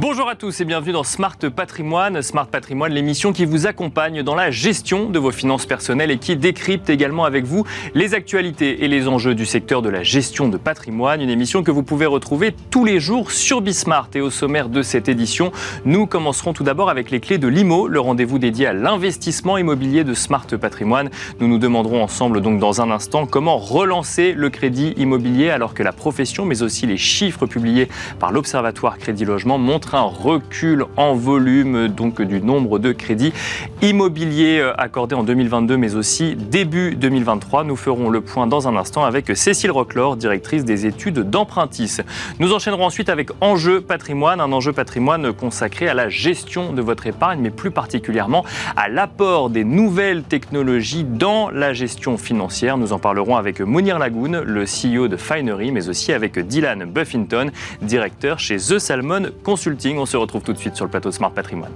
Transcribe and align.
Bonjour 0.00 0.28
à 0.28 0.36
tous 0.36 0.60
et 0.60 0.64
bienvenue 0.64 0.92
dans 0.92 1.02
Smart 1.02 1.36
Patrimoine. 1.36 2.22
Smart 2.22 2.46
Patrimoine, 2.46 2.92
l'émission 2.92 3.32
qui 3.32 3.44
vous 3.44 3.66
accompagne 3.66 4.22
dans 4.22 4.36
la 4.36 4.52
gestion 4.52 5.10
de 5.10 5.18
vos 5.18 5.32
finances 5.32 5.66
personnelles 5.66 6.12
et 6.12 6.18
qui 6.18 6.36
décrypte 6.36 6.88
également 6.88 7.24
avec 7.24 7.44
vous 7.44 7.64
les 7.94 8.14
actualités 8.14 8.84
et 8.84 8.86
les 8.86 9.08
enjeux 9.08 9.34
du 9.34 9.44
secteur 9.44 9.82
de 9.82 9.88
la 9.88 10.04
gestion 10.04 10.46
de 10.46 10.56
patrimoine. 10.56 11.20
Une 11.20 11.30
émission 11.30 11.64
que 11.64 11.72
vous 11.72 11.82
pouvez 11.82 12.06
retrouver 12.06 12.54
tous 12.70 12.84
les 12.84 13.00
jours 13.00 13.32
sur 13.32 13.60
Bismart. 13.60 14.08
Et 14.14 14.20
au 14.20 14.30
sommaire 14.30 14.68
de 14.68 14.82
cette 14.82 15.08
édition, 15.08 15.50
nous 15.84 16.06
commencerons 16.06 16.52
tout 16.52 16.62
d'abord 16.62 16.90
avec 16.90 17.10
les 17.10 17.18
clés 17.18 17.38
de 17.38 17.48
l'IMO, 17.48 17.88
le 17.88 17.98
rendez-vous 17.98 18.38
dédié 18.38 18.68
à 18.68 18.74
l'investissement 18.74 19.58
immobilier 19.58 20.04
de 20.04 20.14
Smart 20.14 20.46
Patrimoine. 20.46 21.10
Nous 21.40 21.48
nous 21.48 21.58
demanderons 21.58 22.04
ensemble 22.04 22.40
donc 22.40 22.60
dans 22.60 22.80
un 22.80 22.92
instant 22.92 23.26
comment 23.26 23.58
relancer 23.58 24.32
le 24.32 24.48
crédit 24.48 24.94
immobilier 24.96 25.50
alors 25.50 25.74
que 25.74 25.82
la 25.82 25.92
profession 25.92 26.44
mais 26.44 26.62
aussi 26.62 26.86
les 26.86 26.98
chiffres 26.98 27.46
publiés 27.46 27.88
par 28.20 28.30
l'Observatoire 28.30 28.98
Crédit 28.98 29.24
Logement 29.24 29.58
montrent 29.58 29.87
un 29.94 30.02
recul 30.02 30.84
en 30.96 31.14
volume 31.14 31.88
donc 31.88 32.20
du 32.22 32.40
nombre 32.40 32.78
de 32.78 32.92
crédits 32.92 33.32
immobiliers 33.82 34.60
euh, 34.60 34.72
accordés 34.76 35.14
en 35.14 35.22
2022 35.22 35.76
mais 35.76 35.94
aussi 35.94 36.34
début 36.36 36.94
2023. 36.94 37.64
Nous 37.64 37.76
ferons 37.76 38.10
le 38.10 38.20
point 38.20 38.46
dans 38.46 38.68
un 38.68 38.76
instant 38.76 39.04
avec 39.04 39.36
Cécile 39.36 39.70
Roclor, 39.70 40.16
directrice 40.16 40.64
des 40.64 40.86
études 40.86 41.20
d'Empruntis. 41.20 41.98
Nous 42.38 42.52
enchaînerons 42.52 42.84
ensuite 42.84 43.08
avec 43.08 43.30
Enjeu 43.40 43.80
patrimoine, 43.80 44.40
un 44.40 44.52
enjeu 44.52 44.72
patrimoine 44.72 45.32
consacré 45.32 45.88
à 45.88 45.94
la 45.94 46.08
gestion 46.08 46.72
de 46.72 46.82
votre 46.82 47.06
épargne 47.06 47.40
mais 47.40 47.50
plus 47.50 47.70
particulièrement 47.70 48.44
à 48.76 48.88
l'apport 48.88 49.50
des 49.50 49.64
nouvelles 49.64 50.22
technologies 50.22 51.04
dans 51.04 51.50
la 51.50 51.72
gestion 51.72 52.18
financière. 52.18 52.78
Nous 52.78 52.92
en 52.92 52.98
parlerons 52.98 53.36
avec 53.36 53.60
Mounir 53.60 53.98
Lagoun, 53.98 54.40
le 54.40 54.64
CEO 54.64 55.08
de 55.08 55.16
Finery 55.16 55.72
mais 55.72 55.88
aussi 55.88 56.12
avec 56.12 56.38
Dylan 56.38 56.84
Buffington, 56.84 57.50
directeur 57.82 58.38
chez 58.38 58.56
The 58.56 58.78
Salmon 58.78 59.28
Consulting. 59.44 59.67
On 59.96 60.06
se 60.06 60.16
retrouve 60.16 60.42
tout 60.42 60.52
de 60.52 60.58
suite 60.58 60.76
sur 60.76 60.84
le 60.84 60.90
plateau 60.90 61.10
Smart 61.10 61.32
Patrimoine. 61.32 61.72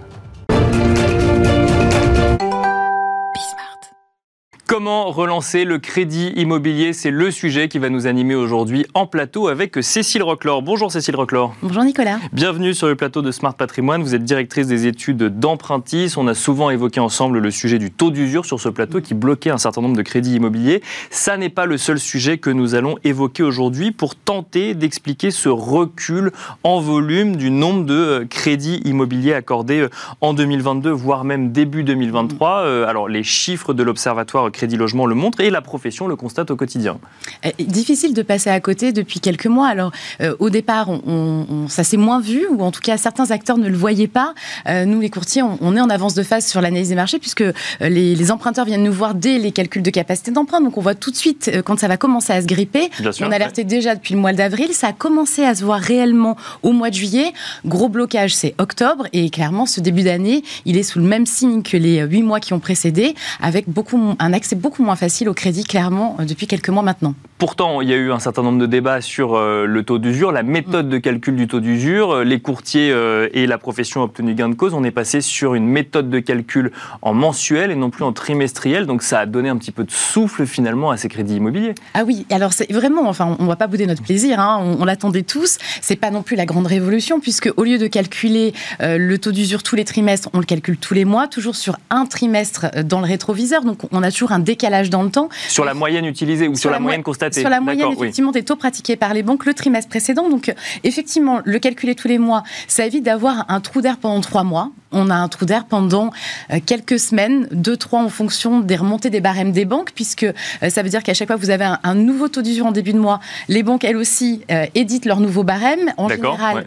Comment 4.68 5.10
relancer 5.10 5.64
le 5.64 5.78
crédit 5.78 6.32
immobilier? 6.36 6.92
C'est 6.92 7.10
le 7.10 7.30
sujet 7.30 7.68
qui 7.68 7.78
va 7.78 7.91
nous 7.91 8.06
animer 8.06 8.36
aujourd'hui 8.36 8.86
en 8.94 9.06
plateau 9.06 9.48
avec 9.48 9.82
Cécile 9.82 10.22
Roclor. 10.22 10.62
Bonjour 10.62 10.91
Cécile 10.91 11.16
Roclor. 11.16 11.54
Bonjour 11.62 11.82
Nicolas. 11.82 12.19
Bienvenue 12.32 12.72
sur 12.72 12.86
le 12.86 12.94
plateau 12.94 13.22
de 13.22 13.32
Smart 13.32 13.54
Patrimoine. 13.54 14.02
Vous 14.02 14.14
êtes 14.14 14.22
directrice 14.22 14.69
des 14.69 14.86
études 14.86 15.41
d'Empruntis. 15.41 16.14
On 16.16 16.28
a 16.28 16.34
souvent 16.34 16.70
évoqué 16.70 17.00
ensemble 17.00 17.41
le 17.41 17.50
sujet 17.50 17.78
du 17.78 17.91
taux 17.91 18.10
d'usure 18.10 18.46
sur 18.46 18.60
ce 18.60 18.69
plateau 18.69 19.00
qui 19.00 19.14
bloquait 19.14 19.50
un 19.50 19.58
certain 19.58 19.82
nombre 19.82 19.96
de 19.96 20.02
crédits 20.02 20.36
immobiliers. 20.36 20.80
Ça 21.10 21.36
n'est 21.36 21.50
pas 21.50 21.66
le 21.66 21.76
seul 21.76 21.98
sujet 21.98 22.38
que 22.38 22.48
nous 22.48 22.74
allons 22.74 22.97
évoquer 23.04 23.42
aujourd'hui 23.42 23.91
pour 23.91 24.14
tenter 24.14 24.74
d'expliquer 24.74 25.32
ce 25.32 25.48
recul 25.48 26.30
en 26.62 26.80
volume 26.80 27.36
du 27.36 27.50
nombre 27.50 27.84
de 27.84 27.94
euh, 27.94 28.24
crédits 28.24 28.80
immobiliers 28.84 29.34
accordés 29.34 29.80
euh, 29.80 29.91
en 30.20 30.32
2022, 30.34 30.88
voire 30.91 31.24
même 31.24 31.50
début 31.50 31.82
2023. 31.82 32.60
Euh, 32.60 32.86
alors 32.86 33.08
les 33.08 33.24
chiffres 33.24 33.74
de 33.74 33.82
l'Observatoire 33.82 34.50
Crédit 34.62 34.77
Logement 34.77 35.06
le 35.06 35.16
montre 35.16 35.41
et 35.41 35.50
la 35.50 35.60
profession 35.60 36.06
le 36.06 36.14
constate 36.14 36.52
au 36.52 36.56
quotidien. 36.56 37.00
Euh, 37.44 37.50
difficile 37.58 38.14
de 38.14 38.22
passer 38.22 38.48
à 38.48 38.60
côté 38.60 38.92
depuis 38.92 39.19
quelques 39.19 39.48
mois. 39.48 39.66
Alors, 39.66 39.91
euh, 40.20 40.36
au 40.38 40.50
départ, 40.50 40.88
on, 40.88 41.66
ça 41.66 41.82
s'est 41.82 41.96
moins 41.96 42.20
vu, 42.20 42.46
ou 42.46 42.62
en 42.62 42.70
tout 42.70 42.80
cas, 42.80 42.96
certains 42.96 43.32
acteurs 43.32 43.58
ne 43.58 43.69
le 43.69 43.77
voyaient 43.77 44.06
pas. 44.06 44.34
Euh, 44.69 44.84
nous, 44.84 45.00
les 45.00 45.10
courtiers, 45.10 45.42
on, 45.42 45.77
est 45.77 45.80
en 45.80 45.91
avance 45.91 46.14
de 46.14 46.22
phase 46.22 46.46
sur 46.46 46.60
l'analyse 46.60 46.91
des 46.91 46.94
marchés, 46.94 47.19
puisque 47.19 47.42
les, 47.80 48.30
emprunteurs 48.30 48.64
viennent 48.64 48.84
nous 48.84 48.92
voir 48.92 49.16
dès 49.16 49.41
les 49.41 49.50
calculs 49.50 49.82
de 49.82 49.91
capacité 49.91 50.30
d'emprunt. 50.30 50.60
Donc, 50.60 50.78
on 50.78 50.80
voit 50.80 50.94
tout 50.94 51.10
de 51.10 51.16
suite 51.16 51.50
quand 51.64 51.80
ça 51.80 51.88
va 51.88 51.97
commencer 51.97 52.32
à 52.32 52.41
se 52.41 52.47
gripper. 52.47 52.88
on 53.20 53.32
alertait 53.32 53.64
déjà 53.64 53.97
depuis 53.97 54.14
le 54.14 54.20
mois 54.20 54.32
d'avril. 54.32 54.69
Ça 54.72 54.86
a 54.88 54.92
commencé 54.92 55.42
à 55.42 55.56
se 55.56 55.64
voir 55.64 55.80
réellement 55.80 56.36
au 56.62 56.70
mois 56.70 56.91
de 56.91 56.94
juillet. 56.94 57.32
Gros 57.64 57.88
blocage, 57.88 58.32
c'est 58.32 58.54
octobre. 58.58 59.08
Et 59.12 59.28
clairement, 59.28 59.66
ce 59.66 59.81
début 59.81 60.04
d'année, 60.04 60.44
il 60.66 60.76
est 60.76 60.84
sous 60.84 61.00
le 61.00 61.04
même 61.04 61.26
signe 61.26 61.64
que 61.64 61.76
les 61.76 62.03
huit 62.03 62.22
mois 62.22 62.38
qui 62.38 62.53
ont 62.53 62.60
précédé, 62.60 63.16
avec 63.41 63.69
beaucoup 63.69 64.14
un 64.20 64.32
c'est 64.44 64.58
beaucoup 64.58 64.82
moins 64.82 64.97
facile 64.97 65.28
au 65.28 65.34
crédit, 65.34 65.64
clairement, 65.64 66.16
euh, 66.20 66.25
depuis 66.25 66.47
quelques 66.47 66.69
mois 66.69 66.82
maintenant. 66.82 67.14
Pourtant, 67.38 67.80
il 67.80 67.88
y 67.88 67.92
a 67.92 67.97
eu 67.97 68.12
un 68.12 68.19
certain 68.19 68.42
nombre 68.42 68.58
de 68.58 68.66
débats 68.66 69.00
sur 69.00 69.34
euh, 69.34 69.66
le 69.66 69.82
taux 69.82 69.98
d'usure, 69.98 70.30
la 70.30 70.42
méthode 70.42 70.88
de 70.88 70.98
calcul 70.98 71.34
du 71.34 71.48
taux 71.48 71.60
d'usure. 71.60 72.12
Euh, 72.12 72.25
les 72.25 72.41
courtiers 72.41 72.94
et 73.32 73.47
la 73.47 73.58
profession 73.58 74.00
ont 74.00 74.04
obtenu 74.04 74.34
gain 74.34 74.48
de 74.48 74.54
cause. 74.54 74.75
On 74.75 74.84
est 74.84 74.91
passé 74.91 75.20
sur 75.20 75.54
une 75.54 75.66
méthode 75.66 76.10
de 76.10 76.19
calcul 76.20 76.72
en 77.00 77.14
mensuel 77.14 77.70
et 77.70 77.75
non 77.75 77.91
plus 77.91 78.04
en 78.04 78.12
trimestriel. 78.12 78.86
Donc 78.86 79.02
ça 79.02 79.20
a 79.20 79.26
donné 79.26 79.48
un 79.48 79.56
petit 79.56 79.72
peu 79.72 79.84
de 79.84 79.91
souffle 79.91 80.47
finalement 80.47 80.91
à 80.91 80.97
ces 80.97 81.08
crédits 81.08 81.36
immobiliers. 81.36 81.75
Ah 81.94 82.04
oui, 82.04 82.26
alors 82.31 82.52
c'est 82.52 82.70
vraiment, 82.72 83.08
enfin, 83.08 83.36
on 83.38 83.42
ne 83.42 83.48
va 83.48 83.56
pas 83.56 83.66
bouder 83.66 83.86
notre 83.86 84.02
plaisir. 84.02 84.41
Hein. 84.41 84.76
on, 84.78 84.84
l'attendait 84.84 85.22
tous. 85.22 85.58
C'est 85.81 85.97
pas 85.97 86.10
non 86.10 86.22
plus 86.22 86.36
la 86.36 86.47
grande 86.47 86.66
révolution 86.66 87.20
puisque 87.20 87.50
au 87.56 87.64
lieu 87.64 87.78
de 87.78 87.86
calculer 87.86 88.54
le 88.81 89.16
taux 89.16 89.32
d'usure 89.32 89.62
tous 89.62 89.76
les 89.76 89.84
trimestres, 89.84 90.28
on 90.32 90.38
le 90.38 90.44
calcule 90.44 90.76
tous 90.76 90.94
les 90.94 91.04
mois, 91.04 91.28
toujours 91.28 91.56
sur 91.56 91.76
un 91.91 92.06
trimestre 92.06 92.66
dans 92.84 93.00
le 93.00 93.06
rétroviseur. 93.06 93.64
Donc 93.64 93.81
on 93.91 94.02
a 94.02 94.10
toujours 94.10 94.31
un 94.32 94.38
décalage 94.38 94.91
dans 94.91 95.03
le 95.03 95.10
temps. 95.10 95.28
Sur 95.48 95.65
la 95.65 95.75
moyenne 95.75 96.06
utilisée 96.06 96.48
ou 96.48 96.56
sur, 96.56 96.70
la, 96.70 96.81
moyenne 96.81 97.03
constatée 97.03 97.41
Sur 97.41 97.50
la 97.50 97.60
moyenne, 97.60 97.93
effectivement, 97.93 98.32
des 98.32 98.43
taux 98.43 98.56
pratiqués 98.56 98.97
par 98.97 99.15
les 99.15 99.22
banques 99.22 99.47
le 99.47 99.54
trimestre 99.54 99.88
précédent. 99.88 100.28
Donc, 100.28 100.48
euh, 100.48 100.54
effectivement, 100.84 101.41
le 101.44 101.59
calculer 101.59 101.94
tous 101.94 102.09
les 102.09 102.19
mois, 102.19 102.43
ça 102.69 102.87
évite 102.87 103.04
d'avoir 103.04 103.44
un 103.48 103.60
trou 103.60 103.81
d'air 103.81 103.98
pendant 103.98 104.20
trois 104.20 104.44
mois. 104.44 104.70
On 104.93 105.10
a 105.10 105.15
un 105.15 105.28
trou 105.28 105.44
d'air 105.44 105.65
pendant 105.65 106.10
euh, 106.53 106.59
quelques 106.65 106.98
semaines, 106.98 107.48
deux, 107.50 107.76
trois 107.76 108.00
en 108.00 108.09
fonction 108.09 108.60
des 108.60 108.76
remontées 108.76 109.10
des 109.10 109.20
barèmes 109.20 109.53
des 109.53 109.65
banques, 109.65 109.93
puisque 109.94 110.25
euh, 110.25 110.69
ça 110.69 110.82
veut 110.82 110.91
dire 110.91 111.03
qu'à 111.03 111.14
chaque 111.14 111.28
fois 111.28 111.37
que 111.37 111.41
vous 111.41 111.50
avez 111.50 111.69
un, 111.82 111.94
nouveau 111.94 112.28
taux 112.28 112.43
d'usure 112.43 112.66
en 112.66 112.72
début 112.72 112.93
de 112.93 112.99
mois, 112.99 113.20
les 113.49 113.62
banques, 113.62 113.84
elles 113.84 113.97
aussi, 113.97 114.43
éditent 114.75 115.04
leur 115.04 115.20
nouveau 115.20 115.44
barème. 115.44 115.93
En 115.97 116.09
général, 116.09 116.66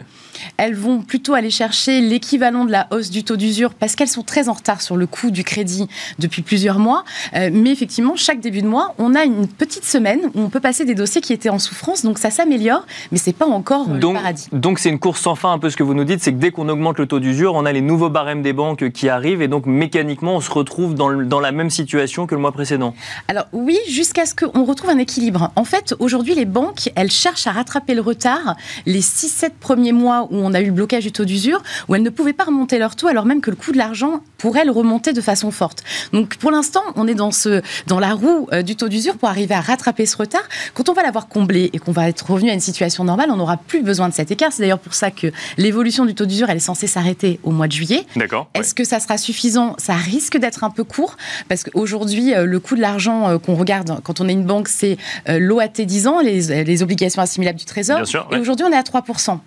elles 0.56 0.74
vont 0.74 1.00
plutôt 1.00 1.34
aller 1.34 1.50
chercher 1.50 2.00
l'équivalent 2.00 2.64
de 2.64 2.72
la 2.72 2.86
hausse 2.90 3.10
du 3.10 3.24
taux 3.24 3.36
d'usure 3.36 3.74
parce 3.74 3.94
qu'elles 3.94 4.08
sont 4.08 4.22
très 4.22 4.48
en 4.48 4.52
retard 4.52 4.82
sur 4.82 4.96
le 4.96 5.06
coût 5.06 5.30
du 5.30 5.44
crédit 5.44 5.88
depuis 6.18 6.42
plusieurs 6.42 6.78
mois. 6.78 7.04
Euh, 7.34 7.50
mais 7.52 7.70
effectivement, 7.70 8.16
chaque 8.16 8.40
début 8.40 8.62
de 8.62 8.68
mois, 8.68 8.94
on 8.98 9.14
a 9.14 9.24
une 9.24 9.46
petite 9.46 9.84
semaine 9.84 10.20
où 10.34 10.40
on 10.40 10.48
peut 10.48 10.60
passer 10.60 10.84
des 10.84 10.94
dossiers 10.94 11.20
qui 11.20 11.32
étaient 11.32 11.48
en 11.48 11.58
souffrance, 11.58 12.02
donc 12.02 12.18
ça 12.18 12.30
s'améliore, 12.30 12.86
mais 13.12 13.18
c'est 13.18 13.32
pas 13.32 13.46
encore 13.46 13.86
donc, 13.86 14.14
le 14.14 14.20
paradis. 14.20 14.48
Donc 14.52 14.78
c'est 14.78 14.90
une 14.90 14.98
course 14.98 15.20
sans 15.20 15.34
fin, 15.34 15.52
un 15.52 15.58
peu 15.58 15.70
ce 15.70 15.76
que 15.76 15.82
vous 15.82 15.94
nous 15.94 16.04
dites, 16.04 16.20
c'est 16.20 16.32
que 16.32 16.38
dès 16.38 16.50
qu'on 16.50 16.68
augmente 16.68 16.98
le 16.98 17.06
taux 17.06 17.20
d'usure, 17.20 17.54
on 17.54 17.66
a 17.66 17.72
les 17.72 17.80
nouveaux 17.80 18.10
barèmes 18.10 18.42
des 18.42 18.52
banques 18.52 18.90
qui 18.90 19.08
arrivent 19.08 19.42
et 19.42 19.48
donc 19.48 19.66
mécaniquement 19.66 20.36
on 20.36 20.40
se 20.40 20.50
retrouve 20.50 20.94
dans, 20.94 21.12
dans 21.12 21.40
la 21.40 21.52
même 21.52 21.70
situation 21.70 22.26
que 22.26 22.34
le 22.34 22.40
mois 22.40 22.52
précédent. 22.52 22.94
Alors 23.28 23.46
oui, 23.52 23.78
jusqu'à 23.88 24.26
ce 24.26 24.34
qu'on 24.34 24.64
retrouve 24.64 24.90
un 24.90 24.98
équilibre. 24.98 25.50
En 25.56 25.64
fait, 25.64 25.94
aujourd'hui, 25.98 26.34
les 26.34 26.44
banques, 26.44 26.90
elles 26.94 27.10
cherchent 27.10 27.46
à 27.46 27.52
rattraper 27.52 27.94
le 27.94 28.00
retard 28.00 28.56
les 28.86 29.00
6-7 29.00 29.50
premiers 29.60 29.92
mois 29.92 30.25
où 30.30 30.36
on 30.36 30.54
a 30.54 30.60
eu 30.60 30.66
le 30.66 30.72
blocage 30.72 31.04
du 31.04 31.12
taux 31.12 31.24
d'usure, 31.24 31.62
où 31.88 31.94
elles 31.94 32.02
ne 32.02 32.10
pouvaient 32.10 32.32
pas 32.32 32.44
remonter 32.44 32.78
leur 32.78 32.96
taux, 32.96 33.08
alors 33.08 33.24
même 33.24 33.40
que 33.40 33.50
le 33.50 33.56
coût 33.56 33.72
de 33.72 33.78
l'argent 33.78 34.20
pourrait 34.38 34.64
le 34.64 34.70
remonter 34.70 35.12
de 35.12 35.20
façon 35.20 35.50
forte. 35.50 35.82
Donc 36.12 36.36
pour 36.36 36.50
l'instant, 36.50 36.82
on 36.94 37.06
est 37.08 37.14
dans, 37.14 37.30
ce, 37.30 37.62
dans 37.86 37.98
la 37.98 38.14
roue 38.14 38.48
euh, 38.52 38.62
du 38.62 38.76
taux 38.76 38.88
d'usure 38.88 39.16
pour 39.16 39.28
arriver 39.28 39.54
à 39.54 39.60
rattraper 39.60 40.06
ce 40.06 40.16
retard. 40.16 40.42
Quand 40.74 40.88
on 40.88 40.92
va 40.92 41.02
l'avoir 41.02 41.28
comblé 41.28 41.70
et 41.72 41.78
qu'on 41.78 41.92
va 41.92 42.08
être 42.08 42.30
revenu 42.30 42.50
à 42.50 42.54
une 42.54 42.60
situation 42.60 43.04
normale, 43.04 43.30
on 43.30 43.36
n'aura 43.36 43.56
plus 43.56 43.82
besoin 43.82 44.08
de 44.08 44.14
cet 44.14 44.30
écart. 44.30 44.52
C'est 44.52 44.62
d'ailleurs 44.62 44.78
pour 44.78 44.94
ça 44.94 45.10
que 45.10 45.28
l'évolution 45.56 46.04
du 46.04 46.14
taux 46.14 46.26
d'usure, 46.26 46.50
elle 46.50 46.58
est 46.58 46.60
censée 46.60 46.86
s'arrêter 46.86 47.40
au 47.42 47.50
mois 47.50 47.66
de 47.66 47.72
juillet. 47.72 48.06
D'accord. 48.16 48.48
Est-ce 48.54 48.74
que 48.74 48.84
ça 48.84 49.00
sera 49.00 49.18
suffisant? 49.18 49.74
Ça 49.78 49.94
risque 49.94 50.36
d'être 50.36 50.64
un 50.64 50.70
peu 50.70 50.84
court, 50.84 51.16
parce 51.48 51.64
qu'aujourd'hui, 51.64 52.34
euh, 52.34 52.44
le 52.44 52.60
coût 52.60 52.76
de 52.76 52.80
l'argent 52.80 53.28
euh, 53.28 53.38
qu'on 53.38 53.54
regarde 53.54 54.00
quand 54.02 54.20
on 54.20 54.28
est 54.28 54.32
une 54.32 54.44
banque, 54.44 54.68
c'est 54.68 54.96
l'OAT 55.28 55.68
10 55.78 56.06
ans, 56.06 56.20
les, 56.20 56.64
les 56.64 56.82
obligations 56.82 57.22
assimilables 57.22 57.58
du 57.58 57.64
Trésor. 57.64 58.02
et 58.32 58.38
aujourd'hui, 58.38 58.66
on 58.68 58.72
est 58.72 58.76
à 58.76 58.82
3%. 58.82 59.38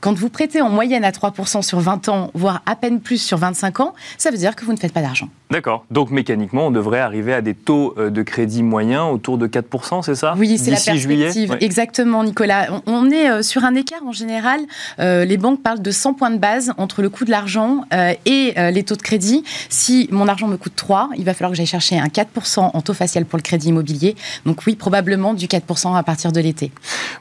Quand 0.00 0.14
vous 0.14 0.28
prêtez 0.28 0.60
en 0.60 0.68
moyenne 0.68 1.04
à 1.04 1.10
3% 1.10 1.62
sur 1.62 1.80
20 1.80 2.08
ans, 2.08 2.30
voire 2.34 2.62
à 2.66 2.76
peine 2.76 3.00
plus 3.00 3.18
sur 3.18 3.38
25 3.38 3.80
ans, 3.80 3.94
ça 4.18 4.30
veut 4.30 4.36
dire 4.36 4.54
que 4.54 4.64
vous 4.64 4.72
ne 4.72 4.78
faites 4.78 4.92
pas 4.92 5.02
d'argent. 5.02 5.28
D'accord. 5.54 5.84
Donc 5.92 6.10
mécaniquement, 6.10 6.66
on 6.66 6.70
devrait 6.72 6.98
arriver 6.98 7.32
à 7.32 7.40
des 7.40 7.54
taux 7.54 7.94
euh, 7.96 8.10
de 8.10 8.22
crédit 8.22 8.64
moyens 8.64 9.14
autour 9.14 9.38
de 9.38 9.46
4%, 9.46 10.02
c'est 10.02 10.16
ça? 10.16 10.34
Oui, 10.36 10.58
c'est 10.58 10.72
la 10.72 10.80
perspective. 10.80 11.56
Exactement, 11.60 12.24
Nicolas. 12.24 12.80
On 12.88 13.08
est 13.08 13.30
euh, 13.30 13.42
sur 13.42 13.62
un 13.64 13.76
écart 13.76 14.04
en 14.04 14.10
général. 14.10 14.58
Euh, 14.98 15.24
les 15.24 15.36
banques 15.36 15.62
parlent 15.62 15.80
de 15.80 15.90
100 15.92 16.14
points 16.14 16.32
de 16.32 16.38
base 16.38 16.72
entre 16.76 17.02
le 17.02 17.08
coût 17.08 17.24
de 17.24 17.30
l'argent 17.30 17.84
et 18.26 18.54
les 18.56 18.82
taux 18.82 18.96
de 18.96 19.02
crédit. 19.02 19.44
Si 19.68 20.08
mon 20.10 20.26
argent 20.26 20.48
me 20.48 20.56
coûte 20.56 20.72
3, 20.74 21.10
il 21.16 21.24
va 21.24 21.34
falloir 21.34 21.52
que 21.52 21.56
j'aille 21.56 21.66
chercher 21.66 22.00
un 22.00 22.08
4% 22.08 22.70
en 22.74 22.80
taux 22.80 22.92
facial 22.92 23.24
pour 23.24 23.36
le 23.36 23.42
crédit 23.42 23.68
immobilier. 23.68 24.16
Donc 24.46 24.66
oui, 24.66 24.74
probablement 24.74 25.34
du 25.34 25.46
4% 25.46 25.96
à 25.96 26.02
partir 26.02 26.32
de 26.32 26.40
l'été. 26.40 26.72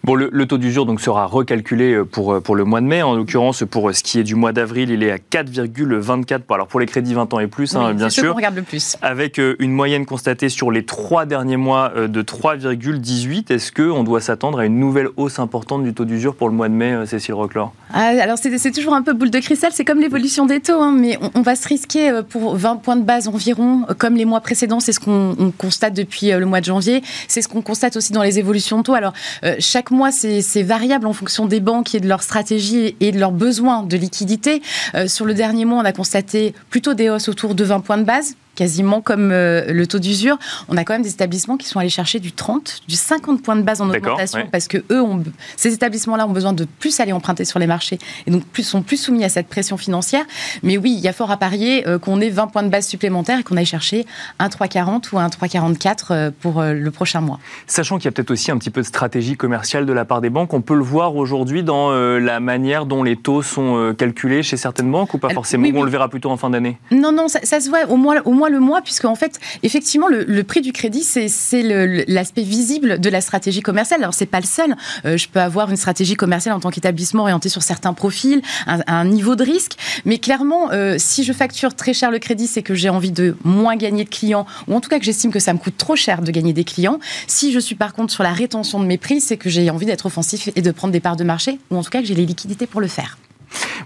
Bon, 0.03 0.15
le, 0.15 0.29
le 0.31 0.47
taux 0.47 0.57
d'usure 0.57 0.87
donc 0.87 1.01
sera 1.01 1.27
recalculé 1.27 2.01
pour, 2.11 2.41
pour 2.41 2.55
le 2.55 2.63
mois 2.63 2.81
de 2.81 2.87
mai. 2.87 3.03
En 3.03 3.13
l'occurrence, 3.13 3.63
pour 3.69 3.93
ce 3.93 4.01
qui 4.01 4.17
est 4.17 4.23
du 4.23 4.33
mois 4.33 4.53
d'avril, 4.53 4.89
il 4.89 5.03
est 5.03 5.11
à 5.11 5.17
4,24. 5.17 6.41
Alors 6.49 6.67
pour 6.67 6.79
les 6.79 6.87
crédits 6.87 7.13
20 7.13 7.31
ans 7.35 7.39
et 7.39 7.47
plus, 7.47 7.75
hein, 7.75 7.93
bien 7.93 8.09
sûr. 8.09 8.22
Sûr. 8.23 8.33
On 8.33 8.35
regarde 8.35 8.55
le 8.55 8.63
plus. 8.63 8.97
Avec 9.01 9.37
une 9.37 9.71
moyenne 9.71 10.05
constatée 10.05 10.49
sur 10.49 10.71
les 10.71 10.85
trois 10.85 11.25
derniers 11.25 11.57
mois 11.57 11.91
de 11.95 12.21
3,18, 12.21 13.51
est-ce 13.51 13.71
qu'on 13.71 14.03
doit 14.03 14.21
s'attendre 14.21 14.59
à 14.59 14.65
une 14.65 14.79
nouvelle 14.79 15.09
hausse 15.17 15.39
importante 15.39 15.83
du 15.83 15.93
taux 15.93 16.05
d'usure 16.05 16.35
pour 16.35 16.49
le 16.49 16.55
mois 16.55 16.69
de 16.69 16.73
mai, 16.73 17.05
Cécile 17.05 17.33
Roclor 17.33 17.73
ah, 17.93 18.11
Alors 18.21 18.37
c'est 18.37 18.71
toujours 18.71 18.93
un 18.93 19.01
peu 19.01 19.13
boule 19.13 19.29
de 19.29 19.39
cristal, 19.39 19.71
c'est 19.73 19.85
comme 19.85 19.99
l'évolution 19.99 20.45
des 20.45 20.59
taux, 20.59 20.81
hein, 20.81 20.95
mais 20.97 21.17
on, 21.35 21.41
va 21.41 21.55
se 21.55 21.67
risquer 21.67 22.21
pour 22.29 22.55
20 22.55 22.77
points 22.77 22.95
de 22.95 23.03
base 23.03 23.27
environ, 23.27 23.85
comme 23.97 24.15
les 24.15 24.25
mois 24.25 24.41
précédents, 24.41 24.79
c'est 24.79 24.93
ce 24.93 24.99
qu'on 24.99 25.53
constate 25.57 25.93
depuis 25.93 26.31
le 26.31 26.45
mois 26.45 26.59
de 26.59 26.65
janvier, 26.65 27.03
c'est 27.27 27.41
ce 27.41 27.47
qu'on 27.47 27.61
constate 27.61 27.97
aussi 27.97 28.13
dans 28.13 28.23
les 28.23 28.39
évolutions 28.39 28.77
de 28.77 28.83
taux. 28.83 28.93
Alors 28.93 29.13
chaque 29.59 29.91
mois, 29.91 30.11
c'est 30.11 30.63
variable 30.63 31.07
en 31.07 31.13
fonction 31.13 31.45
des 31.45 31.59
banques 31.59 31.95
et 31.95 31.99
de 31.99 32.07
leur 32.07 32.23
stratégie 32.23 32.95
et 32.99 33.11
de 33.11 33.19
leurs 33.19 33.31
besoins 33.31 33.83
de 33.83 33.97
liquidité. 33.97 34.61
sur 35.07 35.25
le 35.25 35.33
dernier 35.33 35.65
mois, 35.65 35.81
on 35.81 35.85
a 35.85 35.93
constaté 35.93 36.53
plutôt 36.69 36.93
des 36.93 37.09
hausses 37.09 37.29
autour 37.29 37.55
de 37.55 37.63
20 37.63 37.79
points 37.81 37.97
de 37.97 38.02
base 38.05 38.35
quasiment 38.55 39.01
comme 39.01 39.31
euh, 39.31 39.71
le 39.71 39.87
taux 39.87 39.99
d'usure. 39.99 40.37
On 40.69 40.77
a 40.77 40.83
quand 40.83 40.93
même 40.93 41.01
des 41.01 41.11
établissements 41.11 41.57
qui 41.57 41.67
sont 41.67 41.79
allés 41.79 41.89
chercher 41.89 42.19
du 42.19 42.31
30, 42.31 42.81
du 42.87 42.95
50 42.95 43.41
points 43.41 43.55
de 43.55 43.61
base 43.61 43.81
en 43.81 43.89
augmentation 43.89 44.47
parce 44.51 44.67
que 44.67 44.77
eux, 44.91 45.01
ont, 45.01 45.23
ces 45.57 45.73
établissements-là 45.73 46.27
ont 46.27 46.31
besoin 46.31 46.53
de 46.53 46.65
plus 46.65 46.99
aller 46.99 47.11
emprunter 47.11 47.45
sur 47.45 47.59
les 47.59 47.67
marchés 47.67 47.99
et 48.27 48.31
donc 48.31 48.45
plus, 48.45 48.63
sont 48.63 48.81
plus 48.81 48.97
soumis 48.97 49.23
à 49.23 49.29
cette 49.29 49.47
pression 49.47 49.77
financière. 49.77 50.25
Mais 50.61 50.77
oui, 50.77 50.93
il 50.97 51.03
y 51.03 51.07
a 51.07 51.13
fort 51.13 51.31
à 51.31 51.37
parier 51.37 51.87
euh, 51.87 51.99
qu'on 51.99 52.21
ait 52.21 52.29
20 52.29 52.47
points 52.47 52.63
de 52.63 52.69
base 52.69 52.87
supplémentaires 52.87 53.39
et 53.39 53.43
qu'on 53.43 53.57
aille 53.57 53.65
chercher 53.65 54.05
un 54.39 54.47
3,40 54.47 55.13
ou 55.13 55.19
un 55.19 55.27
3,44 55.27 56.05
euh, 56.11 56.31
pour 56.41 56.61
le 56.61 56.91
prochain 56.91 57.21
mois. 57.21 57.39
Sachant 57.67 57.97
qu'il 57.97 58.05
y 58.05 58.07
a 58.09 58.11
peut-être 58.11 58.31
aussi 58.31 58.51
un 58.51 58.57
petit 58.57 58.69
peu 58.69 58.81
de 58.81 58.85
stratégie 58.85 59.35
commerciale 59.35 59.85
de 59.85 59.93
la 59.93 60.05
part 60.05 60.21
des 60.21 60.29
banques, 60.29 60.53
on 60.53 60.61
peut 60.61 60.75
le 60.75 60.83
voir 60.83 61.15
aujourd'hui 61.15 61.63
dans 61.63 61.91
la 61.91 62.39
manière 62.39 62.85
dont 62.85 63.03
les 63.03 63.15
taux 63.15 63.41
sont 63.41 63.93
calculés 63.97 64.43
chez 64.43 64.57
certaines 64.57 64.91
banques 64.91 65.13
ou 65.13 65.17
pas 65.17 65.29
forcément, 65.29 65.67
on 65.75 65.83
le 65.83 65.89
verra 65.89 66.09
plutôt 66.09 66.29
en 66.29 66.37
fin 66.37 66.49
d'année? 66.49 66.77
Non, 66.91 67.11
non, 67.11 67.27
ça, 67.27 67.59
se 67.59 67.69
voit 67.69 67.85
au 67.89 67.95
moins, 67.95 68.21
au 68.25 68.31
moins 68.31 68.42
le 68.49 68.59
mois, 68.59 68.81
puisque 68.81 69.05
en 69.05 69.15
fait, 69.15 69.39
effectivement, 69.63 70.07
le, 70.07 70.43
prix 70.43 70.61
du 70.61 70.73
crédit, 70.73 71.03
c'est 71.03 71.63
l'aspect 72.07 72.43
visible 72.43 72.99
de 72.99 73.09
la 73.09 73.21
stratégie 73.21 73.61
commerciale. 73.61 74.01
Alors, 74.01 74.13
c'est 74.13 74.25
pas 74.25 74.39
le 74.39 74.45
seul. 74.45 74.75
Euh, 75.05 75.17
je 75.17 75.27
peux 75.27 75.39
avoir 75.39 75.69
une 75.69 75.77
stratégie 75.77 76.15
commerciale 76.15 76.53
en 76.53 76.59
tant 76.59 76.69
qu'établissement 76.69 77.23
orienté 77.23 77.49
sur 77.49 77.63
certains 77.63 77.93
profils, 77.93 78.41
un, 78.67 79.05
niveau 79.05 79.35
de 79.35 79.43
risque. 79.43 79.77
Mais 80.05 80.17
clairement, 80.17 80.71
euh, 80.71 80.95
si 80.97 81.23
je 81.23 81.33
facture 81.33 81.75
très 81.75 81.93
cher 81.93 82.11
le 82.11 82.19
crédit, 82.19 82.47
c'est 82.47 82.63
que 82.63 82.75
j'ai 82.75 82.89
envie 82.89 83.11
de 83.11 83.35
moins 83.43 83.75
gagner 83.75 84.03
de 84.03 84.09
clients, 84.09 84.45
ou 84.67 84.75
en 84.75 84.81
tout 84.81 84.89
cas 84.89 84.99
que 84.99 85.05
j'estime 85.05 85.31
que 85.31 85.39
ça 85.39 85.53
me 85.53 85.59
coûte 85.59 85.77
trop 85.77 85.95
cher 85.95 86.21
de 86.21 86.31
gagner 86.31 86.53
des 86.53 86.63
clients. 86.63 86.99
Si 87.27 87.51
je 87.51 87.59
suis 87.59 87.75
par 87.75 87.93
contre 87.93 88.13
sur 88.13 88.23
la 88.23 88.33
rétention 88.33 88.79
de 88.79 88.85
mes 88.85 88.97
prix, 88.97 89.21
c'est 89.21 89.37
que 89.37 89.49
j'ai 89.49 89.69
envie 89.69 89.85
d'être 89.85 90.05
offensif 90.05 90.49
et 90.55 90.61
de 90.61 90.71
prendre 90.71 90.91
des 90.91 90.99
parts 90.99 91.15
de 91.15 91.23
marché, 91.23 91.59
ou 91.71 91.77
en 91.77 91.83
tout 91.83 91.89
cas 91.89 92.01
que 92.01 92.07
j'ai 92.07 92.15
les 92.15 92.25
liquidités 92.25 92.67
pour 92.67 92.81
le 92.81 92.87
faire. 92.87 93.17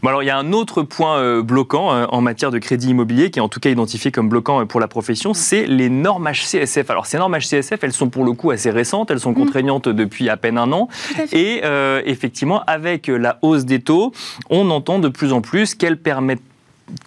Bon 0.01 0.09
alors 0.09 0.23
il 0.23 0.27
y 0.27 0.29
a 0.29 0.37
un 0.37 0.53
autre 0.53 0.83
point 0.83 1.17
euh, 1.17 1.41
bloquant 1.41 1.93
euh, 1.93 2.05
en 2.09 2.21
matière 2.21 2.51
de 2.51 2.59
crédit 2.59 2.89
immobilier 2.89 3.31
qui 3.31 3.39
est 3.39 3.41
en 3.41 3.49
tout 3.49 3.59
cas 3.59 3.69
identifié 3.69 4.11
comme 4.11 4.29
bloquant 4.29 4.61
euh, 4.61 4.65
pour 4.65 4.79
la 4.79 4.87
profession, 4.87 5.33
c'est 5.33 5.65
les 5.65 5.89
normes 5.89 6.29
HCSF. 6.29 6.89
Alors 6.89 7.05
ces 7.05 7.17
normes 7.17 7.37
HCSF, 7.37 7.79
elles 7.83 7.93
sont 7.93 8.09
pour 8.09 8.23
le 8.23 8.33
coup 8.33 8.51
assez 8.51 8.69
récentes, 8.69 9.11
elles 9.11 9.19
sont 9.19 9.31
mm. 9.31 9.35
contraignantes 9.35 9.89
depuis 9.89 10.29
à 10.29 10.37
peine 10.37 10.57
un 10.57 10.71
an. 10.71 10.87
Et 11.31 11.61
effectivement, 12.05 12.63
avec 12.67 13.07
la 13.07 13.39
hausse 13.41 13.65
des 13.65 13.79
taux, 13.79 14.11
on 14.49 14.69
entend 14.69 14.99
de 14.99 15.09
plus 15.09 15.33
en 15.33 15.41
plus 15.41 15.75
qu'elles 15.75 15.97
permettent 15.97 16.41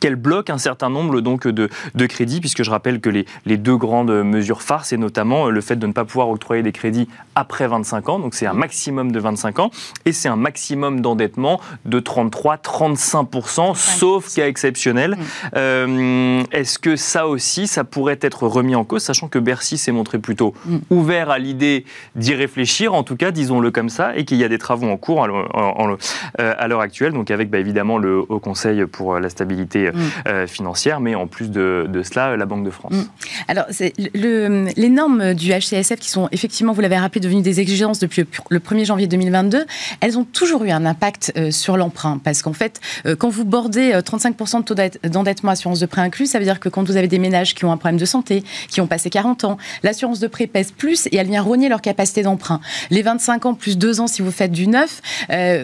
qu'elle 0.01 0.17
bloque 0.17 0.51
un 0.51 0.59
certain 0.59 0.91
nombre 0.91 1.21
donc 1.21 1.47
de, 1.47 1.69
de 1.95 2.07
crédits, 2.07 2.41
puisque 2.41 2.63
je 2.63 2.71
rappelle 2.71 3.01
que 3.01 3.11
les, 3.11 3.27
les, 3.47 3.57
deux 3.57 3.77
grandes 3.77 4.11
mesures 4.25 4.63
phares, 4.63 4.85
c'est 4.85 4.97
notamment 4.97 5.49
le 5.49 5.61
fait 5.61 5.77
de 5.77 5.87
ne 5.87 5.93
pas 5.93 6.05
pouvoir 6.05 6.29
octroyer 6.29 6.63
des 6.63 6.73
crédits 6.73 7.09
après 7.35 7.67
25 7.67 8.09
ans, 8.09 8.19
donc 8.19 8.35
c'est 8.35 8.47
un 8.47 8.53
maximum 8.53 9.13
de 9.13 9.21
25 9.21 9.59
ans, 9.59 9.71
et 10.05 10.13
c'est 10.13 10.29
un 10.29 10.37
maximum 10.37 11.01
d'endettement 11.01 11.61
de 11.85 12.01
33-35%, 12.01 13.75
sauf 13.75 14.35
cas 14.35 14.47
exceptionnel. 14.47 15.13
Mm. 15.13 15.25
Euh, 15.57 16.43
est-ce 16.53 16.79
que 16.79 16.97
ça 16.97 17.27
aussi, 17.27 17.67
ça 17.67 17.85
pourrait 17.85 18.19
être 18.21 18.47
remis 18.47 18.75
en 18.75 18.85
cause, 18.85 19.03
sachant 19.03 19.29
que 19.29 19.39
Bercy 19.39 19.79
s'est 19.79 19.93
montré 19.93 20.19
plutôt 20.19 20.55
mm. 20.67 20.79
ouvert 20.91 21.31
à 21.31 21.39
l'idée 21.39 21.85
d'y 22.17 22.35
réfléchir, 22.35 22.95
en 22.95 23.03
tout 23.03 23.17
cas, 23.17 23.31
disons-le 23.31 23.71
comme 23.71 23.89
ça, 23.89 24.17
et 24.17 24.25
qu'il 24.25 24.39
y 24.39 24.45
a 24.45 24.49
des 24.49 24.59
travaux 24.59 24.89
en 24.89 24.97
cours 24.97 25.25
euh, 25.25 25.97
à 26.37 26.69
l'heure 26.69 26.81
actuelle, 26.81 27.13
donc 27.13 27.31
avec 27.31 27.51
bah, 27.51 27.59
évidemment 27.59 27.99
le 27.99 28.21
Haut 28.29 28.41
Conseil 28.41 28.85
pour 28.87 29.19
la 29.19 29.29
stabilité 29.29 29.70
Mm. 29.79 29.93
Euh, 30.29 30.47
financière, 30.47 31.01
mais 31.01 31.15
en 31.15 31.27
plus 31.27 31.51
de, 31.51 31.89
cela, 32.05 32.37
la 32.37 32.47
Banque 32.47 32.65
de 32.65 32.71
France. 32.71 32.93
Mm. 32.93 33.03
Alors, 33.49 33.67
le, 34.15 34.67
les 34.77 34.89
normes 34.89 35.35
du 35.35 35.53
HCSF, 35.53 35.99
qui 35.99 36.11
sont 36.11 36.29
effectivement, 36.33 36.73
vous 36.73 36.81
l'avez 36.81 36.99
rappelé, 36.99 37.21
devenues 37.21 37.43
des 37.43 37.61
exigences 37.61 37.99
depuis 37.99 38.25
le 38.49 38.59
1er 38.59 38.85
janvier 38.85 39.07
2022, 39.07 39.65
elles 40.01 40.19
ont 40.19 40.25
toujours 40.25 40.65
eu 40.65 40.71
un 40.71 40.85
impact 40.85 41.33
euh, 41.37 41.51
sur 41.51 41.77
l'emprunt. 41.77 42.19
Parce 42.23 42.43
qu'en 42.43 42.53
fait, 42.53 42.81
euh, 43.07 43.17
quand 43.17 43.29
vous 43.29 43.45
bordez 43.45 43.93
35% 43.93 44.59
de 44.59 44.65
taux 44.65 45.09
d'endettement 45.09 45.53
assurance 45.53 45.81
de 45.81 45.87
prêt 45.87 46.03
inclus, 46.03 46.27
ça 46.27 46.39
veut 46.39 46.45
dire 46.45 46.61
que 46.61 46.69
quand 46.69 46.87
vous 46.87 46.97
avez 46.97 47.09
des 47.09 47.19
ménages 47.19 47.55
qui 47.55 47.65
ont 47.65 47.73
un 47.73 47.77
problème 47.77 47.99
de 47.99 48.05
santé, 48.05 48.43
qui 48.69 48.81
ont 48.81 48.87
passé 48.87 49.11
40 49.11 49.45
ans, 49.45 49.59
l'assurance 49.83 50.21
de 50.21 50.27
prêt 50.27 50.47
pèse 50.47 50.73
plus 50.73 51.07
et 51.07 51.17
elle 51.17 51.29
vient 51.29 51.43
rogner 51.43 51.69
leur 51.69 51.81
capacité 51.81 52.23
d'emprunt. 52.23 52.61
Les 52.91 53.03
25 53.03 53.47
ans 53.47 53.55
plus 53.55 53.79
2 53.79 54.01
ans 54.01 54.07
si 54.07 54.23
vous 54.23 54.31
faites 54.31 54.53
du 54.53 54.67
neuf, 54.67 55.01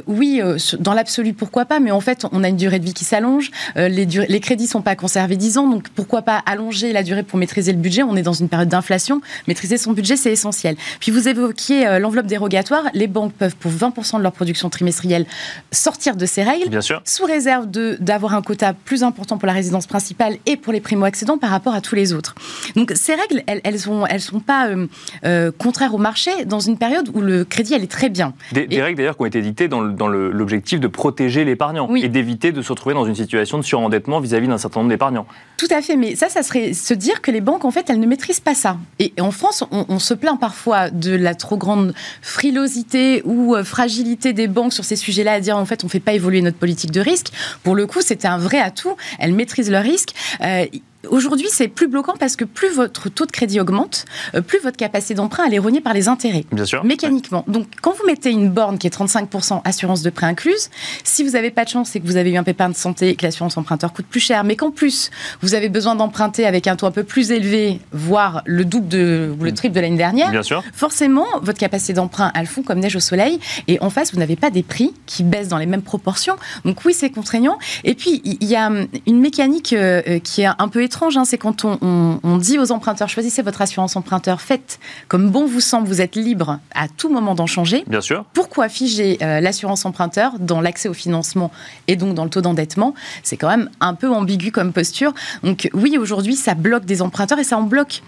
oui, 0.07 0.41
dans 0.79 0.95
l'absolu, 0.95 1.33
pourquoi 1.33 1.65
pas, 1.65 1.81
mais 1.81 1.91
en 1.91 2.01
fait, 2.01 2.27
on 2.33 2.45
a 2.45 2.49
une 2.49 2.57
durée 2.57 2.79
de 2.79 2.85
vie 2.85 2.95
qui 2.95 3.05
s'allonge 3.05 3.51
les, 3.97 4.27
les 4.29 4.41
crédits 4.41 4.67
sont 4.67 4.83
pas 4.83 4.95
conservés 4.95 5.37
10 5.37 5.59
ans, 5.59 5.69
donc 5.69 5.89
pourquoi 5.89 6.23
pas 6.23 6.43
allonger 6.47 6.93
la 6.93 7.03
durée 7.03 7.23
pour 7.23 7.39
maîtriser 7.39 7.73
le 7.73 7.79
budget? 7.79 8.03
On 8.03 8.17
est 8.17 8.23
dans 8.23 8.33
une 8.33 8.49
période 8.49 8.69
d'inflation. 8.69 9.21
Maîtriser 9.49 9.79
son 9.79 9.93
budget, 9.93 10.17
c'est 10.17 10.33
essentiel. 10.33 10.77
Puis 11.01 11.11
vous 11.11 11.29
évoquiez 11.29 11.87
euh, 11.87 11.99
l'enveloppe 11.99 12.27
dérogatoire. 12.27 12.85
Les 12.95 13.07
banques 13.07 13.33
peuvent, 13.33 13.57
pour 13.57 13.73
20% 13.73 14.19
de 14.19 14.23
leur 14.23 14.33
production 14.33 14.69
trimestrielle, 14.71 15.27
sortir 15.73 16.17
de 16.17 16.27
ces 16.27 16.43
règles, 16.43 16.69
Bien 16.69 16.81
sûr. 16.81 17.01
sous 17.05 17.25
réserve 17.25 17.67
d'avoir 18.01 18.35
un 18.35 18.43
quota 18.43 18.75
plus 18.75 19.03
important 19.03 19.39
pour 19.39 19.47
la 19.47 19.53
résidence 19.53 19.87
principale 19.87 20.37
et 20.47 20.57
pour 20.57 20.73
les 20.73 20.81
primo-accédants 20.81 21.39
par 21.39 21.51
rapport 21.51 21.75
à 21.75 21.81
tous 21.81 21.95
les 21.95 22.13
autres. 22.13 22.35
Donc 22.75 22.93
ces 22.95 23.15
règles, 23.15 23.43
elles, 23.47 23.61
elles, 23.65 23.79
elles 24.11 24.21
sont 24.21 24.41
pas 24.41 24.69
euh, 24.69 24.87
euh, 25.25 25.51
contraires 25.57 25.95
au 25.95 25.99
marché 25.99 26.45
dans 26.45 26.61
une 26.61 26.77
période 26.77 27.11
où 27.15 27.21
le 27.21 27.45
crédit, 27.45 27.75
elle 27.75 27.83
est 27.83 27.91
très 27.91 28.09
bien. 28.09 28.35
Des, 28.53 28.67
règles 28.83 28.99
d'ailleurs 28.99 29.17
qui 29.17 29.23
ont 29.23 29.27
été 29.27 29.41
dictées 29.41 29.69
dans 29.69 29.81
l'objectif 29.81 30.81
de 30.81 30.89
protéger 30.89 31.45
l'épargnant 31.45 31.95
et 31.95 32.09
d'éviter 32.09 32.53
de 32.53 32.63
se 32.63 32.73
retrouver 32.73 32.95
dans 32.95 33.05
une 33.05 33.15
situation 33.15 33.59
de 33.59 33.63
sur 33.63 33.81
vis-à-vis 33.89 34.49
d'un 34.49 34.59
certain 34.59 34.81
nombre 34.81 34.91
d'épargnants. 34.91 35.27
Tout 35.57 35.69
à 35.71 35.81
fait, 35.81 35.97
mais 35.97 36.17
ça, 36.17 36.29
ça 36.29 36.43
serait 36.43 36.75
se 36.75 36.93
dire 36.93 37.23
que 37.23 37.31
les 37.31 37.41
banques, 37.41 37.65
en 37.65 37.71
fait, 37.71 37.89
elles 37.89 38.01
ne 38.01 38.07
maîtrisent 38.07 38.41
pas 38.41 38.55
ça. 38.55 38.77
Et 38.99 39.13
en 39.21 39.31
France, 39.31 39.65
on, 39.71 39.99
se 39.99 40.15
plaint 40.15 40.39
parfois 40.39 40.91
de 40.91 41.15
la 41.15 41.35
trop 41.35 41.57
grande 41.57 41.95
frilosité 42.21 43.23
ou 43.25 43.55
euh, 43.55 43.65
fragilité 43.65 44.33
des 44.33 44.49
banques 44.49 44.73
sur 44.73 44.85
ces 44.85 44.97
sujets-là, 44.97 45.35
à 45.35 45.41
dire 45.41 45.57
en 45.57 45.65
fait, 45.65 45.83
on 45.85 45.87
ne 45.87 45.91
fait 45.91 46.01
pas 46.01 46.13
évoluer 46.13 46.43
notre 46.43 46.59
politique 46.59 46.91
de 46.91 47.01
risque. 47.01 47.33
Pour 47.63 47.75
le 47.75 47.87
coup, 47.87 48.01
c'était 48.03 48.29
un 48.29 48.39
vrai 48.39 48.61
atout. 48.61 48.97
Elles 49.19 49.33
maîtrisent 49.33 49.71
le 49.71 49.79
risque. 49.79 50.11
Euh, 50.43 50.67
Aujourd'hui, 51.11 51.49
c'est 51.51 51.69
plus 51.69 51.89
bloquant 51.89 52.15
parce 52.19 52.37
que 52.37 52.45
plus 52.45 52.71
votre 52.75 53.09
taux 53.09 53.27
de 53.27 53.33
crédit 53.33 53.61
augmente, 53.61 54.05
euh, 54.35 54.41
plus 54.41 54.59
votre 54.61 54.77
capacité 54.77 55.15
d'emprunt 55.15 55.45
est 55.51 55.59
rogner 55.59 55.81
par 55.81 55.95
les 55.95 56.09
intérêts. 56.09 56.45
Bien 56.53 56.65
sûr. 56.65 56.85
Mécaniquement. 56.85 57.45
Donc, 57.49 57.67
quand 57.83 57.93
vous 57.93 58.07
mettez 58.07 58.31
une 58.31 58.51
borne 58.51 58.79
qui 58.79 58.87
est 58.87 58.97
35% 58.97 59.61
assurance 59.65 60.03
de 60.03 60.11
prêt 60.11 60.27
incluse, 60.27 60.71
si 61.05 61.25
vous 61.25 61.31
n'avez 61.31 61.51
pas 61.51 61.65
de 61.65 61.71
chance 61.71 61.95
et 61.97 62.01
que 62.01 62.07
vous 62.07 62.17
avez 62.17 62.33
eu 62.33 62.37
un 62.37 62.43
pépin 62.43 62.69
de 62.69 62.75
santé 62.75 63.11
et 63.11 63.17
que 63.17 63.25
l'assurance 63.25 63.57
emprunteur 63.57 63.93
coûte 63.93 64.07
plus 64.07 64.21
cher, 64.21 64.45
mais 64.45 64.57
qu'en 64.57 64.71
plus, 64.71 65.11
vous 65.43 65.55
avez 65.55 65.69
besoin 65.69 65.95
d'emprunter 65.95 66.47
avec 66.47 66.67
un 66.67 66.77
taux 66.77 66.87
un 66.87 66.91
peu 66.91 67.05
plus 67.05 67.31
élevé, 67.31 67.81
voire 67.93 68.43
le 68.47 68.65
double 68.65 68.89
de, 68.89 69.35
ou 69.39 69.45
le 69.45 69.53
triple 69.53 69.75
de 69.75 69.81
l'année 69.81 69.97
dernière, 69.97 70.31
Bien 70.31 70.43
sûr. 70.43 70.63
forcément, 70.73 71.27
votre 71.43 71.59
capacité 71.59 71.93
d'emprunt, 71.93 72.33
elle 72.35 72.47
fond 72.47 72.63
comme 72.63 72.79
neige 72.79 72.97
au 72.97 73.01
soleil. 73.01 73.39
Et 73.69 73.79
en 73.81 73.91
face, 73.91 74.13
vous 74.13 74.19
n'avez 74.19 74.37
pas 74.37 74.51
des 74.51 74.63
prix 74.63 74.93
qui 75.07 75.23
baissent 75.23 75.49
dans 75.49 75.59
les 75.59 75.67
mêmes 75.67 75.83
proportions. 75.83 76.37
Donc, 76.65 76.85
oui, 76.85 76.95
c'est 76.95 77.11
contraignant. 77.11 77.59
Et 77.85 77.95
puis, 77.95 78.21
il 78.25 78.45
y 78.45 78.57
a 78.57 78.71
une 79.07 79.21
mécanique 79.21 79.73
euh, 79.73 80.03
euh, 80.09 80.19
qui 80.19 80.43
est 80.43 80.49
un 80.59 80.69
peu 80.69 80.83
étrange, 80.83 80.96
hein, 81.03 81.25
c'est 81.25 81.39
quand 81.39 81.65
on 81.65 81.79
on, 82.23 82.37
dit 82.39 82.59
aux 82.59 82.73
emprunteurs, 82.73 83.09
choisissez 83.09 83.43
votre 83.43 83.63
assurance 83.63 83.97
emprunteur, 83.97 84.41
faites 84.41 84.79
comme 85.09 85.31
bon 85.31 85.47
vous 85.47 85.61
semble, 85.61 85.89
vous 85.89 86.01
êtes 86.01 86.17
libre 86.17 86.59
à 86.75 86.89
tout 86.89 87.09
moment 87.09 87.35
d'en 87.35 87.47
changer. 87.47 87.85
Bien 87.87 88.01
sûr. 88.01 88.25
Pourquoi 88.33 88.69
figer 88.69 89.19
euh, 89.23 89.41
l'assurance 89.41 89.85
emprunteur 89.87 90.33
dans 90.39 90.61
l'accès 90.61 90.89
au 90.89 90.95
financement 90.95 91.51
et 91.89 91.97
donc 91.97 92.15
dans 92.15 92.25
le 92.25 92.31
taux 92.31 92.41
d'endettement? 92.41 92.95
C'est 93.23 93.37
quand 93.37 93.49
même 93.49 93.71
un 93.81 93.95
peu 93.95 94.09
ambigu 94.11 94.53
comme 94.53 94.73
posture. 94.73 95.13
Donc 95.43 95.69
oui, 95.73 95.97
aujourd'hui, 95.99 96.37
ça 96.37 96.55
bloque 96.55 96.85
des 96.85 97.03
emprunteurs 97.03 97.39
et 97.39 97.45
ça 97.45 97.59
en 97.59 97.63
bloque 97.63 98.03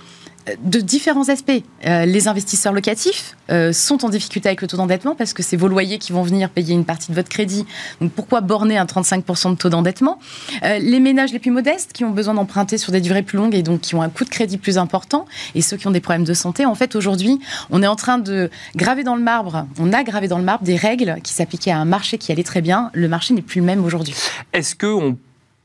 de 0.62 0.80
différents 0.80 1.28
aspects. 1.28 1.62
Euh, 1.86 2.04
les 2.04 2.28
investisseurs 2.28 2.72
locatifs 2.72 3.36
euh, 3.50 3.72
sont 3.72 4.04
en 4.04 4.08
difficulté 4.08 4.48
avec 4.48 4.62
le 4.62 4.68
taux 4.68 4.76
d'endettement 4.76 5.14
parce 5.14 5.32
que 5.32 5.42
c'est 5.42 5.56
vos 5.56 5.68
loyers 5.68 5.98
qui 5.98 6.12
vont 6.12 6.22
venir 6.22 6.50
payer 6.50 6.74
une 6.74 6.84
partie 6.84 7.10
de 7.10 7.16
votre 7.16 7.28
crédit. 7.28 7.66
Donc 8.00 8.12
pourquoi 8.12 8.40
borner 8.40 8.78
un 8.78 8.84
35% 8.84 9.52
de 9.52 9.56
taux 9.56 9.68
d'endettement? 9.68 10.18
Euh, 10.64 10.78
Les 10.78 11.00
ménages 11.00 11.32
les 11.32 11.38
plus 11.38 11.50
modestes 11.50 11.92
qui 11.92 12.04
ont 12.04 12.10
besoin 12.10 12.34
d'emprunter 12.34 12.78
sur 12.78 12.92
des 12.92 13.00
durées 13.00 13.22
plus 13.22 13.38
longues 13.38 13.54
et 13.54 13.62
donc 13.62 13.80
qui 13.80 13.94
ont 13.94 14.02
un 14.02 14.08
coût 14.08 14.24
de 14.24 14.30
crédit 14.30 14.58
plus 14.58 14.78
important 14.78 15.26
et 15.54 15.62
ceux 15.62 15.76
qui 15.76 15.86
ont 15.86 15.90
des 15.90 16.00
problèmes 16.00 16.24
de 16.24 16.34
santé. 16.34 16.66
En 16.66 16.74
fait, 16.74 16.96
aujourd'hui, 16.96 17.38
on 17.70 17.82
est 17.82 17.86
en 17.86 17.96
train 17.96 18.18
de 18.18 18.50
graver 18.76 19.04
dans 19.04 19.16
le 19.16 19.22
marbre, 19.22 19.66
on 19.78 19.92
a 19.92 20.02
gravé 20.04 20.28
dans 20.28 20.38
le 20.38 20.44
marbre 20.44 20.64
des 20.64 20.76
règles 20.76 21.18
qui 21.22 21.32
s'appliquaient 21.32 21.70
à 21.70 21.78
un 21.78 21.84
marché 21.84 22.18
qui 22.18 22.32
allait 22.32 22.42
très 22.42 22.60
bien. 22.60 22.90
Le 22.94 23.08
marché 23.08 23.34
n'est 23.34 23.42
plus 23.42 23.60
le 23.60 23.66
même 23.66 23.84
aujourd'hui. 23.84 24.14
Est-ce 24.52 24.74
qu'on 24.74 25.16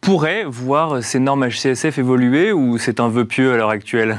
pourrait 0.01 0.43
voir 0.45 1.01
ces 1.03 1.19
normes 1.19 1.47
HCSF 1.47 1.97
évoluer 1.97 2.51
ou 2.51 2.77
c'est 2.77 2.99
un 2.99 3.07
vœu 3.07 3.25
pieux 3.25 3.53
à 3.53 3.57
l'heure 3.57 3.69
actuelle? 3.69 4.17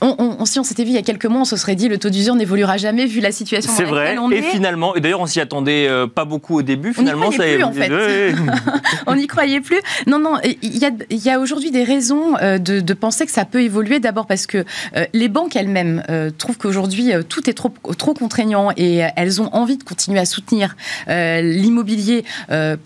On, 0.00 0.44
si 0.46 0.58
on 0.58 0.64
s'était 0.64 0.84
vu 0.84 0.90
il 0.90 0.94
y 0.94 0.98
a 0.98 1.02
quelques 1.02 1.26
mois, 1.26 1.42
on 1.42 1.44
se 1.44 1.56
serait 1.56 1.76
dit 1.76 1.88
le 1.88 1.98
taux 1.98 2.10
d'usure 2.10 2.34
n'évoluera 2.34 2.76
jamais 2.76 3.06
vu 3.06 3.20
la 3.20 3.32
situation 3.32 3.70
on 3.70 3.74
est. 3.74 3.78
C'est 3.78 3.84
vrai. 3.84 4.16
Et 4.32 4.42
finalement, 4.42 4.94
et 4.96 5.00
d'ailleurs, 5.00 5.20
on 5.20 5.26
s'y 5.26 5.40
attendait 5.40 5.86
euh, 5.88 6.06
pas 6.06 6.24
beaucoup 6.24 6.58
au 6.58 6.62
début. 6.62 6.94
Finalement, 6.94 7.26
on 7.26 7.30
n'y 7.30 7.36
croyait 7.36 7.54
plus, 7.56 7.64
en 7.64 7.72
fait. 7.72 8.34
on 9.06 9.14
n'y 9.14 9.26
croyait 9.26 9.60
plus. 9.60 9.80
Non, 10.06 10.18
non. 10.18 10.38
Il 10.62 10.78
y 10.78 10.84
a, 10.84 10.90
y 11.10 11.30
a 11.30 11.38
aujourd'hui 11.38 11.70
des 11.70 11.84
raisons 11.84 12.36
euh, 12.40 12.58
de, 12.58 12.80
de, 12.80 12.94
penser 12.94 13.26
que 13.26 13.32
ça 13.32 13.44
peut 13.44 13.62
évoluer. 13.62 14.00
D'abord 14.00 14.26
parce 14.26 14.46
que 14.46 14.64
euh, 14.96 15.06
les 15.12 15.28
banques 15.28 15.56
elles-mêmes 15.56 16.02
trouvent 16.38 16.58
qu'aujourd'hui 16.58 17.12
tout 17.28 17.48
est 17.48 17.54
trop 17.54 17.72
trop 17.96 18.14
contraignant 18.14 18.70
et 18.76 19.00
elles 19.16 19.40
ont 19.40 19.52
envie 19.54 19.76
de 19.76 19.82
continuer 19.82 20.18
à 20.18 20.24
soutenir 20.24 20.76
l'immobilier 21.08 22.24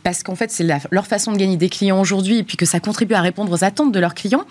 parce 0.02 0.22
qu'en 0.22 0.34
fait 0.34 0.50
c'est 0.50 0.66
leur 0.90 1.06
façon 1.06 1.32
de 1.32 1.36
gagner 1.36 1.56
des 1.56 1.68
clients 1.68 2.00
aujourd'hui 2.00 2.38
et 2.38 2.42
puis 2.42 2.56
que 2.56 2.66
ça 2.66 2.80
contribue 2.80 3.14
à 3.14 3.20
répondre 3.20 3.52
aux 3.52 3.64
attentes 3.64 3.92
de 3.92 4.00
leurs 4.00 4.14
clients. 4.14 4.44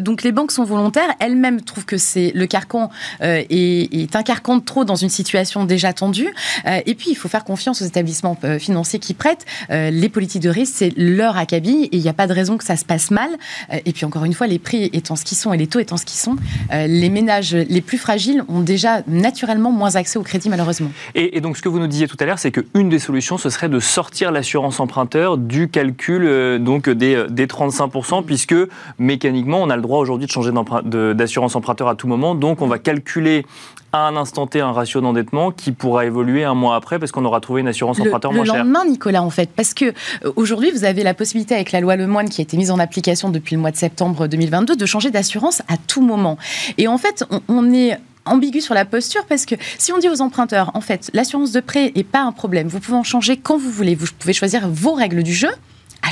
donc 0.00 0.22
les 0.22 0.32
banques 0.32 0.52
sont 0.52 0.64
volontaires. 0.64 1.08
Elles-mêmes 1.20 1.60
trouvent 1.60 1.84
que 1.84 1.98
c'est 2.02 2.32
le 2.34 2.46
carcan 2.46 2.90
euh, 3.22 3.42
est, 3.48 4.16
un 4.16 4.22
carcan 4.22 4.56
de 4.56 4.62
trop 4.62 4.84
dans 4.84 4.96
une 4.96 5.08
situation 5.08 5.64
déjà 5.64 5.92
tendue. 5.92 6.32
Euh, 6.66 6.80
et 6.86 6.94
puis, 6.94 7.10
il 7.10 7.14
faut 7.14 7.28
faire 7.28 7.44
confiance 7.44 7.80
aux 7.82 7.84
établissements 7.84 8.36
euh, 8.44 8.58
financiers 8.58 8.98
qui 8.98 9.14
prêtent. 9.14 9.46
les 9.70 10.08
politiques 10.08 10.42
de 10.42 10.50
risque, 10.50 10.74
c'est 10.76 10.92
leur 10.96 11.36
acabit 11.36 11.84
et 11.84 11.96
il 11.96 12.02
n'y 12.02 12.08
a 12.08 12.12
pas 12.12 12.26
de 12.26 12.32
raison 12.32 12.56
que 12.58 12.64
ça 12.64 12.76
se 12.76 12.84
passe 12.84 13.10
mal. 13.10 13.30
et 13.72 13.92
puis, 13.92 14.04
encore 14.04 14.24
une 14.24 14.34
fois, 14.34 14.46
les 14.46 14.58
prix 14.58 14.90
étant 14.92 15.16
ce 15.16 15.24
qu'ils 15.24 15.38
sont 15.38 15.52
et 15.52 15.56
les 15.56 15.66
taux 15.66 15.80
étant 15.80 15.96
ce 15.96 16.04
qu'ils 16.04 16.18
sont, 16.18 16.36
les 16.70 17.08
ménages 17.08 17.54
les 17.54 17.80
plus 17.80 17.98
fragiles 17.98 18.44
ont 18.48 18.60
déjà 18.60 19.02
naturellement 19.06 19.70
moins 19.70 19.96
accès 19.96 20.18
au 20.18 20.22
crédit, 20.22 20.48
malheureusement. 20.48 20.90
Et, 21.14 21.40
donc, 21.40 21.56
ce 21.56 21.62
que 21.62 21.68
vous 21.68 21.78
nous 21.78 21.86
disiez 21.86 22.08
tout 22.08 22.16
à 22.20 22.24
l'heure, 22.24 22.38
c'est 22.38 22.50
qu'une 22.50 22.88
des 22.88 22.98
solutions, 22.98 23.38
ce 23.38 23.50
serait 23.50 23.68
de 23.68 23.80
sortir 23.80 24.32
l'assurance 24.32 24.80
emprunteur 24.80 25.38
du 25.38 25.68
calcul 25.68 26.58
donc 26.58 26.88
des, 26.88 27.24
des 27.30 27.46
35%, 27.46 28.24
puisque 28.24 28.54
mécaniquement, 28.98 29.62
on 29.62 29.70
a 29.70 29.76
le 29.76 29.82
droit 29.82 29.98
aujourd'hui 29.98 30.26
de 30.26 30.32
changer 30.32 30.50
d'assurance 30.84 31.56
emprunteur 31.56 31.88
à 31.88 31.91
tout 31.94 32.08
moment. 32.08 32.34
Donc, 32.34 32.62
on 32.62 32.66
va 32.66 32.78
calculer 32.78 33.44
à 33.92 34.06
un 34.06 34.16
instant 34.16 34.46
T 34.46 34.60
un 34.60 34.72
ratio 34.72 35.00
d'endettement 35.00 35.50
qui 35.50 35.70
pourra 35.70 36.06
évoluer 36.06 36.44
un 36.44 36.54
mois 36.54 36.76
après 36.76 36.98
parce 36.98 37.12
qu'on 37.12 37.24
aura 37.24 37.40
trouvé 37.40 37.60
une 37.60 37.68
assurance 37.68 38.00
emprunteur 38.00 38.32
moins 38.32 38.44
chère. 38.44 38.54
Le 38.54 38.60
lendemain, 38.60 38.84
Nicolas, 38.86 39.22
en 39.22 39.30
fait, 39.30 39.50
parce 39.54 39.74
que 39.74 39.84
euh, 39.84 40.32
aujourd'hui, 40.36 40.70
vous 40.70 40.84
avez 40.84 41.02
la 41.02 41.12
possibilité 41.12 41.54
avec 41.54 41.72
la 41.72 41.80
loi 41.80 41.96
Lemoine 41.96 42.28
qui 42.28 42.40
a 42.40 42.44
été 42.44 42.56
mise 42.56 42.70
en 42.70 42.78
application 42.78 43.28
depuis 43.28 43.54
le 43.54 43.60
mois 43.60 43.70
de 43.70 43.76
septembre 43.76 44.26
2022 44.26 44.76
de 44.76 44.86
changer 44.86 45.10
d'assurance 45.10 45.60
à 45.68 45.76
tout 45.76 46.00
moment. 46.00 46.38
Et 46.78 46.88
en 46.88 46.96
fait, 46.96 47.24
on, 47.48 47.72
est 47.72 47.98
ambigu 48.24 48.60
sur 48.60 48.74
la 48.74 48.84
posture 48.84 49.26
parce 49.26 49.44
que 49.44 49.56
si 49.78 49.92
on 49.92 49.98
dit 49.98 50.08
aux 50.08 50.22
emprunteurs, 50.22 50.70
en 50.74 50.80
fait, 50.80 51.10
l'assurance 51.12 51.52
de 51.52 51.60
prêt 51.60 51.92
n'est 51.94 52.04
pas 52.04 52.22
un 52.22 52.32
problème, 52.32 52.68
vous 52.68 52.80
pouvez 52.80 52.96
en 52.96 53.02
changer 53.02 53.36
quand 53.36 53.58
vous 53.58 53.70
voulez, 53.70 53.94
vous 53.94 54.06
pouvez 54.18 54.32
choisir 54.32 54.68
vos 54.68 54.92
règles 54.92 55.22
du 55.22 55.34
jeu, 55.34 55.50
à 55.50 55.54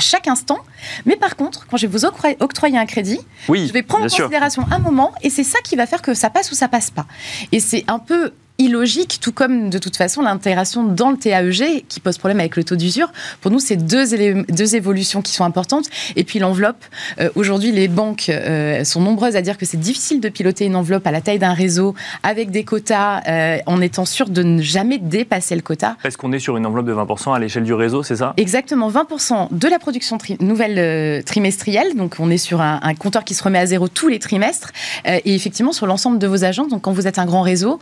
chaque 0.01 0.27
instant. 0.27 0.59
Mais 1.05 1.15
par 1.15 1.35
contre, 1.35 1.67
quand 1.67 1.77
je 1.77 1.87
vais 1.87 1.91
vous 1.91 2.05
octroyer 2.05 2.77
un 2.77 2.85
crédit, 2.85 3.19
je 3.47 3.71
vais 3.71 3.83
prendre 3.83 4.05
en 4.05 4.07
considération 4.07 4.65
un 4.71 4.79
moment 4.79 5.13
et 5.21 5.29
c'est 5.29 5.43
ça 5.43 5.59
qui 5.63 5.75
va 5.75 5.87
faire 5.87 6.01
que 6.01 6.13
ça 6.13 6.29
passe 6.29 6.51
ou 6.51 6.55
ça 6.55 6.67
passe 6.67 6.91
pas. 6.91 7.05
Et 7.51 7.59
c'est 7.59 7.85
un 7.87 7.99
peu 7.99 8.33
illogique, 8.61 9.19
tout 9.21 9.31
comme 9.31 9.69
de 9.69 9.77
toute 9.77 9.97
façon 9.97 10.21
l'intégration 10.21 10.83
dans 10.83 11.11
le 11.11 11.17
TAEG 11.17 11.85
qui 11.87 11.99
pose 11.99 12.17
problème 12.17 12.39
avec 12.39 12.55
le 12.55 12.63
taux 12.63 12.75
d'usure. 12.75 13.11
Pour 13.41 13.51
nous, 13.51 13.59
c'est 13.59 13.75
deux, 13.75 14.05
deux 14.49 14.75
évolutions 14.75 15.21
qui 15.21 15.33
sont 15.33 15.43
importantes. 15.43 15.85
Et 16.15 16.23
puis 16.23 16.39
l'enveloppe. 16.39 16.83
Euh, 17.19 17.29
aujourd'hui, 17.35 17.71
les 17.71 17.87
banques 17.87 18.29
euh, 18.29 18.83
sont 18.83 19.01
nombreuses 19.01 19.35
à 19.35 19.41
dire 19.41 19.57
que 19.57 19.65
c'est 19.65 19.79
difficile 19.79 20.21
de 20.21 20.29
piloter 20.29 20.65
une 20.65 20.75
enveloppe 20.75 21.05
à 21.07 21.11
la 21.11 21.21
taille 21.21 21.39
d'un 21.39 21.53
réseau 21.53 21.95
avec 22.23 22.51
des 22.51 22.63
quotas 22.63 23.21
euh, 23.27 23.57
en 23.65 23.81
étant 23.81 24.05
sûr 24.05 24.29
de 24.29 24.43
ne 24.43 24.61
jamais 24.61 24.99
dépasser 24.99 25.55
le 25.55 25.61
quota. 25.61 25.97
Est-ce 26.03 26.17
qu'on 26.17 26.31
est 26.31 26.39
sur 26.39 26.57
une 26.57 26.65
enveloppe 26.65 26.85
de 26.85 26.93
20% 26.93 27.33
à 27.33 27.39
l'échelle 27.39 27.63
du 27.63 27.73
réseau, 27.73 28.03
c'est 28.03 28.17
ça? 28.17 28.33
Exactement, 28.37 28.89
20% 28.89 29.47
de 29.51 29.67
la 29.67 29.79
production 29.79 30.17
nouvelle 30.39 31.23
trimestrielle. 31.23 31.95
Donc 31.95 32.17
on 32.19 32.29
est 32.29 32.37
sur 32.37 32.61
un, 32.61 32.79
un, 32.83 32.93
compteur 32.93 33.23
qui 33.23 33.33
se 33.33 33.43
remet 33.43 33.59
à 33.59 33.65
zéro 33.65 33.87
tous 33.87 34.07
les 34.07 34.19
trimestres. 34.19 34.71
et 35.05 35.33
effectivement, 35.33 35.71
sur 35.71 35.87
l'ensemble 35.87 36.19
de 36.19 36.27
vos 36.27 36.43
agents. 36.43 36.67
Donc 36.67 36.81
quand 36.81 36.91
vous 36.91 37.07
êtes 37.07 37.19
un 37.19 37.25
grand 37.25 37.41
réseau, 37.41 37.79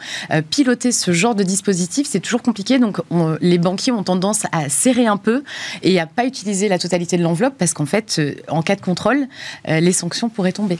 piloter 0.49 0.68
ce 0.79 1.11
genre 1.11 1.35
de 1.35 1.43
dispositif, 1.43 2.07
c'est 2.09 2.19
toujours 2.19 2.41
compliqué. 2.41 2.79
Donc, 2.79 2.97
les 3.41 3.57
banquiers 3.57 3.91
ont 3.91 4.03
tendance 4.03 4.43
à 4.51 4.69
serrer 4.69 5.07
un 5.07 5.17
peu 5.17 5.43
et 5.83 5.99
à 5.99 6.05
pas 6.05 6.25
utiliser 6.25 6.67
la 6.67 6.79
totalité 6.79 7.17
de 7.17 7.23
l'enveloppe 7.23 7.55
parce 7.57 7.73
qu'en 7.73 7.85
fait, 7.85 8.17
euh, 8.19 8.33
en 8.47 8.61
cas 8.61 8.75
de 8.75 8.81
contrôle, 8.81 9.27
euh, 9.67 9.79
les 9.79 9.91
sanctions 9.91 10.29
pourraient 10.29 10.51
tomber. 10.51 10.77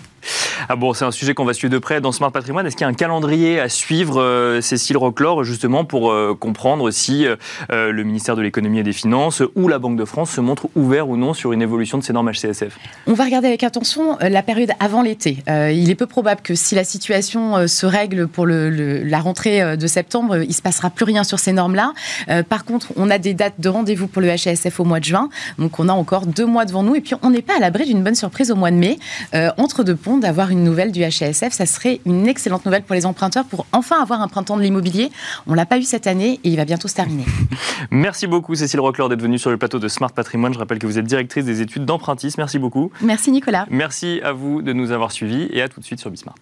Ah 0.67 0.75
bon, 0.75 0.93
c'est 0.93 1.05
un 1.05 1.11
sujet 1.11 1.33
qu'on 1.33 1.45
va 1.45 1.53
suivre 1.53 1.71
de 1.71 1.79
près 1.79 2.01
dans 2.01 2.11
Smart 2.11 2.31
Patrimoine. 2.31 2.67
Est-ce 2.67 2.75
qu'il 2.75 2.83
y 2.83 2.87
a 2.87 2.89
un 2.89 2.93
calendrier 2.93 3.59
à 3.59 3.69
suivre, 3.69 4.21
euh, 4.21 4.61
Cécile 4.61 4.97
Roclore, 4.97 5.43
justement 5.43 5.85
pour 5.85 6.13
comprendre 6.39 6.91
si 6.91 7.25
le 7.69 8.03
ministère 8.03 8.35
de 8.35 8.41
l'économie 8.41 8.79
et 8.79 8.83
des 8.83 8.93
finances 8.93 9.41
ou 9.55 9.67
la 9.67 9.79
Banque 9.79 9.97
de 9.97 10.05
France 10.05 10.31
se 10.31 10.41
montrent 10.41 10.67
ouverts 10.75 11.09
ou 11.09 11.17
non 11.17 11.33
sur 11.33 11.51
une 11.51 11.61
évolution 11.61 11.97
de 11.97 12.03
ces 12.03 12.13
normes 12.13 12.31
HCSF 12.31 12.77
On 13.07 13.13
va 13.13 13.25
regarder 13.25 13.47
avec 13.47 13.63
attention 13.63 14.17
la 14.19 14.43
période 14.43 14.71
avant 14.79 15.01
l'été. 15.01 15.37
il 15.47 15.89
est 15.89 15.95
peu 15.95 16.05
probable 16.05 16.41
que 16.41 16.55
si 16.55 16.75
la 16.75 16.83
situation 16.83 17.67
se 17.67 17.85
règle 17.85 18.27
pour 18.27 18.45
le, 18.45 19.03
la 19.03 19.19
rentrée 19.19 19.77
de 19.79 19.87
septembre, 19.87 20.37
il 20.37 20.49
ne 20.49 20.53
se 20.53 20.61
passera 20.61 20.89
plus 20.89 21.05
rien 21.05 21.23
sur 21.23 21.39
ces 21.39 21.51
normes-là. 21.51 21.93
Euh, 22.29 22.43
par 22.43 22.65
contre, 22.65 22.87
on 22.95 23.09
a 23.09 23.17
des 23.17 23.33
dates 23.33 23.59
de 23.59 23.69
rendez-vous 23.69 24.07
pour 24.07 24.21
le 24.21 24.29
HSF 24.29 24.79
au 24.79 24.83
mois 24.83 24.99
de 24.99 25.05
juin. 25.05 25.29
Donc, 25.57 25.79
on 25.79 25.89
a 25.89 25.93
encore 25.93 26.25
deux 26.25 26.45
mois 26.45 26.65
devant 26.65 26.83
nous. 26.83 26.95
Et 26.95 27.01
puis, 27.01 27.15
on 27.21 27.29
n'est 27.29 27.41
pas 27.41 27.57
à 27.57 27.59
l'abri 27.59 27.85
d'une 27.85 28.03
bonne 28.03 28.15
surprise 28.15 28.51
au 28.51 28.55
mois 28.55 28.71
de 28.71 28.75
mai. 28.75 28.99
Euh, 29.33 29.49
entre 29.57 29.83
deux 29.83 29.95
ponts, 29.95 30.17
d'avoir 30.17 30.49
une 30.49 30.63
nouvelle 30.63 30.91
du 30.91 31.01
HSF, 31.01 31.51
ça 31.51 31.65
serait 31.65 32.01
une 32.05 32.27
excellente 32.27 32.65
nouvelle 32.65 32.83
pour 32.83 32.95
les 32.95 33.05
emprunteurs 33.05 33.45
pour 33.45 33.65
enfin 33.71 34.01
avoir 34.01 34.21
un 34.21 34.27
printemps 34.27 34.57
de 34.57 34.61
l'immobilier. 34.61 35.11
On 35.47 35.53
l'a 35.53 35.65
pas 35.65 35.77
eu 35.77 35.83
cette 35.83 36.07
année 36.07 36.39
et 36.43 36.49
il 36.49 36.57
va 36.57 36.65
bientôt 36.65 36.87
se 36.87 36.95
terminer. 36.95 37.25
Merci 37.91 38.27
beaucoup, 38.27 38.55
Cécile 38.55 38.79
Roclor, 38.79 39.09
d'être 39.09 39.21
venue 39.21 39.39
sur 39.39 39.49
le 39.49 39.57
plateau 39.57 39.79
de 39.79 39.87
Smart 39.87 40.11
Patrimoine. 40.11 40.53
Je 40.53 40.59
rappelle 40.59 40.79
que 40.79 40.87
vous 40.87 40.99
êtes 40.99 41.05
directrice 41.05 41.45
des 41.45 41.61
études 41.61 41.85
d'empruntisme. 41.85 42.39
Merci 42.39 42.59
beaucoup. 42.59 42.91
Merci, 43.01 43.31
Nicolas. 43.31 43.65
Merci 43.69 44.21
à 44.23 44.31
vous 44.31 44.61
de 44.61 44.73
nous 44.73 44.91
avoir 44.91 45.11
suivis 45.11 45.47
et 45.51 45.61
à 45.61 45.69
tout 45.69 45.79
de 45.79 45.85
suite 45.85 45.99
sur 45.99 46.11
Bismart. 46.11 46.35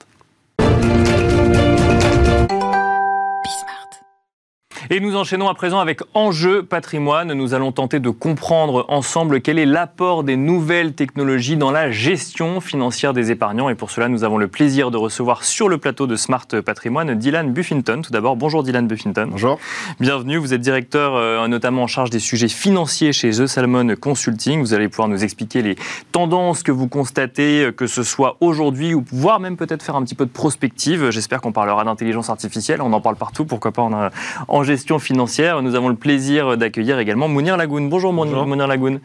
Et 4.89 5.01
nous 5.01 5.17
enchaînons 5.17 5.50
à 5.50 5.53
présent 5.53 5.79
avec 5.79 6.00
Enjeu 6.13 6.63
patrimoine. 6.63 7.34
Nous 7.34 7.53
allons 7.53 7.74
tenter 7.74 8.00
de 8.00 8.10
comprendre 8.10 8.86
ensemble 8.88 9.41
quel 9.41 9.60
est 9.60 9.65
l'apport 9.65 10.24
des 10.24 10.38
nouvelles 10.38 10.94
technologies 10.94 11.58
dans 11.58 11.72
la 11.72 11.91
gestion 11.91 12.62
financière 12.62 13.12
des 13.12 13.29
épargnants. 13.29 13.67
Et 13.67 13.75
pour 13.75 13.91
cela, 13.91 14.08
nous 14.08 14.24
avons 14.24 14.38
le 14.38 14.48
plaisir 14.48 14.89
de 14.89 14.96
recevoir 14.96 15.44
sur 15.44 15.67
le 15.67 15.77
plateau 15.77 16.08
de 16.08 16.15
Smart 16.15 16.48
Patrimoine 16.65 17.15
Dylan 17.15 17.51
Buffington. 17.51 18.01
Tout 18.01 18.12
d'abord, 18.12 18.38
bonjour 18.38 18.63
Dylan 18.63 18.88
Buffington. 18.88 19.27
Bonjour. 19.29 19.60
Bienvenue. 20.00 20.38
Vous 20.38 20.53
êtes 20.53 20.62
directeur 20.62 21.15
euh, 21.15 21.46
notamment 21.50 21.84
en 21.84 21.88
charge 21.88 22.10
des 22.10 22.20
sujets 22.20 22.48
financiers 22.48 23.12
chez 23.12 23.32
The 23.32 23.46
Salmon 23.46 23.94
Consulting. 24.00 24.62
Vous 24.62 24.74
allez 24.74 24.88
pouvoir 24.88 25.10
nous 25.10 25.22
expliquer 25.22 25.62
les 25.62 25.75
tendances 26.13 26.63
que 26.63 26.72
vous 26.72 26.88
constatez, 26.88 27.65
euh, 27.65 27.72
que 27.74 27.88
ce 27.88 28.03
soit 28.03 28.38
aujourd'hui 28.39 28.94
ou 28.94 29.03
voire 29.12 29.41
même 29.41 29.58
peut-être 29.58 29.84
faire 29.84 29.98
un 29.98 30.03
petit 30.03 30.15
peu 30.15 30.25
de 30.25 30.32
prospective. 30.32 31.10
J'espère 31.10 31.41
qu'on 31.41 31.51
parlera 31.51 31.84
d'intelligence 31.84 32.29
artificielle. 32.29 32.82
On 32.82 32.94
en 32.94 33.01
parle 33.01 33.17
partout. 33.17 33.44
Pourquoi 33.44 33.74
pas 33.74 33.82
en, 33.82 34.10
en 34.48 34.63
gestion 34.63 34.76
financière. 35.00 35.62
Nous 35.62 35.75
avons 35.75 35.89
le 35.89 35.96
plaisir 35.96 36.57
d'accueillir 36.57 37.00
également 37.00 37.27
Mounir 37.27 37.57
Lagoun. 37.57 37.89
Bonjour, 37.89 38.13
Bonjour. 38.13 38.46
Mounir 38.46 38.67
Lagoun. 38.67 39.00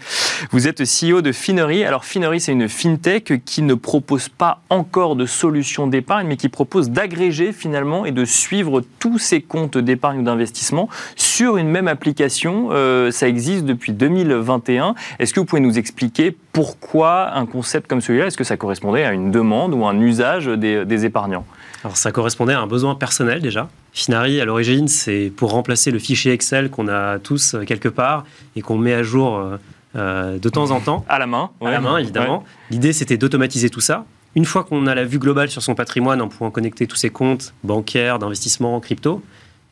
Vous 0.51 0.69
êtes 0.69 0.83
CEO 0.83 1.23
de 1.23 1.33
Finery. 1.33 1.85
Alors 1.85 2.05
Finery, 2.05 2.41
c'est 2.41 2.53
une 2.53 2.69
fintech 2.69 3.43
qui 3.45 3.63
ne 3.63 3.75
propose 3.75 4.29
pas 4.29 4.61
encore 4.71 5.17
de 5.17 5.27
solution 5.27 5.87
d'épargne, 5.87 6.29
mais 6.29 6.37
qui 6.37 6.49
propose 6.49 6.91
d'agréger 6.91 7.53
finalement 7.53 8.05
et 8.05 8.13
de 8.13 8.25
suivre 8.25 8.83
tous 8.99 9.19
ces 9.19 9.41
comptes 9.41 9.79
d'épargne 9.79 10.21
ou 10.21 10.23
d'investissement 10.23 10.89
sur 11.17 11.57
une 11.57 11.69
même 11.69 11.89
application. 11.89 12.69
Euh, 12.71 13.11
ça 13.11 13.27
existe 13.27 13.65
depuis 13.65 13.93
2021. 13.93 14.95
Est-ce 15.19 15.35
que 15.35 15.41
vous 15.41 15.47
pouvez 15.47 15.63
nous 15.63 15.79
expliquer 15.79 16.37
pourquoi 16.53 17.35
un 17.35 17.47
concept 17.47 17.89
comme 17.89 18.01
celui-là 18.01 18.27
Est-ce 18.27 18.37
que 18.37 18.45
ça 18.45 18.57
correspondait 18.57 19.05
à 19.05 19.13
une 19.13 19.31
demande 19.31 19.75
ou 19.75 19.87
un 19.87 19.99
usage 19.99 20.47
des, 20.47 20.85
des 20.85 21.05
épargnants? 21.05 21.47
Alors 21.83 21.97
ça 21.97 22.13
correspondait 22.13 22.55
à 22.55 22.61
un 22.61 22.67
besoin 22.67 22.95
personnel 22.95 23.41
déjà. 23.41 23.69
Finari, 23.93 24.41
à 24.41 24.47
l'origine, 24.47 24.89
c'est 24.89 25.31
pour 25.37 25.51
remplacer 25.51 25.91
le 25.91 25.99
fichier 25.99 26.33
Excel 26.33 26.71
qu'on 26.71 26.89
a 26.89 27.19
tous 27.19 27.55
euh, 27.55 27.65
quelque 27.65 27.91
part 27.91 28.25
et 28.57 28.63
qu'on 28.63 28.79
met 28.79 28.95
à 28.95 29.03
jour 29.03 29.37
euh, 29.37 29.57
euh, 29.97 30.39
de 30.39 30.49
temps 30.49 30.71
en 30.71 30.81
temps. 30.81 31.05
À 31.11 31.19
la 31.19 31.27
main. 31.27 31.51
À 31.61 31.71
la 31.71 31.81
main, 31.81 31.99
évidemment. 31.99 32.43
L'idée, 32.71 32.95
c'était 32.95 33.19
d'automatiser 33.19 33.69
tout 33.69 33.81
ça. 33.81 34.07
Une 34.35 34.47
fois 34.47 34.65
qu'on 34.65 34.87
a 34.87 34.95
la 34.95 35.05
vue 35.05 35.19
globale 35.19 35.51
sur 35.51 35.63
son 35.63 35.75
patrimoine 35.75 36.23
en 36.23 36.29
pouvant 36.29 36.51
connecter 36.51 36.87
tous 36.87 36.97
ses 36.97 37.11
comptes 37.11 37.53
bancaires, 37.65 38.19
d'investissement, 38.19 38.81
crypto, 38.81 39.23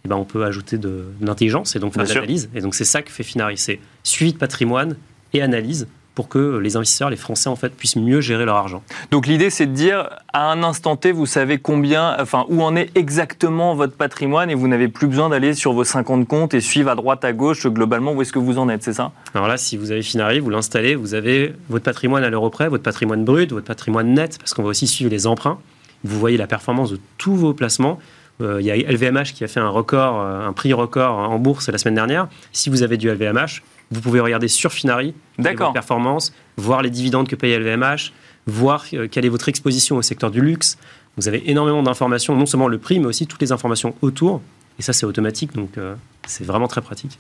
eh 0.05 0.09
ben 0.09 0.17
on 0.17 0.25
peut 0.25 0.45
ajouter 0.45 0.77
de, 0.77 1.07
l'intelligence 1.23 1.75
et 1.75 1.79
donc 1.79 1.95
faire 1.95 2.05
de 2.05 2.13
l'analyse. 2.13 2.51
Et 2.55 2.61
donc, 2.61 2.75
c'est 2.75 2.85
ça 2.85 3.01
que 3.01 3.11
fait 3.11 3.23
Finari. 3.23 3.57
C'est 3.57 3.81
suivi 4.03 4.35
de 4.35 4.39
patrimoine 4.39 4.97
et 5.33 5.41
analyse 5.41 5.89
pour 6.21 6.29
que 6.29 6.59
les 6.59 6.77
investisseurs, 6.77 7.09
les 7.09 7.17
Français 7.17 7.49
en 7.49 7.57
fait, 7.57 7.71
puissent 7.71 7.97
mieux 7.97 8.21
gérer 8.21 8.45
leur 8.45 8.57
argent. 8.57 8.83
Donc 9.11 9.27
l'idée, 9.27 9.49
c'est 9.49 9.65
de 9.65 9.73
dire 9.73 10.07
à 10.35 10.53
un 10.53 10.63
instant 10.63 10.95
T, 10.95 11.13
vous 11.13 11.25
savez 11.25 11.57
combien, 11.57 12.15
enfin 12.21 12.45
où 12.51 12.63
en 12.63 12.77
est 12.77 12.95
exactement 12.95 13.75
votre 13.75 13.95
patrimoine 13.95 14.51
et 14.51 14.55
vous 14.55 14.69
n'avez 14.69 14.89
plus 14.89 15.07
besoin 15.07 15.31
d'aller 15.31 15.55
sur 15.55 15.73
vos 15.73 15.83
50 15.83 16.29
comptes 16.29 16.53
et 16.53 16.61
suivre 16.61 16.91
à 16.91 16.95
droite 16.95 17.25
à 17.25 17.33
gauche 17.33 17.67
globalement 17.67 18.13
où 18.13 18.21
est-ce 18.21 18.35
que 18.35 18.39
vous 18.39 18.59
en 18.59 18.69
êtes, 18.69 18.83
c'est 18.83 18.93
ça? 18.93 19.13
Alors 19.35 19.49
là, 19.49 19.57
si 19.57 19.79
vous 19.79 19.93
avez 19.93 20.03
Finari, 20.03 20.41
vous 20.41 20.51
l'installez, 20.51 20.95
vous 20.95 21.15
avez 21.15 21.55
votre 21.71 21.87
patrimoine 21.87 22.23
à 22.23 22.29
l'euro 22.29 22.51
près, 22.51 22.69
votre 22.69 22.85
patrimoine 22.85 23.25
brut, 23.25 23.51
votre 23.51 23.67
patrimoine 23.67 24.13
net, 24.13 24.37
parce 24.39 24.53
qu'on 24.53 24.63
va 24.63 24.69
aussi 24.69 24.87
suivre 24.87 25.11
les 25.11 25.27
emprunts. 25.27 25.59
Vous 26.05 26.19
voyez 26.19 26.37
la 26.37 26.47
performance 26.47 26.91
de 26.91 27.01
tous 27.17 27.35
vos 27.35 27.55
placements. 27.55 27.99
Euh, 28.43 28.61
il 28.61 28.67
y 28.67 28.71
a 28.71 28.77
LVMH 28.77 29.33
qui 29.35 29.43
a 29.43 29.49
fait 29.49 29.61
un 29.61 29.71
record, 29.71 30.21
euh, 30.21 30.47
un 30.47 30.53
prix 30.53 30.75
record 30.75 31.17
en 31.17 31.39
bourse 31.39 31.71
la 31.71 31.79
semaine 31.79 31.95
dernière. 31.95 32.29
Si 32.53 32.69
vous 32.69 32.83
avez 32.83 32.99
du 32.99 33.09
LVMH, 33.09 33.63
vous 33.91 34.01
pouvez 34.01 34.21
regarder 34.21 34.49
sur 34.49 34.73
Finari 34.73 35.15
les 35.39 35.55
performances, 35.73 36.33
voir 36.57 36.83
les 36.83 36.91
dividendes 36.91 37.29
que 37.29 37.37
paye 37.37 37.57
LVMH, 37.57 38.13
voir 38.47 38.85
euh, 38.95 39.09
quelle 39.11 39.25
est 39.25 39.31
votre 39.31 39.49
exposition 39.49 39.97
au 39.97 40.03
secteur 40.03 40.31
du 40.31 40.41
luxe, 40.41 40.79
Vous 41.17 41.29
avez 41.29 41.51
énormément 41.51 41.83
d'informations, 41.83 42.37
non 42.37 42.47
seulement 42.47 42.69
le 42.69 42.79
prix, 42.79 43.01
mais 43.01 43.07
aussi 43.07 43.27
toutes 43.27 43.43
les 43.43 43.53
informations 43.53 43.95
autour. 44.01 44.41
Et 44.79 44.83
ça, 44.83 44.95
c'est 44.95 45.05
automatique, 45.05 45.55
donc 45.55 45.77
euh, 45.77 45.95
c'est 46.27 46.45
vraiment 46.45 46.69
très 46.69 46.81
pratique. 46.81 47.19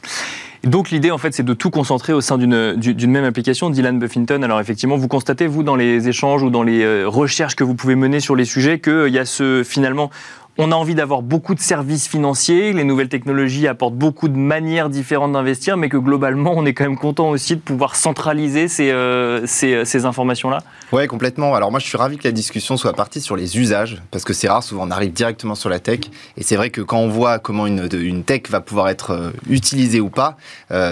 Donc 0.64 0.90
l'idée, 0.90 1.10
en 1.10 1.18
fait, 1.18 1.34
c'est 1.34 1.42
de 1.42 1.52
tout 1.52 1.70
concentrer 1.70 2.12
au 2.12 2.20
sein 2.20 2.38
d'une 2.38 3.10
même 3.10 3.24
application. 3.24 3.68
Dylan 3.68 3.98
Buffington, 3.98 4.42
alors 4.42 4.60
effectivement, 4.60 4.96
vous 4.96 5.08
constatez, 5.08 5.46
vous, 5.46 5.62
dans 5.62 5.76
les 5.76 6.08
échanges 6.08 6.42
ou 6.42 6.50
dans 6.50 6.62
les 6.62 6.82
euh, 6.82 7.06
recherches 7.06 7.56
que 7.56 7.64
vous 7.64 7.74
pouvez 7.74 7.96
mener 7.96 8.20
sur 8.20 8.36
les 8.36 8.46
sujets, 8.46 8.78
qu'il 8.78 9.08
y 9.08 9.18
a 9.18 9.26
ce, 9.26 9.62
finalement, 9.62 10.10
on 10.59 10.73
a 10.73 10.75
envie 10.75 10.95
d'avoir 10.95 11.23
beaucoup 11.23 11.54
de 11.54 11.61
services 11.61 12.09
financiers, 12.09 12.73
les 12.73 12.85
nouvelles 12.85 13.09
technologies 13.09 13.66
apportent 13.66 13.95
beaucoup 13.95 14.28
de 14.28 14.37
manières 14.37 14.88
différentes 14.88 15.33
d'investir, 15.33 15.76
mais 15.76 15.88
que 15.88 15.97
globalement, 15.97 16.52
on 16.57 16.66
est 16.66 16.75
quand 16.75 16.85
même 16.85 16.99
content 16.99 17.30
aussi 17.30 17.57
de 17.57 17.61
pouvoir 17.61 17.97
centraliser 17.97 18.69
ces, 18.69 18.90
euh, 18.90 19.47
euh, 19.62 19.85
ces, 19.85 20.04
informations-là 20.04 20.62
Oui, 20.92 21.07
complètement. 21.07 21.54
Alors 21.54 21.71
moi, 21.71 21.80
je 21.80 21.87
suis 21.87 21.97
ravi 21.97 22.19
que 22.19 22.26
la 22.26 22.33
discussion 22.33 22.76
soit 22.76 22.92
partie 22.92 23.21
sur 23.21 23.37
les 23.37 23.59
usages, 23.59 24.02
parce 24.11 24.25
que 24.25 24.33
c'est 24.33 24.49
rare, 24.49 24.62
souvent 24.62 24.87
on 24.87 24.90
arrive 24.90 25.12
directement 25.12 25.54
sur 25.54 25.69
la 25.69 25.78
tech, 25.78 26.00
et 26.37 26.42
c'est 26.42 26.57
vrai 26.57 26.71
que 26.71 26.80
quand 26.80 26.99
on 26.99 27.09
voit 27.09 27.38
comment 27.38 27.66
une, 27.66 27.88
tech 28.25 28.42
va 28.50 28.61
pouvoir 28.61 28.88
être 28.88 29.12
euh, 29.12 29.30
utilisée 29.49 30.00
ou 30.00 30.11
pas, 30.11 30.37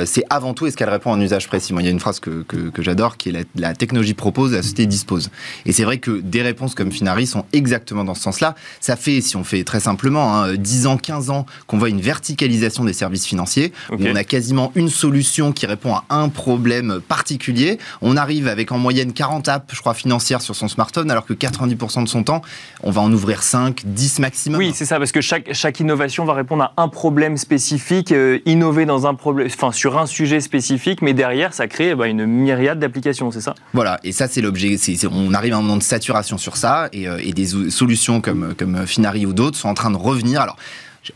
c'est 0.05 0.25
avant 0.31 0.55
tout 0.55 0.67
est-ce 0.67 0.77
qu'elle 0.77 0.89
répond 0.89 1.13
à 1.13 1.17
un 1.17 1.21
usage 1.21 1.49
précis? 1.49 1.73
Moi, 1.73 1.83
il 1.83 1.87
y 1.87 1.89
a 1.89 1.91
une 1.91 2.01
phrase 2.01 2.21
que, 2.21 2.43
que, 2.43 2.83
j'adore, 2.83 3.17
qui 3.17 3.31
est 3.31 3.47
la, 3.55 3.75
technologie 3.75 4.15
propose, 4.15 4.53
la 4.53 4.63
société 4.63 4.87
dispose. 4.87 5.31
Et 5.67 5.73
c'est 5.73 5.85
vrai 5.85 5.99
que 5.99 6.21
des 6.21 6.43
réponses 6.43 6.75
comme 6.75 6.91
Finari 6.93 7.27
sont 7.27 7.45
exactement 7.53 8.05
dans 8.05 8.15
ce 8.15 8.23
sens-là. 8.23 8.55
Ça 8.81 8.97
fait, 8.97 9.21
si 9.21 9.37
on 9.37 9.45
fait 9.49 9.65
très 9.65 9.81
simplement, 9.81 10.37
hein, 10.37 10.55
10 10.55 10.87
ans, 10.87 10.97
15 10.97 11.31
ans, 11.31 11.47
qu'on 11.67 11.79
voit 11.79 11.89
une 11.89 12.01
verticalisation 12.01 12.85
des 12.85 12.93
services 12.93 13.27
financiers, 13.27 13.73
où 13.91 13.97
on 14.01 14.15
a 14.15 14.25
quasiment 14.25 14.73
une 14.75 14.89
solution 14.89 15.53
qui 15.53 15.67
répond 15.67 15.95
à 15.95 16.05
un 16.11 16.29
problème 16.29 17.01
particulier. 17.07 17.79
On 18.03 18.17
arrive 18.17 18.49
avec 18.49 18.73
en 18.73 18.79
moyenne 18.79 19.13
40 19.13 19.49
apps, 19.49 19.75
je 19.75 19.81
crois, 19.81 19.95
financières 19.95 20.43
sur 20.43 20.55
son 20.55 20.69
smartphone, 20.69 21.11
alors 21.11 21.25
que 21.25 21.33
90% 21.33 22.05
de 22.05 22.09
son 22.09 22.23
temps, 22.23 22.43
on 22.83 22.91
va 22.91 23.01
en 23.01 23.13
ouvrir 23.13 23.43
5, 23.43 23.83
10 23.85 24.19
maximum. 24.21 24.59
Oui, 24.59 24.73
c'est 24.75 24.85
ça, 24.85 24.99
parce 24.99 25.13
que 25.13 25.21
chaque, 25.21 25.53
chaque 25.53 25.81
innovation 25.81 26.25
va 26.25 26.35
répondre 26.35 26.65
à 26.65 26.73
un 26.77 26.89
problème 26.89 27.37
spécifique, 27.37 28.13
euh, 28.13 28.39
innover 28.47 28.87
dans 28.87 29.07
un 29.07 29.15
problème, 29.15 29.49
enfin, 29.51 29.73
sur 29.73 29.99
un 29.99 30.07
sujet 30.07 30.41
spécifique, 30.41 31.03
mais 31.03 31.15
derrière, 31.15 31.55
ça 31.55 31.67
crée 31.67 31.95
bah, 31.95 32.07
une 32.07 32.27
myriade 32.27 32.79
d'applications, 32.79 33.31
c'est 33.31 33.41
ça? 33.41 33.55
Voilà, 33.73 33.99
et 34.05 34.13
ça, 34.13 34.29
c'est 34.29 34.41
l'objet. 34.41 34.77
On 35.11 35.35
arrive 35.35 35.55
à 35.55 35.57
un 35.57 35.63
moment 35.63 35.77
de 35.77 35.83
saturation 35.83 36.39
sur 36.39 36.57
ça, 36.57 36.89
et, 36.93 37.09
euh, 37.09 37.19
et 37.23 37.33
des 37.33 37.47
solutions 37.71 38.21
comme, 38.21 38.55
comme 38.57 38.87
Finari 38.87 39.27
ou 39.27 39.33
d'autres 39.39 39.57
sont 39.57 39.69
en 39.69 39.75
train 39.75 39.91
de 39.91 39.97
revenir. 39.97 40.41
Alors, 40.41 40.57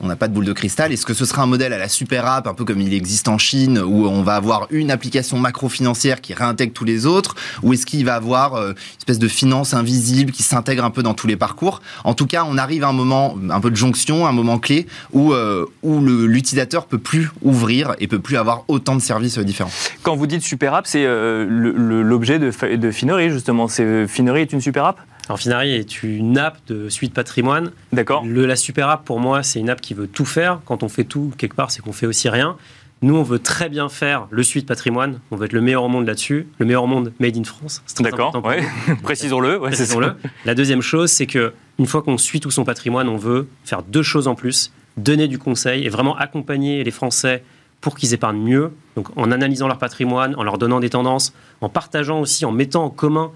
on 0.00 0.06
n'a 0.06 0.16
pas 0.16 0.28
de 0.28 0.32
boule 0.32 0.44
de 0.44 0.52
cristal. 0.52 0.92
Est-ce 0.92 1.04
que 1.04 1.12
ce 1.12 1.24
sera 1.24 1.42
un 1.42 1.46
modèle 1.46 1.72
à 1.72 1.78
la 1.78 1.88
super 1.88 2.24
app, 2.24 2.46
un 2.46 2.54
peu 2.54 2.64
comme 2.64 2.80
il 2.80 2.94
existe 2.94 3.28
en 3.28 3.36
Chine, 3.36 3.78
où 3.78 4.06
on 4.06 4.22
va 4.22 4.36
avoir 4.36 4.66
une 4.70 4.90
application 4.90 5.38
macro-financière 5.38 6.20
qui 6.20 6.32
réintègre 6.34 6.72
tous 6.72 6.84
les 6.84 7.04
autres 7.04 7.34
Ou 7.62 7.74
est-ce 7.74 7.84
qu'il 7.84 8.04
va 8.04 8.14
avoir 8.14 8.54
euh, 8.54 8.70
une 8.70 8.98
espèce 8.98 9.18
de 9.18 9.28
finance 9.28 9.74
invisible 9.74 10.32
qui 10.32 10.42
s'intègre 10.42 10.84
un 10.84 10.90
peu 10.90 11.02
dans 11.02 11.14
tous 11.14 11.26
les 11.26 11.36
parcours? 11.36 11.82
En 12.04 12.14
tout 12.14 12.26
cas, 12.26 12.46
on 12.48 12.56
arrive 12.56 12.84
à 12.84 12.88
un 12.88 12.92
moment, 12.92 13.36
un 13.50 13.60
peu 13.60 13.70
de 13.70 13.76
jonction, 13.76 14.26
un 14.26 14.32
moment 14.32 14.58
clé, 14.58 14.86
où, 15.12 15.32
euh, 15.32 15.66
où 15.82 16.00
l'utilisateur 16.00 16.86
peut 16.86 16.98
plus 16.98 17.30
ouvrir 17.42 17.94
et 17.98 18.06
peut 18.06 18.20
plus 18.20 18.36
avoir 18.36 18.64
autant 18.68 18.96
de 18.96 19.02
services 19.02 19.38
euh, 19.38 19.44
différents. 19.44 19.72
Quand 20.02 20.16
vous 20.16 20.26
dites 20.26 20.42
super 20.42 20.74
app, 20.74 20.86
c'est 20.86 21.04
l'objet 21.04 22.38
de, 22.38 22.76
de 22.76 22.90
Finery, 22.90 23.30
justement. 23.30 23.66
Finery 23.68 24.42
est 24.42 24.52
une 24.52 24.60
super 24.60 24.84
app? 24.84 25.00
Alors 25.28 25.38
Finari 25.38 25.72
est 25.72 26.02
une 26.02 26.36
app 26.36 26.58
de 26.66 26.88
suite 26.88 27.14
patrimoine. 27.14 27.70
D'accord. 27.92 28.24
La 28.26 28.56
super 28.56 28.88
app, 28.88 29.04
pour 29.04 29.20
moi, 29.20 29.42
c'est 29.42 29.60
une 29.60 29.70
app 29.70 29.80
qui 29.80 29.94
veut 29.94 30.08
tout 30.08 30.24
faire. 30.24 30.60
Quand 30.64 30.82
on 30.82 30.88
fait 30.88 31.04
tout, 31.04 31.32
quelque 31.38 31.54
part, 31.54 31.70
c'est 31.70 31.80
qu'on 31.80 31.92
fait 31.92 32.06
aussi 32.06 32.28
rien. 32.28 32.56
Nous, 33.02 33.16
on 33.16 33.22
veut 33.22 33.40
très 33.40 33.68
bien 33.68 33.88
faire 33.88 34.26
le 34.30 34.42
suite 34.42 34.66
patrimoine. 34.66 35.18
On 35.30 35.36
veut 35.36 35.46
être 35.46 35.52
le 35.52 35.60
meilleur 35.60 35.82
au 35.82 35.88
monde 35.88 36.06
là-dessus. 36.06 36.46
Le 36.58 36.66
meilleur 36.66 36.84
au 36.84 36.86
monde 36.86 37.12
made 37.18 37.36
in 37.36 37.44
France. 37.44 37.82
D'accord, 37.98 38.40
ouais. 38.44 38.62
précisons-le. 39.02 39.58
Précisons-le. 39.58 40.14
La 40.44 40.54
deuxième 40.54 40.82
chose, 40.82 41.10
c'est 41.10 41.26
que 41.26 41.52
une 41.78 41.86
fois 41.86 42.02
qu'on 42.02 42.18
suit 42.18 42.40
tout 42.40 42.50
son 42.50 42.64
patrimoine, 42.64 43.08
on 43.08 43.16
veut 43.16 43.48
faire 43.64 43.82
deux 43.82 44.02
choses 44.02 44.28
en 44.28 44.34
plus 44.34 44.72
donner 44.96 45.26
du 45.26 45.38
conseil 45.38 45.84
et 45.84 45.88
vraiment 45.88 46.16
accompagner 46.16 46.84
les 46.84 46.90
Français 46.90 47.42
pour 47.80 47.96
qu'ils 47.96 48.14
épargnent 48.14 48.42
mieux. 48.42 48.72
Donc, 48.96 49.08
en 49.16 49.32
analysant 49.32 49.66
leur 49.66 49.78
patrimoine, 49.78 50.34
en 50.36 50.44
leur 50.44 50.58
donnant 50.58 50.78
des 50.78 50.90
tendances, 50.90 51.32
en 51.60 51.68
partageant 51.68 52.20
aussi, 52.20 52.44
en 52.44 52.52
mettant 52.52 52.84
en 52.84 52.90
commun 52.90 53.32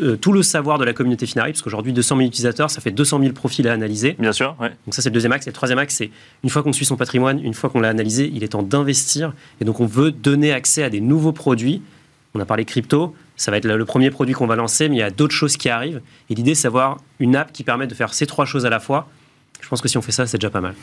euh, 0.00 0.16
tout 0.16 0.32
le 0.32 0.42
savoir 0.42 0.78
de 0.78 0.84
la 0.84 0.92
communauté 0.92 1.24
Finari, 1.26 1.52
parce 1.52 1.62
qu'aujourd'hui 1.62 1.92
200 1.92 2.16
000 2.16 2.26
utilisateurs, 2.26 2.70
ça 2.70 2.80
fait 2.80 2.90
200 2.90 3.20
000 3.20 3.32
profils 3.32 3.66
à 3.68 3.72
analyser. 3.72 4.16
Bien 4.18 4.32
sûr. 4.32 4.56
Ouais. 4.60 4.70
Donc 4.86 4.94
ça 4.94 5.02
c'est 5.02 5.08
le 5.08 5.14
deuxième 5.14 5.32
axe. 5.32 5.46
Et 5.46 5.50
le 5.50 5.54
troisième 5.54 5.78
axe, 5.78 5.94
c'est 5.94 6.10
une 6.42 6.50
fois 6.50 6.62
qu'on 6.62 6.72
suit 6.72 6.84
son 6.84 6.96
patrimoine, 6.96 7.38
une 7.44 7.54
fois 7.54 7.70
qu'on 7.70 7.80
l'a 7.80 7.90
analysé, 7.90 8.30
il 8.34 8.42
est 8.42 8.48
temps 8.48 8.62
d'investir. 8.62 9.32
Et 9.60 9.64
donc 9.64 9.80
on 9.80 9.86
veut 9.86 10.10
donner 10.10 10.52
accès 10.52 10.82
à 10.82 10.90
des 10.90 11.00
nouveaux 11.00 11.32
produits. 11.32 11.82
On 12.34 12.40
a 12.40 12.44
parlé 12.44 12.64
crypto, 12.64 13.14
ça 13.36 13.52
va 13.52 13.58
être 13.58 13.66
le 13.66 13.84
premier 13.84 14.10
produit 14.10 14.34
qu'on 14.34 14.48
va 14.48 14.56
lancer, 14.56 14.88
mais 14.88 14.96
il 14.96 14.98
y 14.98 15.02
a 15.02 15.10
d'autres 15.10 15.34
choses 15.34 15.56
qui 15.56 15.68
arrivent. 15.68 16.00
Et 16.30 16.34
l'idée, 16.34 16.56
c'est 16.56 16.66
d'avoir 16.66 16.98
une 17.20 17.36
app 17.36 17.52
qui 17.52 17.62
permet 17.62 17.86
de 17.86 17.94
faire 17.94 18.12
ces 18.12 18.26
trois 18.26 18.44
choses 18.44 18.66
à 18.66 18.70
la 18.70 18.80
fois 18.80 19.08
je 19.64 19.68
pense 19.70 19.80
que 19.80 19.88
si 19.88 19.96
on 19.96 20.02
fait 20.02 20.12
ça, 20.12 20.26
c'est 20.26 20.36
déjà 20.36 20.50
pas 20.50 20.60
mal. 20.60 20.74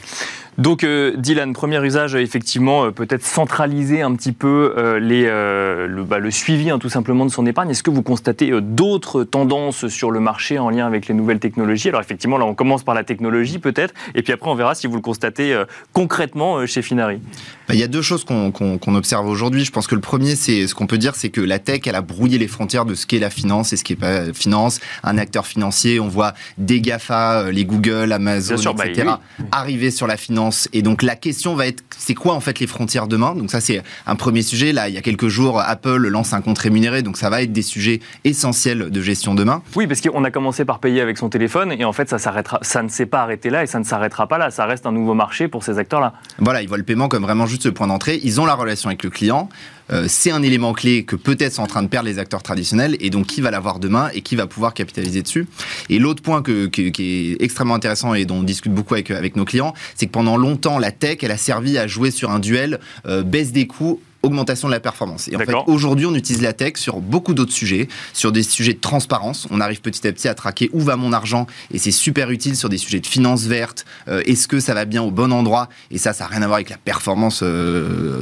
Donc, 0.58 0.84
euh, 0.84 1.14
Dylan, 1.16 1.54
premier 1.54 1.84
usage, 1.86 2.16
effectivement, 2.16 2.86
euh, 2.86 2.92
peut-être 2.92 3.24
centraliser 3.24 4.02
un 4.02 4.16
petit 4.16 4.32
peu 4.32 4.74
euh, 4.76 5.00
les, 5.00 5.26
le, 5.26 6.04
bah, 6.04 6.18
le, 6.18 6.32
suivi 6.32 6.70
hein, 6.70 6.80
tout 6.80 6.90
simplement 6.90 7.26
de 7.26 7.32
son 7.32 7.46
épargne. 7.46 7.70
Est-ce 7.70 7.84
que 7.84 7.92
vous 7.92 8.02
constatez 8.02 8.52
d'autres 8.60 9.24
tendances 9.24 9.88
sur 9.88 10.10
le 10.10 10.20
marché 10.20 10.58
en 10.58 10.70
lien 10.70 10.88
avec 10.88 11.08
les 11.08 11.14
nouvelles 11.14 11.40
technologies? 11.40 11.90
Alors, 11.90 12.02
effectivement, 12.02 12.38
là, 12.38 12.46
on 12.46 12.56
commence 12.56 12.84
par 12.84 12.96
la 12.96 13.04
technologie, 13.04 13.60
peut-être, 13.60 13.94
et 14.16 14.24
puis 14.24 14.34
après, 14.34 14.50
on 14.50 14.56
verra 14.56 14.74
si 14.74 14.88
vous 14.88 14.96
le 14.96 15.02
constatez 15.02 15.56
concrètement 15.94 16.66
chez 16.66 16.82
Finari. 16.82 17.22
Bah, 17.68 17.76
il 17.76 17.80
y 17.80 17.84
a 17.84 17.88
deux 17.88 18.02
choses 18.02 18.24
qu'on 18.26 18.96
observe 18.96 19.28
aujourd'hui. 19.28 19.64
Je 19.64 19.72
pense 19.72 19.88
que 19.88 19.96
le 19.96 20.02
premier, 20.02 20.36
c'est 20.36 20.68
ce 20.68 20.74
qu'on 20.74 20.88
peut 20.88 20.98
dire, 20.98 21.16
c'est 21.16 21.30
que 21.30 21.42
la 21.42 21.60
tech, 21.60 21.82
elle 21.86 21.96
a 21.96 22.02
brouillé 22.02 22.38
les 22.38 22.48
frontières 22.48 22.86
de 22.86 22.96
ce 22.96 23.06
qu'est 23.06 23.20
la 23.20 23.30
finance 23.30 23.74
et 23.74 23.78
ce 23.78 23.84
qui 23.84 23.94
n'est 23.94 24.00
pas 24.00 24.34
finance. 24.34 24.80
Un 25.04 25.18
acteur 25.18 25.46
financier, 25.46 26.00
on 26.00 26.08
voit 26.08 26.34
des 26.58 26.82
GAFA, 26.82 27.52
les 27.52 27.66
Google, 27.66 28.12
Amazon, 28.12 28.71
bah, 28.74 29.20
arriver 29.52 29.92
sur 29.92 30.08
la 30.08 30.18
finance. 30.18 30.68
Et 30.74 30.82
donc 30.82 31.04
la 31.04 31.16
question 31.16 31.56
va 31.56 31.68
être, 31.68 31.84
c'est 31.98 32.14
quoi 32.14 32.34
en 32.34 32.40
fait 32.40 32.60
les 32.60 32.68
frontières 32.68 33.08
demain? 33.08 33.36
Donc 33.36 33.52
ça 33.52 33.62
c'est 33.62 33.82
un 34.06 34.16
premier 34.16 34.42
sujet. 34.42 34.72
Là, 34.72 34.90
il 34.90 34.96
y 34.96 34.98
a 34.98 35.02
quelques 35.02 35.28
jours, 35.28 35.60
Apple 35.60 36.08
lance 36.08 36.34
un 36.34 36.42
compte 36.42 36.60
rémunéré, 36.60 37.02
donc 37.02 37.18
ça 37.18 37.30
va 37.30 37.42
être 37.42 37.52
des 37.52 37.62
sujets 37.62 38.00
essentiels 38.24 38.90
de 38.90 39.02
gestion 39.02 39.36
demain. 39.36 39.62
Oui, 39.76 39.88
parce 39.88 40.02
qu'on 40.02 40.24
a 40.24 40.32
commencé 40.32 40.66
par 40.66 40.80
payer 40.80 41.02
avec 41.02 41.18
son 41.18 41.30
téléphone, 41.30 41.72
et 41.72 41.86
en 41.86 41.94
fait 41.94 42.10
ça 42.10 42.18
s'arrêtera, 42.18 42.60
ça 42.62 42.84
ne 42.84 42.90
s'est 42.90 43.06
pas 43.06 43.22
arrêté 43.22 43.50
là, 43.50 43.64
et 43.64 43.68
ça 43.68 43.80
ne 43.80 43.84
s'arrêtera 43.84 44.28
pas 44.28 44.38
là. 44.38 44.52
Ça 44.52 44.66
reste 44.66 44.86
un 44.86 44.92
nouveau 44.92 45.14
marché 45.14 45.48
pour 45.48 45.64
ces 45.64 45.78
acteurs-là. 45.78 46.14
Voilà, 46.40 46.62
ils 46.62 46.68
voient 46.68 46.78
le 46.78 46.84
paiement 46.84 47.08
comme 47.08 47.24
vraiment 47.24 47.46
juste 47.46 47.64
ce 47.64 47.70
point 47.70 47.88
d'entrée. 47.88 48.20
Ils 48.24 48.42
ont 48.42 48.46
la 48.46 48.56
relation 48.56 48.90
avec 48.90 49.04
le 49.04 49.10
client. 49.10 49.50
Euh, 49.92 50.06
c'est 50.08 50.32
un 50.32 50.44
élément 50.44 50.74
clé 50.74 51.04
que 51.04 51.16
peut-être 51.16 51.54
sont 51.54 51.64
en 51.64 51.68
train 51.68 51.84
de 51.84 51.88
perdre 51.88 52.08
les 52.08 52.20
acteurs 52.20 52.44
traditionnels 52.44 52.98
et 53.00 53.10
donc 53.10 53.28
qui 53.28 53.42
va 53.42 53.52
l'avoir 53.52 53.80
demain 53.80 54.10
et 54.14 54.22
qui 54.22 54.36
va 54.36 54.48
pouvoir 54.48 54.74
capitaliser 54.74 55.22
dessus. 55.22 55.48
Et 55.90 56.00
l'autre 56.00 56.22
point 56.22 56.42
qui 56.42 56.92
est 57.00 57.42
extrêmement 57.42 57.76
intéressant 57.76 58.14
et 58.14 58.26
dont 58.26 58.38
on 58.38 58.44
discute 58.44 58.74
beaucoup 58.74 58.94
avec, 58.94 59.12
avec 59.12 59.36
nos 59.36 59.46
clients, 59.46 59.74
c'est 59.96 60.08
que 60.08 60.12
pendant 60.12 60.38
longtemps, 60.38 60.80
la 60.80 60.92
tech, 60.92 61.18
elle 61.22 61.32
a 61.32 61.38
servi 61.38 61.78
à 61.78 61.88
jouer 61.88 62.12
sur 62.12 62.32
un 62.32 62.40
duel 62.40 62.80
euh, 63.06 63.24
baisse 63.24 63.52
des 63.52 63.68
coûts 63.68 64.02
augmentation 64.24 64.68
de 64.68 64.74
la 64.74 64.80
performance. 64.80 65.28
Et 65.28 65.36
en 65.36 65.40
fait, 65.40 65.54
aujourd'hui, 65.68 66.06
on 66.06 66.16
utilise 66.16 66.42
la 66.42 66.54
tech 66.54 66.74
sur 66.76 67.00
beaucoup 67.00 67.34
d'autres 67.34 67.52
sujets, 67.52 67.88
sur 68.14 68.32
des 68.32 68.44
sujets 68.44 68.74
de 68.74 68.80
transparence. 68.80 69.48
On 69.50 69.60
arrive 69.60 69.82
petit 69.82 70.08
à 70.08 70.12
petit 70.12 70.28
à 70.28 70.34
traquer 70.34 70.70
où 70.74 70.80
va 70.80 70.96
mon 70.96 71.14
argent, 71.14 71.48
et 71.74 71.78
c'est 71.78 71.92
super 71.92 72.30
utile 72.30 72.56
sur 72.56 72.70
des 72.70 72.78
sujets 72.78 73.00
de 73.00 73.08
finances 73.08 73.44
vertes. 73.46 73.86
Euh, 74.08 74.22
est-ce 74.26 74.48
que 74.48 74.60
ça 74.60 74.74
va 74.74 74.86
bien 74.86 75.02
au 75.02 75.12
bon 75.12 75.32
endroit? 75.32 75.70
Et 75.90 75.98
ça, 75.98 76.14
ça 76.14 76.26
n'a 76.26 76.30
rien 76.30 76.42
à 76.42 76.48
voir 76.48 76.56
avec 76.58 76.70
la 76.70 76.78
performance 76.78 77.42
euh, 77.44 78.22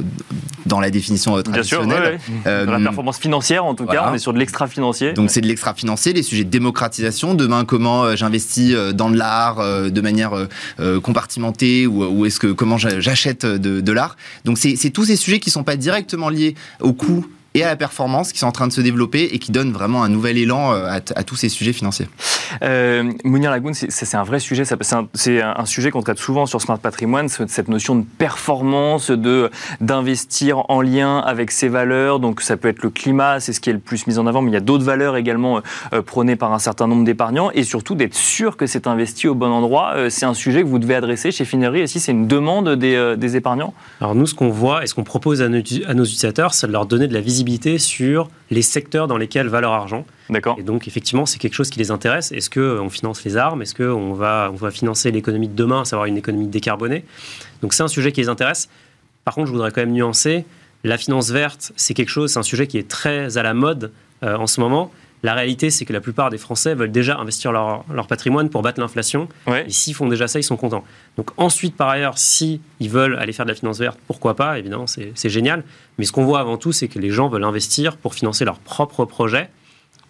dans 0.66 0.80
la 0.80 0.90
définition 0.90 1.40
traditionnelle. 1.42 2.18
Bien 2.26 2.42
sûr, 2.44 2.66
dans 2.66 2.72
la 2.72 2.80
performance 2.80 3.18
financière, 3.18 3.64
en 3.64 3.74
tout 3.74 3.86
cas, 3.86 4.08
on 4.10 4.14
est 4.14 4.18
sur 4.18 4.32
de 4.32 4.38
l'extra-financier. 4.38 5.12
Donc 5.12 5.30
c'est 5.30 5.40
de 5.40 5.46
l'extra-financier, 5.46 6.12
les 6.12 6.22
sujets 6.22 6.44
de 6.44 6.50
démocratisation. 6.50 7.34
Demain, 7.34 7.64
comment 7.64 8.04
euh, 8.04 8.16
j'investis 8.16 8.74
dans 8.94 9.10
de 9.10 9.16
l'art 9.16 9.58
de 9.90 10.00
manière 10.00 10.32
compartimentée, 11.02 11.86
ou, 11.86 12.04
ou 12.04 12.26
est-ce 12.26 12.40
que 12.40 12.48
comment 12.48 12.78
j'achète 12.78 13.44
de, 13.44 13.80
de 13.80 13.92
l'art. 13.92 14.16
Donc 14.44 14.58
c'est 14.58 14.90
tous 14.90 15.04
ces 15.04 15.16
sujets 15.16 15.40
qui 15.40 15.50
sont 15.50 15.64
pas 15.64 15.76
directement 15.90 16.28
lié 16.28 16.54
au 16.80 16.92
coût 16.92 17.26
et 17.54 17.64
à 17.64 17.68
la 17.68 17.76
performance 17.76 18.32
qui 18.32 18.38
sont 18.38 18.46
en 18.46 18.52
train 18.52 18.68
de 18.68 18.72
se 18.72 18.80
développer 18.80 19.24
et 19.24 19.38
qui 19.38 19.50
donnent 19.50 19.72
vraiment 19.72 20.02
un 20.04 20.08
nouvel 20.08 20.38
élan 20.38 20.72
euh, 20.72 20.86
à, 20.88 21.00
tous 21.00 21.36
ces 21.36 21.48
sujets 21.48 21.72
financiers. 21.72 22.06
Euh, 22.62 23.12
Mounir 23.24 23.50
Lagoun, 23.50 23.74
c'est 23.74 24.14
un 24.16 24.22
vrai 24.22 24.38
sujet. 24.38 24.64
C'est 24.64 25.42
un, 25.42 25.64
sujet 25.64 25.90
qu'on 25.90 26.02
traite 26.02 26.18
souvent 26.18 26.46
sur 26.46 26.60
Smart 26.60 26.78
Patrimoine, 26.78 27.28
cette 27.28 27.68
notion 27.68 27.96
de 27.96 28.04
performance, 28.18 29.10
de 29.10 29.50
d'investir 29.80 30.68
en 30.68 30.80
lien 30.80 31.18
avec 31.18 31.50
ses 31.50 31.68
valeurs. 31.68 32.20
Donc 32.20 32.40
ça 32.40 32.56
peut 32.56 32.68
être 32.68 32.82
le 32.82 32.90
climat, 32.90 33.40
c'est 33.40 33.52
ce 33.52 33.60
qui 33.60 33.70
est 33.70 33.72
le 33.72 33.78
plus 33.78 34.06
mis 34.06 34.18
en 34.18 34.26
avant, 34.26 34.42
mais 34.42 34.50
il 34.50 34.54
y 34.54 34.56
a 34.56 34.60
d'autres 34.60 34.84
valeurs 34.84 35.16
également 35.16 35.60
euh, 35.92 36.02
prônées 36.02 36.36
par 36.36 36.52
un 36.52 36.58
certain 36.58 36.86
nombre 36.86 37.04
d'épargnants 37.04 37.50
et 37.52 37.62
surtout 37.62 37.94
d'être 37.94 38.14
sûr 38.14 38.56
que 38.56 38.66
c'est 38.66 38.86
investi 38.86 39.28
au 39.28 39.34
bon 39.34 39.50
endroit. 39.50 39.94
c'est 40.08 40.26
un 40.26 40.34
sujet 40.34 40.62
que 40.62 40.68
vous 40.68 40.78
devez 40.78 40.94
adresser 40.94 41.30
chez 41.30 41.44
Finery. 41.44 41.80
Et 41.80 41.86
si 41.86 42.00
c'est 42.00 42.12
une 42.12 42.26
demande 42.26 42.70
des, 42.76 43.14
des, 43.16 43.36
épargnants? 43.36 43.74
Alors 44.00 44.14
nous, 44.14 44.26
ce 44.26 44.34
qu'on 44.34 44.50
voit 44.50 44.82
et 44.82 44.86
ce 44.86 44.94
qu'on 44.94 45.04
propose 45.04 45.42
à 45.42 45.48
nos, 45.48 45.60
à 45.86 45.94
nos 45.94 46.04
utilisateurs, 46.04 46.54
c'est 46.54 46.66
de 46.66 46.72
leur 46.72 46.86
donner 46.86 47.06
de 47.06 47.14
la 47.14 47.20
visibilité 47.20 47.39
sur 47.78 48.30
les 48.50 48.62
secteurs 48.62 49.06
dans 49.06 49.16
lesquels 49.16 49.48
va 49.48 49.60
leur 49.60 49.72
argent. 49.72 50.04
D'accord. 50.28 50.56
Et 50.58 50.62
donc, 50.62 50.88
effectivement, 50.88 51.26
c'est 51.26 51.38
quelque 51.38 51.54
chose 51.54 51.70
qui 51.70 51.78
les 51.78 51.90
intéresse. 51.90 52.32
Est-ce 52.32 52.50
qu'on 52.50 52.88
finance 52.90 53.24
les 53.24 53.36
armes? 53.36 53.62
Est-ce 53.62 53.74
qu'on 53.74 54.12
va, 54.12 54.50
on 54.52 54.56
va 54.56 54.70
financer 54.70 55.10
l'économie 55.10 55.48
de 55.48 55.54
demain, 55.54 55.82
à 55.82 55.84
savoir 55.84 56.06
une 56.06 56.16
économie 56.16 56.46
décarbonée? 56.46 57.04
Donc, 57.62 57.74
c'est 57.74 57.82
un 57.82 57.88
sujet 57.88 58.12
qui 58.12 58.20
les 58.20 58.28
intéresse. 58.28 58.68
Par 59.24 59.34
contre, 59.34 59.46
je 59.46 59.52
voudrais 59.52 59.70
quand 59.70 59.80
même 59.80 59.92
nuancer. 59.92 60.44
La 60.84 60.96
finance 60.96 61.30
verte, 61.30 61.72
c'est 61.76 61.94
quelque 61.94 62.08
chose, 62.08 62.32
c'est 62.32 62.38
un 62.38 62.42
sujet 62.42 62.66
qui 62.66 62.78
est 62.78 62.88
très 62.88 63.36
à 63.36 63.42
la 63.42 63.52
mode 63.52 63.92
euh, 64.22 64.36
en 64.36 64.46
ce 64.46 64.60
moment. 64.60 64.90
La 65.22 65.34
réalité, 65.34 65.70
c'est 65.70 65.84
que 65.84 65.92
la 65.92 66.00
plupart 66.00 66.30
des 66.30 66.38
Français 66.38 66.74
veulent 66.74 66.92
déjà 66.92 67.18
investir 67.18 67.52
leur, 67.52 67.84
patrimoine 68.08 68.48
pour 68.48 68.62
battre 68.62 68.80
l'inflation. 68.80 69.28
Et 69.66 69.70
s'ils 69.70 69.94
font 69.94 70.08
déjà 70.08 70.28
ça, 70.28 70.38
ils 70.38 70.44
sont 70.44 70.56
contents. 70.56 70.84
Donc 71.16 71.30
ensuite, 71.36 71.76
par 71.76 71.88
ailleurs, 71.88 72.18
si 72.18 72.60
ils 72.80 72.90
veulent 72.90 73.16
aller 73.18 73.32
faire 73.32 73.44
de 73.44 73.50
la 73.50 73.56
finance 73.56 73.78
verte, 73.78 73.98
pourquoi 74.06 74.34
pas 74.34 74.58
Évidemment, 74.58 74.86
c'est 74.86 75.28
génial. 75.28 75.64
Mais 75.98 76.04
ce 76.04 76.12
qu'on 76.12 76.24
voit 76.24 76.40
avant 76.40 76.56
tout, 76.56 76.72
c'est 76.72 76.88
que 76.88 76.98
les 76.98 77.10
gens 77.10 77.28
veulent 77.28 77.44
investir 77.44 77.96
pour 77.96 78.14
financer 78.14 78.44
leurs 78.44 78.58
propres 78.58 79.04
projets. 79.04 79.50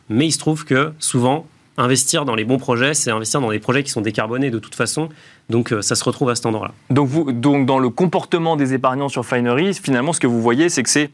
Mais 0.08 0.26
il 0.26 0.32
se 0.32 0.38
trouve 0.38 0.64
que 0.64 0.92
souvent, 0.98 1.46
investir 1.76 2.24
dans 2.24 2.34
les 2.34 2.44
bons 2.44 2.58
projets, 2.58 2.94
c'est 2.94 3.10
investir 3.10 3.40
dans 3.40 3.50
des 3.50 3.58
projets 3.58 3.82
qui 3.82 3.90
sont 3.90 4.00
décarbonés 4.00 4.50
de 4.50 4.58
toute 4.58 4.74
façon. 4.74 5.08
Donc 5.48 5.72
euh, 5.72 5.82
ça 5.82 5.94
se 5.94 6.04
retrouve 6.04 6.30
à 6.30 6.34
cet 6.34 6.46
endroit-là. 6.46 6.74
Donc, 6.90 7.08
vous, 7.08 7.32
donc 7.32 7.66
dans 7.66 7.78
le 7.78 7.90
comportement 7.90 8.56
des 8.56 8.74
épargnants 8.74 9.08
sur 9.08 9.24
Finery, 9.24 9.74
finalement, 9.74 10.12
ce 10.12 10.20
que 10.20 10.26
vous 10.26 10.42
voyez, 10.42 10.68
c'est 10.68 10.82
que 10.82 10.90
c'est 10.90 11.10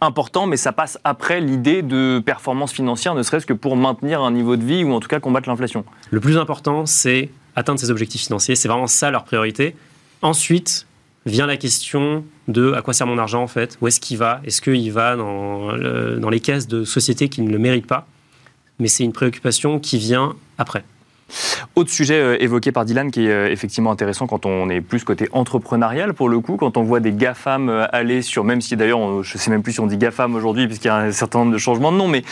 important, 0.00 0.46
mais 0.46 0.56
ça 0.56 0.72
passe 0.72 0.98
après 1.04 1.40
l'idée 1.40 1.82
de 1.82 2.22
performance 2.24 2.72
financière, 2.72 3.14
ne 3.14 3.22
serait-ce 3.22 3.46
que 3.46 3.52
pour 3.52 3.76
maintenir 3.76 4.20
un 4.22 4.30
niveau 4.30 4.56
de 4.56 4.64
vie 4.64 4.84
ou 4.84 4.92
en 4.92 5.00
tout 5.00 5.08
cas 5.08 5.20
combattre 5.20 5.48
l'inflation. 5.48 5.84
Le 6.10 6.20
plus 6.20 6.38
important, 6.38 6.86
c'est 6.86 7.30
atteindre 7.54 7.80
ses 7.80 7.90
objectifs 7.90 8.22
financiers. 8.22 8.56
C'est 8.56 8.68
vraiment 8.68 8.86
ça 8.86 9.10
leur 9.10 9.24
priorité. 9.24 9.76
Ensuite, 10.22 10.86
vient 11.24 11.46
la 11.46 11.56
question 11.56 12.24
de 12.48 12.72
à 12.72 12.82
quoi 12.82 12.94
sert 12.94 13.06
mon 13.06 13.18
argent 13.18 13.42
en 13.42 13.48
fait? 13.48 13.78
Où 13.80 13.88
est-ce 13.88 14.00
qu'il 14.00 14.18
va? 14.18 14.40
Est-ce 14.44 14.60
qu'il 14.60 14.92
va 14.92 15.16
dans, 15.16 15.76
dans 16.18 16.30
les 16.30 16.40
caisses 16.40 16.68
de 16.68 16.84
sociétés 16.84 17.28
qui 17.28 17.42
ne 17.42 17.50
le 17.50 17.58
méritent 17.58 17.86
pas? 17.86 18.06
Mais 18.78 18.88
c'est 18.88 19.04
une 19.04 19.12
préoccupation 19.12 19.78
qui 19.78 19.98
vient 19.98 20.36
après. 20.58 20.84
Autre 21.74 21.90
sujet 21.90 22.20
euh, 22.20 22.42
évoqué 22.42 22.72
par 22.72 22.84
Dylan 22.84 23.10
qui 23.10 23.26
est 23.26 23.30
euh, 23.30 23.50
effectivement 23.50 23.90
intéressant 23.90 24.26
quand 24.26 24.46
on 24.46 24.70
est 24.70 24.80
plus 24.80 25.04
côté 25.04 25.28
entrepreneurial 25.32 26.14
pour 26.14 26.28
le 26.28 26.40
coup, 26.40 26.56
quand 26.56 26.76
on 26.76 26.82
voit 26.82 27.00
des 27.00 27.12
GAFAM 27.12 27.68
euh, 27.68 27.86
aller 27.92 28.22
sur, 28.22 28.44
même 28.44 28.60
si 28.60 28.76
d'ailleurs 28.76 29.22
je 29.22 29.34
ne 29.34 29.38
sais 29.38 29.50
même 29.50 29.62
plus 29.62 29.72
si 29.72 29.80
on 29.80 29.86
dit 29.86 29.96
GAFAM 29.96 30.34
aujourd'hui 30.36 30.66
puisqu'il 30.66 30.88
y 30.88 30.90
a 30.90 30.96
un 30.96 31.12
certain 31.12 31.40
nombre 31.40 31.52
de 31.52 31.58
changements 31.58 31.92
de 31.92 31.96
nom, 31.96 32.08
mais 32.08 32.22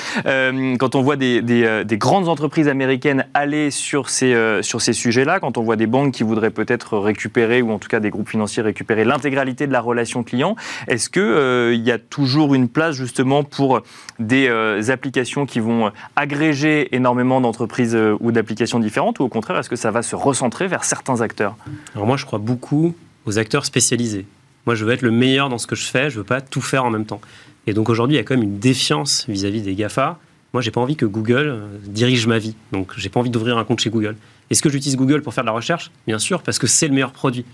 quand 0.78 0.94
on 0.94 1.02
voit 1.02 1.16
des, 1.16 1.42
des, 1.42 1.98
grandes 1.98 2.28
entreprises 2.28 2.68
américaines 2.68 3.26
aller 3.34 3.70
sur 3.70 4.08
ces, 4.08 4.34
ces 4.62 4.92
sujets-là, 4.92 5.40
quand 5.40 5.58
on 5.58 5.62
voit 5.62 5.76
des 5.76 5.86
banques 5.86 6.12
qui 6.12 6.22
voudraient 6.22 6.50
peut-être 6.50 6.98
récupérer, 6.98 7.62
ou 7.62 7.70
en 7.70 7.78
tout 7.78 7.88
cas 7.88 8.00
des 8.00 8.10
groupes 8.10 8.28
financiers 8.28 8.62
récupérer 8.62 9.04
l'intégralité 9.04 9.66
de 9.66 9.72
la 9.72 9.80
relation 9.80 10.22
client, 10.22 10.56
est-ce 10.88 11.10
qu'il 11.10 11.74
il 11.74 11.86
y 11.86 11.92
a 11.92 11.98
toujours 11.98 12.54
une 12.54 12.68
place 12.68 12.96
justement 12.96 13.44
pour 13.44 13.82
des 14.18 14.48
applications 14.90 15.46
qui 15.46 15.60
vont 15.60 15.90
agréger 16.16 16.94
énormément 16.94 17.40
d'entreprises 17.40 17.98
ou 18.20 18.32
d'applications 18.32 18.80
ou 19.18 19.22
au 19.22 19.28
contraire, 19.28 19.58
est-ce 19.58 19.68
que 19.68 19.76
ça 19.76 19.90
va 19.90 20.02
se 20.02 20.16
recentrer 20.16 20.66
vers 20.66 20.84
certains 20.84 21.20
acteurs? 21.20 21.56
Alors 21.94 22.06
moi, 22.06 22.16
je 22.16 22.24
crois 22.24 22.38
beaucoup 22.38 22.94
aux 23.26 23.38
acteurs 23.38 23.64
spécialisés. 23.64 24.26
Moi, 24.66 24.74
je 24.74 24.84
veux 24.84 24.92
être 24.92 25.02
le 25.02 25.10
meilleur 25.10 25.48
dans 25.48 25.58
ce 25.58 25.66
que 25.66 25.76
je 25.76 25.84
fais, 25.84 26.10
je 26.10 26.18
veux 26.18 26.24
pas 26.24 26.40
tout 26.40 26.60
faire 26.60 26.84
en 26.84 26.90
même 26.90 27.04
temps. 27.04 27.20
Et 27.66 27.74
donc 27.74 27.88
aujourd'hui, 27.88 28.16
il 28.16 28.18
y 28.18 28.20
a 28.20 28.24
quand 28.24 28.34
même 28.34 28.44
une 28.44 28.58
défiance 28.58 29.26
vis-à-vis 29.28 29.62
des 29.62 29.74
GAFA. 29.74 30.18
Moi, 30.52 30.62
j'ai 30.62 30.70
pas 30.70 30.80
envie 30.80 30.96
que 30.96 31.06
Google 31.06 31.48
euh, 31.48 31.66
dirige 31.82 32.26
ma 32.26 32.38
vie. 32.38 32.54
Donc, 32.70 32.92
j'ai 32.96 33.08
pas 33.08 33.18
envie 33.18 33.30
d'ouvrir 33.30 33.58
un 33.58 33.64
compte 33.64 33.80
chez 33.80 33.90
Google. 33.90 34.16
Est-ce 34.50 34.62
que 34.62 34.68
j'utilise 34.68 34.96
Google 34.96 35.20
pour 35.20 35.34
faire 35.34 35.42
de 35.42 35.48
la 35.48 35.52
recherche? 35.52 35.90
Bien 36.06 36.20
sûr, 36.20 36.42
parce 36.42 36.60
que 36.60 36.68
c'est 36.68 36.86
le 36.86 36.94
meilleur 36.94 37.10
produit. 37.10 37.44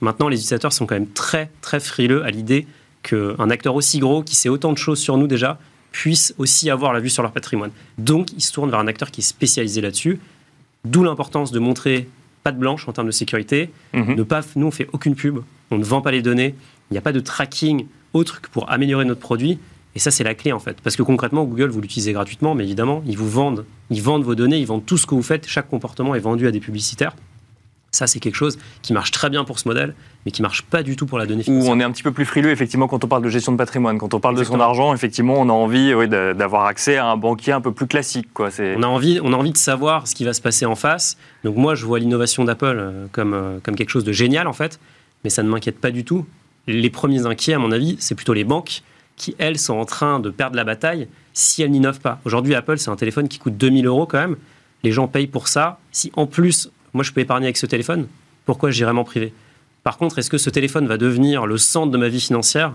Maintenant, 0.00 0.28
les 0.28 0.36
utilisateurs 0.36 0.72
sont 0.72 0.86
quand 0.86 0.94
même 0.94 1.08
très, 1.08 1.50
très 1.60 1.80
frileux 1.80 2.24
à 2.24 2.30
l'idée 2.30 2.66
qu'un 3.02 3.50
acteur 3.50 3.74
aussi 3.74 3.98
gros, 3.98 4.22
qui 4.22 4.34
sait 4.36 4.48
autant 4.48 4.72
de 4.72 4.78
choses 4.78 4.98
sur 4.98 5.18
nous 5.18 5.26
déjà, 5.26 5.58
puisse 5.92 6.34
aussi 6.38 6.70
avoir 6.70 6.92
la 6.92 7.00
vue 7.00 7.10
sur 7.10 7.22
leur 7.22 7.32
patrimoine. 7.32 7.70
Donc, 7.98 8.32
ils 8.32 8.42
se 8.42 8.52
tournent 8.52 8.70
vers 8.70 8.80
un 8.80 8.86
acteur 8.86 9.10
qui 9.10 9.20
est 9.20 9.24
spécialisé 9.24 9.80
là-dessus. 9.80 10.18
D'où 10.90 11.04
l'importance 11.04 11.52
de 11.52 11.58
montrer 11.58 12.08
pas 12.46 12.52
de 12.52 12.58
blanche 12.58 12.86
en 12.86 12.92
termes 12.92 13.08
de 13.08 13.12
sécurité. 13.12 13.70
Mhm. 13.92 14.14
Ne 14.14 14.22
pas, 14.22 14.40
nous, 14.54 14.68
on 14.68 14.70
fait 14.70 14.88
aucune 14.92 15.16
pub, 15.16 15.40
on 15.72 15.78
ne 15.78 15.84
vend 15.84 16.00
pas 16.00 16.12
les 16.12 16.22
données, 16.22 16.54
il 16.90 16.94
n'y 16.94 16.98
a 16.98 17.00
pas 17.00 17.10
de 17.10 17.18
tracking 17.18 17.86
autre 18.12 18.40
que 18.40 18.48
pour 18.48 18.70
améliorer 18.70 19.04
notre 19.04 19.20
produit. 19.20 19.58
Et 19.96 19.98
ça, 19.98 20.12
c'est 20.12 20.22
la 20.22 20.34
clé 20.34 20.52
en 20.52 20.60
fait. 20.60 20.76
Parce 20.80 20.94
que 20.94 21.02
concrètement, 21.02 21.44
Google, 21.44 21.70
vous 21.70 21.80
l'utilisez 21.80 22.12
gratuitement, 22.12 22.54
mais 22.54 22.62
évidemment, 22.62 23.02
ils 23.04 23.18
vous 23.18 23.28
vendent. 23.28 23.64
Ils 23.90 24.00
vendent 24.00 24.22
vos 24.22 24.36
données, 24.36 24.58
ils 24.60 24.66
vendent 24.66 24.86
tout 24.86 24.96
ce 24.96 25.06
que 25.06 25.14
vous 25.16 25.24
faites. 25.24 25.48
Chaque 25.48 25.68
comportement 25.68 26.14
est 26.14 26.20
vendu 26.20 26.46
à 26.46 26.52
des 26.52 26.60
publicitaires. 26.60 27.16
Ça, 27.92 28.06
c'est 28.06 28.20
quelque 28.20 28.34
chose 28.34 28.58
qui 28.82 28.92
marche 28.92 29.10
très 29.10 29.30
bien 29.30 29.44
pour 29.44 29.58
ce 29.58 29.66
modèle, 29.66 29.94
mais 30.24 30.32
qui 30.32 30.42
marche 30.42 30.62
pas 30.62 30.82
du 30.82 30.96
tout 30.96 31.06
pour 31.06 31.18
la 31.18 31.24
donnée 31.24 31.44
financière. 31.44 31.72
Où 31.72 31.74
on 31.74 31.80
est 31.80 31.84
un 31.84 31.90
petit 31.90 32.02
peu 32.02 32.12
plus 32.12 32.26
frileux, 32.26 32.50
effectivement, 32.50 32.88
quand 32.88 33.04
on 33.04 33.08
parle 33.08 33.22
de 33.22 33.28
gestion 33.30 33.52
de 33.52 33.56
patrimoine. 33.56 33.98
Quand 33.98 34.12
on 34.12 34.20
parle 34.20 34.36
de 34.36 34.44
son 34.44 34.60
argent, 34.60 34.92
effectivement, 34.92 35.34
on 35.38 35.48
a 35.48 35.52
envie 35.52 35.94
d'avoir 36.08 36.66
accès 36.66 36.96
à 36.96 37.06
un 37.06 37.16
banquier 37.16 37.52
un 37.52 37.60
peu 37.60 37.72
plus 37.72 37.86
classique. 37.86 38.28
Quoi. 38.34 38.50
On, 38.58 38.82
a 38.82 38.86
envie, 38.86 39.20
on 39.22 39.32
a 39.32 39.36
envie 39.36 39.52
de 39.52 39.56
savoir 39.56 40.06
ce 40.06 40.14
qui 40.14 40.24
va 40.24 40.32
se 40.32 40.42
passer 40.42 40.66
en 40.66 40.74
face. 40.74 41.16
Donc 41.44 41.56
moi, 41.56 41.74
je 41.74 41.86
vois 41.86 41.98
l'innovation 41.98 42.44
d'Apple 42.44 42.76
euh, 42.78 43.06
comme, 43.12 43.34
euh, 43.34 43.58
comme 43.62 43.76
quelque 43.76 43.90
chose 43.90 44.04
de 44.04 44.12
génial, 44.12 44.46
en 44.46 44.52
fait, 44.52 44.78
mais 45.24 45.30
ça 45.30 45.42
ne 45.42 45.48
m'inquiète 45.48 45.80
pas 45.80 45.90
du 45.90 46.04
tout. 46.04 46.26
Les 46.66 46.90
premiers 46.90 47.24
inquiets, 47.24 47.54
à 47.54 47.58
mon 47.58 47.72
avis, 47.72 47.96
c'est 48.00 48.14
plutôt 48.14 48.34
les 48.34 48.44
banques 48.44 48.82
qui, 49.16 49.34
elles, 49.38 49.58
sont 49.58 49.74
en 49.74 49.84
train 49.84 50.20
de 50.20 50.30
perdre 50.30 50.56
la 50.56 50.64
bataille 50.64 51.08
si 51.32 51.62
elles 51.62 51.70
n'innovent 51.70 52.00
pas. 52.00 52.20
Aujourd'hui, 52.24 52.54
Apple, 52.54 52.78
c'est 52.78 52.90
un 52.90 52.96
téléphone 52.96 53.28
qui 53.28 53.38
coûte 53.38 53.56
2000 53.56 53.86
euros 53.86 54.06
quand 54.06 54.18
même. 54.18 54.36
Les 54.82 54.92
gens 54.92 55.08
payent 55.08 55.26
pour 55.26 55.48
ça. 55.48 55.78
Si 55.92 56.12
en 56.14 56.26
plus 56.26 56.70
moi, 56.96 57.04
je 57.04 57.12
peux 57.12 57.20
épargner 57.20 57.46
avec 57.46 57.56
ce 57.56 57.66
téléphone. 57.66 58.08
Pourquoi 58.44 58.70
j'irais 58.70 58.92
m'en 58.92 59.04
priver? 59.04 59.32
Par 59.84 59.98
contre, 59.98 60.18
est-ce 60.18 60.30
que 60.30 60.38
ce 60.38 60.50
téléphone 60.50 60.86
va 60.88 60.96
devenir 60.96 61.46
le 61.46 61.58
centre 61.58 61.92
de 61.92 61.98
ma 61.98 62.08
vie 62.08 62.20
financière? 62.20 62.74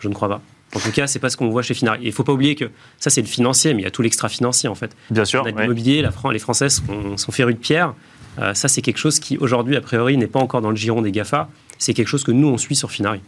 Je 0.00 0.08
ne 0.08 0.14
crois 0.14 0.28
pas. 0.28 0.42
En 0.74 0.80
tout 0.80 0.90
cas, 0.90 1.06
c'est 1.06 1.20
pas 1.20 1.30
ce 1.30 1.36
qu'on 1.36 1.48
voit 1.48 1.62
chez 1.62 1.72
Finari. 1.72 2.00
Il 2.02 2.08
ne 2.08 2.12
faut 2.12 2.24
pas 2.24 2.32
oublier 2.32 2.56
que 2.56 2.70
ça, 2.98 3.08
c'est 3.08 3.22
le 3.22 3.28
financier, 3.28 3.72
mais 3.74 3.82
il 3.82 3.84
y 3.84 3.88
a 3.88 3.90
tout 3.90 4.02
l'extra-financier, 4.02 4.68
en 4.68 4.74
fait. 4.74 4.94
Bien 5.10 5.24
sûr. 5.24 5.42
On 5.42 5.46
a 5.46 5.62
l'immobilier, 5.62 6.06
les 6.32 6.38
Français 6.38 6.68
sont, 6.68 7.16
sont 7.16 7.32
férus 7.32 7.54
de 7.54 7.60
pierre. 7.60 7.94
Euh, 8.40 8.54
ça, 8.54 8.66
c'est 8.66 8.82
quelque 8.82 8.98
chose 8.98 9.20
qui, 9.20 9.38
aujourd'hui, 9.38 9.76
a 9.76 9.80
priori, 9.80 10.16
n'est 10.16 10.26
pas 10.26 10.40
encore 10.40 10.60
dans 10.60 10.70
le 10.70 10.76
giron 10.76 11.00
des 11.00 11.12
GAFA 11.12 11.48
c'est 11.78 11.94
quelque 11.94 12.08
chose 12.08 12.24
que 12.24 12.32
nous, 12.32 12.48
on 12.48 12.58
suit 12.58 12.76
sur 12.76 12.90
Finari. 12.90 13.20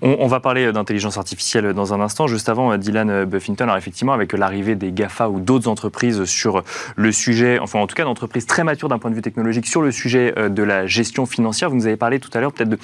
On, 0.00 0.26
va 0.26 0.40
parler 0.40 0.72
d'intelligence 0.72 1.18
artificielle 1.18 1.74
dans 1.74 1.92
un 1.92 2.00
instant. 2.00 2.26
Juste 2.26 2.48
avant, 2.48 2.76
Dylan 2.78 3.24
Buffington, 3.24 3.64
alors 3.64 3.76
effectivement, 3.76 4.12
avec 4.12 4.32
l'arrivée 4.32 4.74
des 4.74 4.90
GAFA 4.90 5.28
ou 5.28 5.38
d'autres 5.38 5.68
entreprises 5.68 6.24
sur 6.24 6.62
le 6.96 7.12
sujet, 7.12 7.58
enfin 7.58 7.78
en 7.78 7.86
tout 7.86 7.94
cas 7.94 8.04
d'entreprises 8.04 8.46
très 8.46 8.64
matures 8.64 8.88
d'un 8.88 8.98
point 8.98 9.10
de 9.10 9.16
vue 9.16 9.22
technologique 9.22 9.66
sur 9.66 9.82
le 9.82 9.90
sujet 9.90 10.32
euh, 10.38 10.48
de 10.48 10.62
la 10.62 10.86
gestion 10.86 11.26
financière, 11.26 11.68
vous 11.68 11.76
nous 11.76 11.86
avez 11.86 11.96
parlé 11.96 12.20
tout 12.20 12.30
à 12.32 12.40
l'heure 12.40 12.52
peut-être 12.52 12.70
de 12.70 12.78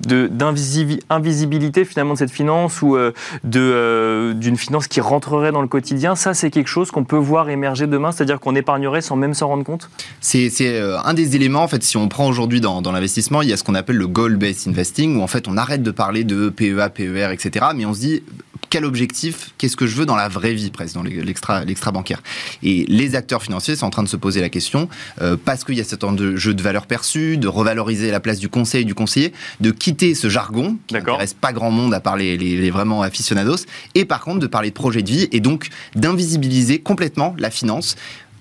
d'invisibilité 0.00 1.84
finalement 1.84 2.14
de 2.14 2.18
cette 2.18 2.30
finance 2.30 2.82
ou 2.82 2.96
euh, 2.96 3.12
euh, 3.54 4.34
d'une 4.34 4.56
finance 4.56 4.88
qui 4.88 5.00
rentrerait 5.00 5.52
dans 5.52 5.62
le 5.62 5.68
quotidien, 5.68 6.16
ça 6.16 6.34
c'est 6.34 6.50
quelque 6.50 6.68
chose 6.68 6.90
qu'on 6.90 7.04
peut 7.04 7.16
voir 7.16 7.50
émerger 7.50 7.86
demain, 7.86 8.12
c'est-à-dire 8.12 8.40
qu'on 8.40 8.54
épargnerait 8.54 9.02
sans 9.02 9.16
même 9.16 9.34
s'en 9.34 9.48
rendre 9.48 9.64
compte? 9.64 9.90
C'est 10.20 10.50
euh, 10.62 10.98
un 11.04 11.14
des 11.14 11.36
éléments, 11.36 11.62
en 11.62 11.68
fait, 11.68 11.82
si 11.82 11.96
on 11.96 12.08
prend 12.08 12.26
aujourd'hui 12.26 12.60
dans, 12.60 12.82
dans 12.82 12.92
l'investissement, 12.92 13.42
il 13.42 13.48
y 13.48 13.52
a 13.52 13.56
ce 13.56 13.64
qu'on 13.64 13.74
appelle 13.74 13.96
le 13.96 14.06
goal-based 14.06 14.68
investing, 14.68 15.18
où 15.18 15.22
en 15.22 15.26
fait 15.26 15.48
on 15.48 15.56
arrête 15.56 15.82
de 15.82 15.90
parler 15.90 16.24
de 16.24 16.48
PEA, 16.48 16.88
PER, 16.94 17.32
etc., 17.32 17.66
mais 17.74 17.84
on 17.84 17.94
se 17.94 18.00
dit 18.00 18.22
quel 18.68 18.84
objectif, 18.84 19.52
qu'est-ce 19.58 19.76
que 19.76 19.86
je 19.86 19.96
veux 19.96 20.06
dans 20.06 20.16
la 20.16 20.28
vraie 20.28 20.52
vie, 20.52 20.70
presque, 20.70 20.94
dans 20.94 21.02
l'extra, 21.02 21.64
l'extra 21.64 21.90
bancaire. 21.90 22.22
Et 22.62 22.84
les 22.88 23.16
acteurs 23.16 23.42
financiers 23.42 23.76
sont 23.76 23.86
en 23.86 23.90
train 23.90 24.02
de 24.02 24.08
se 24.08 24.16
poser 24.16 24.40
la 24.40 24.48
question, 24.48 24.88
euh, 25.20 25.36
parce 25.42 25.64
qu'il 25.64 25.76
y 25.76 25.80
a 25.80 25.84
cet 25.84 26.04
jeu 26.36 26.54
de 26.54 26.62
valeur 26.62 26.86
perçue, 26.86 27.36
de 27.36 27.48
revaloriser 27.48 28.10
la 28.10 28.20
place 28.20 28.38
du 28.38 28.48
conseil, 28.48 28.84
du 28.84 28.94
conseiller, 28.94 29.32
de 29.60 29.70
quitter 29.70 30.14
ce 30.14 30.28
jargon 30.28 30.76
qui 30.86 30.94
n'intéresse 30.94 31.34
pas 31.34 31.52
grand 31.52 31.70
monde 31.70 31.94
à 31.94 32.00
parler 32.00 32.36
les, 32.36 32.70
vraiment 32.70 33.02
aficionados, 33.02 33.64
et 33.94 34.04
par 34.04 34.20
contre 34.20 34.38
de 34.38 34.46
parler 34.46 34.70
de 34.70 34.74
projet 34.74 35.02
de 35.02 35.10
vie, 35.10 35.28
et 35.32 35.40
donc 35.40 35.68
d'invisibiliser 35.94 36.78
complètement 36.78 37.34
la 37.38 37.50
finance 37.50 37.96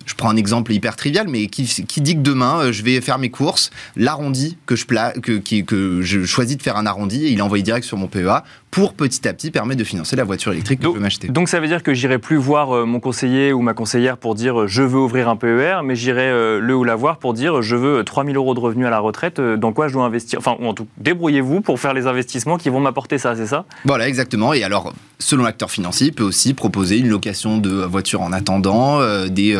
je 0.09 0.15
prends 0.15 0.29
un 0.29 0.37
exemple 0.37 0.73
hyper 0.73 0.95
trivial, 0.95 1.27
mais 1.27 1.45
qui, 1.45 1.63
dit 2.01 2.15
que 2.15 2.21
demain, 2.21 2.61
euh, 2.61 2.71
je 2.71 2.81
vais 2.81 2.99
faire 2.99 3.19
mes 3.19 3.29
courses, 3.29 3.69
l'arrondi 3.95 4.57
que 4.65 4.75
je, 4.75 4.85
que, 4.85 5.61
que 5.61 6.01
je 6.01 6.25
choisis 6.25 6.57
de 6.57 6.63
faire 6.63 6.77
un 6.77 6.87
arrondi, 6.87 7.25
et 7.25 7.29
il 7.29 7.37
est 7.37 7.43
envoyé 7.43 7.63
direct 7.63 7.85
sur 7.85 7.95
mon 7.95 8.07
PEA 8.07 8.43
pour 8.71 8.93
petit 8.93 9.27
à 9.27 9.33
petit 9.33 9.51
permettre 9.51 9.79
de 9.79 9.83
financer 9.83 10.15
la 10.15 10.23
voiture 10.23 10.51
électrique 10.51 10.79
que 10.79 10.83
donc, 10.83 10.93
je 10.93 10.97
veux 10.97 11.03
m'acheter. 11.03 11.27
Donc 11.27 11.49
ça 11.49 11.59
veut 11.59 11.67
dire 11.67 11.83
que 11.83 11.93
j'irai 11.93 12.19
plus 12.19 12.37
voir 12.37 12.75
euh, 12.75 12.85
mon 12.85 12.99
conseiller 12.99 13.53
ou 13.53 13.61
ma 13.61 13.73
conseillère 13.73 14.17
pour 14.17 14.35
dire 14.35 14.61
euh, 14.61 14.67
je 14.67 14.83
veux 14.83 14.99
ouvrir 14.99 15.29
un 15.29 15.35
PER, 15.35 15.79
mais 15.83 15.95
j'irai 15.95 16.29
le 16.59 16.75
ou 16.75 16.83
la 16.83 16.95
voir 16.95 17.17
pour 17.17 17.33
dire 17.33 17.61
je 17.61 17.75
veux 17.75 18.03
3000 18.03 18.35
euros 18.35 18.53
de 18.53 18.59
revenus 18.59 18.87
à 18.87 18.89
la 18.89 18.99
retraite, 18.99 19.39
dans 19.39 19.73
quoi 19.73 19.87
je 19.87 19.93
dois 19.93 20.03
investir? 20.03 20.39
Enfin, 20.39 20.55
ou 20.59 20.67
en 20.67 20.73
tout 20.73 20.87
débrouillez-vous 20.97 21.61
pour 21.61 21.79
faire 21.79 21.93
les 21.93 22.07
investissements 22.07 22.57
qui 22.57 22.69
vont 22.69 22.79
m'apporter 22.79 23.17
ça, 23.17 23.35
c'est 23.35 23.47
ça? 23.47 23.65
Voilà, 23.85 24.07
exactement. 24.07 24.53
Et 24.53 24.63
alors, 24.63 24.93
selon 25.17 25.43
l'acteur 25.43 25.71
financier, 25.71 26.07
il 26.07 26.13
peut 26.13 26.23
aussi 26.23 26.53
proposer 26.53 26.97
une 26.97 27.09
location 27.09 27.57
de 27.57 27.69
voiture 27.69 28.21
en 28.21 28.31
attendant, 28.31 28.99
des 29.27 29.55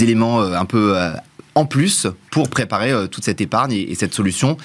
éléments 0.00 0.36
euh, 0.40 0.58
un 0.58 0.64
peu 0.64 0.96
euh, 0.96 1.10
en 1.56 1.64
plus 1.66 2.06
pour 2.30 2.48
préparer 2.48 2.92
euh, 2.92 3.08
toute 3.08 3.24
cette 3.24 3.40
épargne 3.40 3.72
et, 3.72 3.94
cette 3.96 4.14
solution 4.14 4.56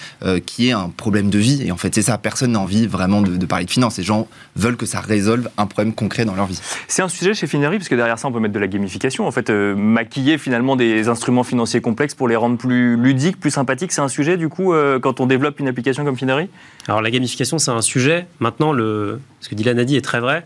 qui 0.46 0.68
est 0.68 0.72
un 0.74 0.90
problème 0.90 1.30
de 1.30 1.40
vie. 1.40 1.64
Et 1.66 1.72
en 1.72 1.78
fait, 1.78 1.96
c'est 1.96 2.02
ça, 2.02 2.18
personne 2.18 2.52
n'a 2.52 2.60
envie 2.60 2.86
vraiment 2.86 3.22
de, 3.22 3.46
parler 3.46 3.66
de 3.66 3.72
finances. 3.72 3.98
Les 3.98 4.04
gens 4.04 4.28
veulent 4.56 4.76
que 4.76 4.86
ça 4.86 5.00
résolve 5.00 5.50
un 5.58 5.66
problème 5.66 5.94
concret 5.94 6.26
dans 6.26 6.36
leur 6.36 6.48
vie. 6.48 6.60
C'est 6.88 7.02
un 7.02 7.08
sujet 7.08 7.34
chez 7.34 7.48
Finery, 7.48 7.78
parce 7.78 7.88
que 7.88 7.96
derrière 7.96 8.20
ça, 8.20 8.28
on 8.28 8.32
peut 8.32 8.40
mettre 8.40 8.54
de 8.54 8.60
la 8.60 8.68
gamification. 8.68 9.26
En 9.26 9.32
fait, 9.32 9.50
maquiller 9.50 10.38
finalement 10.38 10.76
des 10.76 11.08
instruments 11.08 11.44
financiers 11.44 11.80
complexes 11.80 12.14
pour 12.14 12.28
les 12.28 12.36
rendre 12.36 12.58
plus 12.58 12.98
ludiques, 12.98 13.40
plus 13.40 13.52
sympathiques, 13.52 13.94
c'est 13.94 14.02
un 14.02 14.10
sujet 14.10 14.36
du 14.36 14.50
coup 14.50 14.74
quand 15.02 15.22
on 15.22 15.26
développe 15.26 15.60
une 15.60 15.70
application 15.70 16.04
comme 16.04 16.18
Finery? 16.18 16.50
Alors 16.88 17.02
la 17.02 17.10
gamification, 17.10 17.58
c'est 17.58 17.72
un 17.72 17.82
sujet. 17.82 18.28
Maintenant, 18.40 18.74
le... 18.74 19.22
ce 19.40 19.50
que 19.50 19.56
Dylan 19.56 19.80
a 19.80 19.86
dit 19.86 19.96
est 19.96 20.02
très 20.02 20.20
vrai 20.20 20.46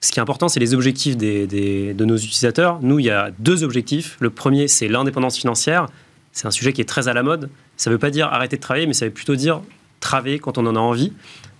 ce 0.00 0.12
qui 0.12 0.18
est 0.18 0.22
important, 0.22 0.48
c'est 0.48 0.60
les 0.60 0.74
objectifs 0.74 1.16
de 1.16 2.04
nos 2.04 2.16
utilisateurs. 2.16 2.78
Nous, 2.82 2.98
il 2.98 3.06
y 3.06 3.10
a 3.10 3.30
deux 3.38 3.64
objectifs. 3.64 4.16
Le 4.20 4.30
premier, 4.30 4.66
c'est 4.66 4.88
l'indépendance 4.88 5.36
financière. 5.36 5.86
C'est 6.32 6.46
un 6.46 6.50
sujet 6.50 6.72
qui 6.72 6.80
est 6.80 6.88
très 6.88 7.08
à 7.08 7.12
la 7.12 7.22
mode. 7.22 7.50
Ça 7.76 7.90
ne 7.90 7.94
veut 7.94 7.98
pas 7.98 8.10
dire 8.10 8.28
arrêter 8.28 8.56
de 8.56 8.62
travailler, 8.62 8.86
mais 8.86 8.94
ça 8.94 9.04
veut 9.04 9.10
plutôt 9.10 9.36
dire 9.36 9.60
travailler 10.00 10.38
quand 10.38 10.58
on 10.58 10.66
en 10.66 10.76
a 10.76 10.78
envie. 10.78 11.12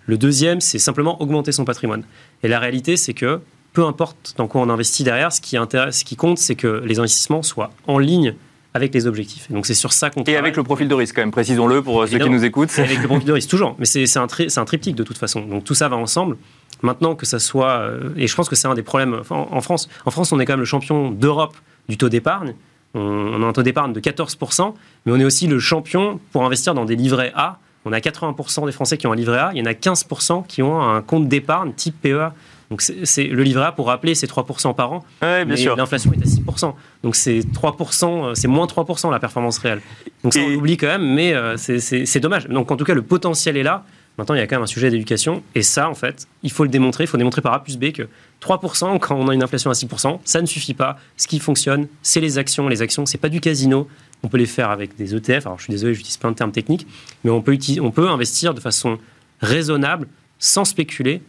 Le 0.07 0.17
deuxième, 0.17 0.61
c'est 0.61 0.79
simplement 0.79 1.21
augmenter 1.21 1.53
son 1.53 1.65
patrimoine. 1.65 2.03
Et 2.43 2.49
la 2.49 2.59
réalité, 2.59 2.97
c'est 2.97 3.15
que 3.15 3.41
peu 3.73 3.85
importe 3.85 4.35
dans 4.37 4.49
quoi 4.49 4.61
on 4.63 4.71
investit 4.71 5.05
derrière, 5.05 5.33
ce 5.33 5.41
qui, 5.41 5.57
intéresse, 5.57 6.01
ce 6.01 6.05
qui 6.05 6.17
compte, 6.17 6.39
c'est 6.39 6.55
que 6.55 6.83
les 6.85 6.99
investissements 6.99 7.43
soient 7.43 7.71
en 7.87 7.99
ligne 7.99 8.35
avec 8.73 8.95
les 8.95 9.07
objectifs. 9.07 9.49
Et 9.51 9.55
donc 9.55 9.67
c'est 9.67 9.75
sur 9.75 9.93
ça 9.93 10.11
qu'on 10.11 10.23
Et 10.25 10.37
avec 10.37 10.57
le 10.57 10.63
profil 10.63 10.89
de 10.89 10.95
risque 10.95 11.17
quand 11.17 11.23
même, 11.23 11.31
précisons-le 11.31 11.83
pour 11.83 12.07
ceux 12.09 12.19
qui 12.19 12.31
nous 12.31 12.45
écoutent. 12.45 12.77
avec 12.79 13.01
le 13.01 13.07
profil 13.09 13.27
de 13.27 13.33
risque, 13.33 13.49
toujours. 13.49 13.77
Mais 13.79 13.85
c'est 13.85 14.05
un, 14.17 14.27
un 14.57 14.65
triptyque 14.65 14.97
de 14.97 15.03
toute 15.03 15.19
façon. 15.19 15.43
Donc 15.43 15.65
tout 15.65 15.75
ça 15.75 15.89
va 15.89 15.97
ensemble. 15.97 16.37
Maintenant 16.83 17.15
que 17.15 17.27
ça 17.27 17.39
soit... 17.39 17.81
Euh, 17.81 18.11
et 18.17 18.27
je 18.27 18.35
pense 18.35 18.49
que 18.49 18.57
c'est 18.57 18.69
un 18.69 18.75
des 18.75 18.83
problèmes 18.83 19.23
en, 19.31 19.61
France. 19.61 19.89
En 20.07 20.11
France, 20.11 20.33
on 20.33 20.41
est 20.41 20.47
quand 20.47 20.55
même 20.55 20.61
le 20.61 20.67
champion 20.67 21.11
d'Europe 21.11 21.57
du 21.89 21.97
taux 21.97 22.09
d'épargne. 22.09 22.55
On, 22.95 23.43
a 23.43 23.47
un 23.47 23.53
taux 23.53 23.63
d'épargne 23.63 23.93
de 23.93 24.01
14%, 24.01 24.75
mais 25.07 25.13
on 25.13 25.17
est 25.17 25.25
aussi 25.25 25.47
le 25.47 25.59
champion 25.59 26.19
pour 26.33 26.45
investir 26.45 26.75
dans 26.75 26.85
des 26.85 26.97
livrets 26.97 27.33
A. 27.37 27.59
On 27.85 27.93
a 27.93 27.99
80% 27.99 28.67
des 28.67 28.73
Français 28.73 28.97
qui 28.99 29.07
ont 29.07 29.13
un 29.13 29.17
livret 29.17 29.39
A, 29.39 29.51
il 29.55 29.59
y 29.59 29.63
en 29.63 29.67
a 29.67 29.73
15% 29.73 30.47
qui 30.47 30.63
ont 30.63 30.83
un 30.83 31.01
compte 31.01 31.29
d'épargne 31.29 31.73
type 31.73 32.01
PEA. 32.01 32.33
Donc 32.71 32.83
c'est 32.83 33.25
le 33.25 33.43
livret 33.43 33.65
A, 33.65 33.73
pour 33.73 33.89
rappeler, 33.89 34.15
c'est 34.15 34.31
3% 34.31 34.75
par 34.75 34.93
an. 34.93 35.05
Ouais, 35.23 35.45
bien 35.45 35.57
sûr. 35.57 35.77
L'inflation 35.77 36.13
est 36.13 36.23
à 36.23 36.27
6%. 36.27 36.75
Donc 37.03 37.17
c'est 37.17 37.41
3%, 37.41 38.05
euh, 38.25 38.35
c'est 38.35 38.49
moins 38.49 38.67
3% 38.67 39.11
la 39.11 39.19
performance 39.19 39.59
réelle. 39.59 39.81
Donc 40.23 40.35
ça, 40.35 40.41
on 40.41 40.51
l'oublie 40.51 40.77
quand 40.77 40.87
même, 40.87 41.15
mais 41.15 41.35
euh, 41.35 41.57
c'est 41.57 42.21
dommage. 42.21 42.47
Donc 42.49 42.71
en 42.71 42.77
tout 42.77 42.85
cas, 42.85 42.95
le 42.95 43.03
potentiel 43.03 43.57
est 43.57 43.63
là. 43.65 43.85
Maintenant, 44.19 44.35
il 44.35 44.39
y 44.39 44.43
a 44.43 44.47
quand 44.47 44.57
même 44.57 44.65
un 44.65 44.67
sujet 44.67 44.91
d'éducation. 44.91 45.43
Et 45.55 45.63
ça, 45.63 45.89
en 45.89 45.95
fait, 45.95 46.27
il 46.43 46.51
faut 46.51 46.65
le 46.65 46.69
démontrer. 46.69 47.05
Il 47.05 47.07
faut 47.07 47.17
démontrer 47.17 47.41
par 47.41 47.55
A 47.55 47.63
plus 47.63 47.79
B 47.79 47.93
que 47.93 48.09
3%, 48.43 48.99
quand 48.99 49.17
on 49.17 49.29
a 49.29 49.35
une 49.35 49.43
inflation 49.43 49.71
à 49.71 49.75
6%, 49.75 50.21
ça 50.25 50.41
ne 50.41 50.47
suffit 50.47 50.75
pas. 50.75 50.99
Ce 51.17 51.27
qui 51.27 51.39
fonctionne, 51.39 51.87
c'est 52.03 52.21
les 52.21 52.39
actions. 52.39 52.69
Les 52.69 52.83
actions, 52.83 53.07
c'est 53.07 53.19
pas 53.19 53.29
du 53.29 53.41
casino. 53.41 53.89
On 54.23 54.29
peut 54.29 54.39
les 54.39 54.47
faire 54.47 54.71
avec 54.71 54.97
des 54.97 55.15
ETF. 55.15 55.47
Alors, 55.47 55.59
je 55.59 55.65
suis 55.65 55.71
désolé, 55.71 55.95
j'utilise 55.95 56.19
plein 56.19 56.31
de 56.31 56.37
termes 56.37 56.53
techniques. 56.53 56.87
Mais 57.25 57.31
on 57.31 57.41
peut, 57.41 57.57
on 57.81 57.91
peut 57.91 58.09
investir 58.09 58.53
de 58.53 58.61
façon 58.61 58.99
raisonnable, 59.41 60.07
sans 60.39 60.65
spéculer, 60.65 61.23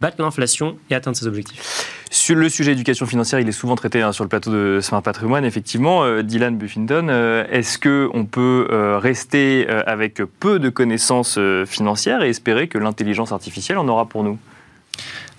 battre 0.00 0.20
l'inflation 0.20 0.76
et 0.90 0.94
atteindre 0.94 1.16
ses 1.16 1.26
objectifs. 1.26 2.01
Sur 2.22 2.36
le 2.36 2.48
sujet 2.48 2.70
éducation 2.70 3.04
financière, 3.04 3.40
il 3.40 3.48
est 3.48 3.50
souvent 3.50 3.74
traité 3.74 4.00
hein, 4.00 4.12
sur 4.12 4.22
le 4.22 4.28
plateau 4.28 4.52
de 4.52 4.78
Smart 4.80 5.02
Patrimoine. 5.02 5.44
Effectivement, 5.44 6.04
euh, 6.04 6.22
Dylan 6.22 6.56
Buffington, 6.56 7.08
euh, 7.10 7.44
est-ce 7.50 7.80
qu'on 7.80 8.26
peut 8.26 8.68
euh, 8.70 8.96
rester 8.96 9.66
avec 9.68 10.22
peu 10.38 10.60
de 10.60 10.68
connaissances 10.68 11.36
financières 11.66 12.22
et 12.22 12.28
espérer 12.28 12.68
que 12.68 12.78
l'intelligence 12.78 13.32
artificielle 13.32 13.76
en 13.76 13.88
aura 13.88 14.06
pour 14.06 14.22
nous? 14.22 14.38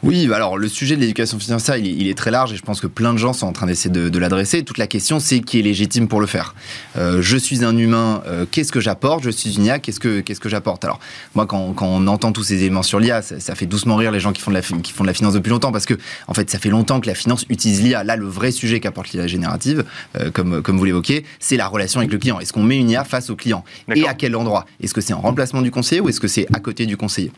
Oui, 0.03 0.29
alors 0.33 0.57
le 0.57 0.67
sujet 0.67 0.97
de 0.97 1.01
l'éducation 1.01 1.39
financière, 1.39 1.77
il 1.77 2.07
est, 2.09 2.13
très 2.13 2.29
large 2.29 2.51
et 2.51 2.57
je 2.57 2.61
pense 2.61 2.81
que 2.81 2.87
plein 2.87 3.13
de 3.13 3.17
gens 3.17 3.31
sont 3.31 3.47
en 3.47 3.53
train 3.53 3.65
d'essayer 3.65 3.89
de, 3.89 4.19
l'adresser. 4.19 4.63
Toute 4.63 4.77
la 4.77 4.85
question, 4.85 5.21
c'est 5.21 5.39
qui 5.39 5.59
est 5.59 5.61
légitime 5.61 6.09
pour 6.09 6.19
le 6.19 6.27
faire. 6.27 6.55
Euh, 6.97 7.21
je 7.21 7.37
suis 7.37 7.63
un 7.63 7.75
humain, 7.77 8.21
euh, 8.27 8.45
qu'est-ce 8.49 8.73
que 8.73 8.81
j'apporte? 8.81 9.23
Je 9.23 9.29
suis 9.29 9.55
une 9.55 9.65
IA, 9.65 9.79
qu'est-ce 9.79 10.01
que, 10.01 10.19
qu'est-ce 10.19 10.41
que 10.41 10.49
j'apporte? 10.49 10.83
Alors, 10.83 10.99
moi, 11.35 11.45
quand, 11.45 11.73
on 11.79 12.07
entend 12.07 12.33
tous 12.33 12.43
ces 12.43 12.55
éléments 12.55 12.83
sur 12.83 12.99
l'IA, 12.99 13.21
ça, 13.21 13.55
fait 13.55 13.65
doucement 13.65 13.95
rire 13.95 14.11
les 14.11 14.19
gens 14.19 14.33
qui 14.33 14.41
font, 14.41 14.51
de 14.51 14.57
la, 14.57 14.61
qui 14.61 14.91
font 14.91 15.05
de 15.05 15.07
la 15.07 15.13
finance 15.13 15.33
depuis 15.33 15.51
longtemps 15.51 15.71
parce 15.71 15.85
que, 15.85 15.93
en 16.27 16.33
fait, 16.33 16.49
ça 16.49 16.59
fait 16.59 16.69
longtemps 16.69 16.99
que 16.99 17.07
la 17.07 17.15
finance 17.15 17.45
utilise 17.49 17.81
l'IA. 17.81 18.03
Là, 18.03 18.17
le 18.17 18.27
vrai 18.27 18.51
sujet 18.51 18.81
qu'apporte 18.81 19.13
l'IA 19.13 19.27
générative, 19.27 19.85
euh, 20.19 20.31
comme, 20.31 20.61
comme 20.61 20.77
vous 20.77 20.85
l'évoquez, 20.85 21.23
c'est 21.39 21.55
la 21.55 21.67
relation 21.67 22.01
avec 22.01 22.11
le 22.11 22.17
client. 22.17 22.41
Est-ce 22.41 22.51
qu'on 22.51 22.63
met 22.63 22.77
une 22.77 22.89
IA 22.89 23.05
face 23.05 23.29
au 23.29 23.37
client? 23.37 23.63
Et 23.95 24.05
à 24.05 24.13
quel 24.13 24.35
endroit? 24.35 24.65
Est-ce 24.81 24.93
que 24.93 25.01
c'est 25.01 25.13
en 25.13 25.21
remplacement 25.21 25.61
du 25.61 25.71
conseiller 25.71 26.01
ou 26.01 26.09
est-ce 26.09 26.19
que 26.19 26.27
c'est 26.27 26.45
à 26.53 26.59
côté 26.59 26.85
du 26.85 26.97
conseiller? 26.97 27.31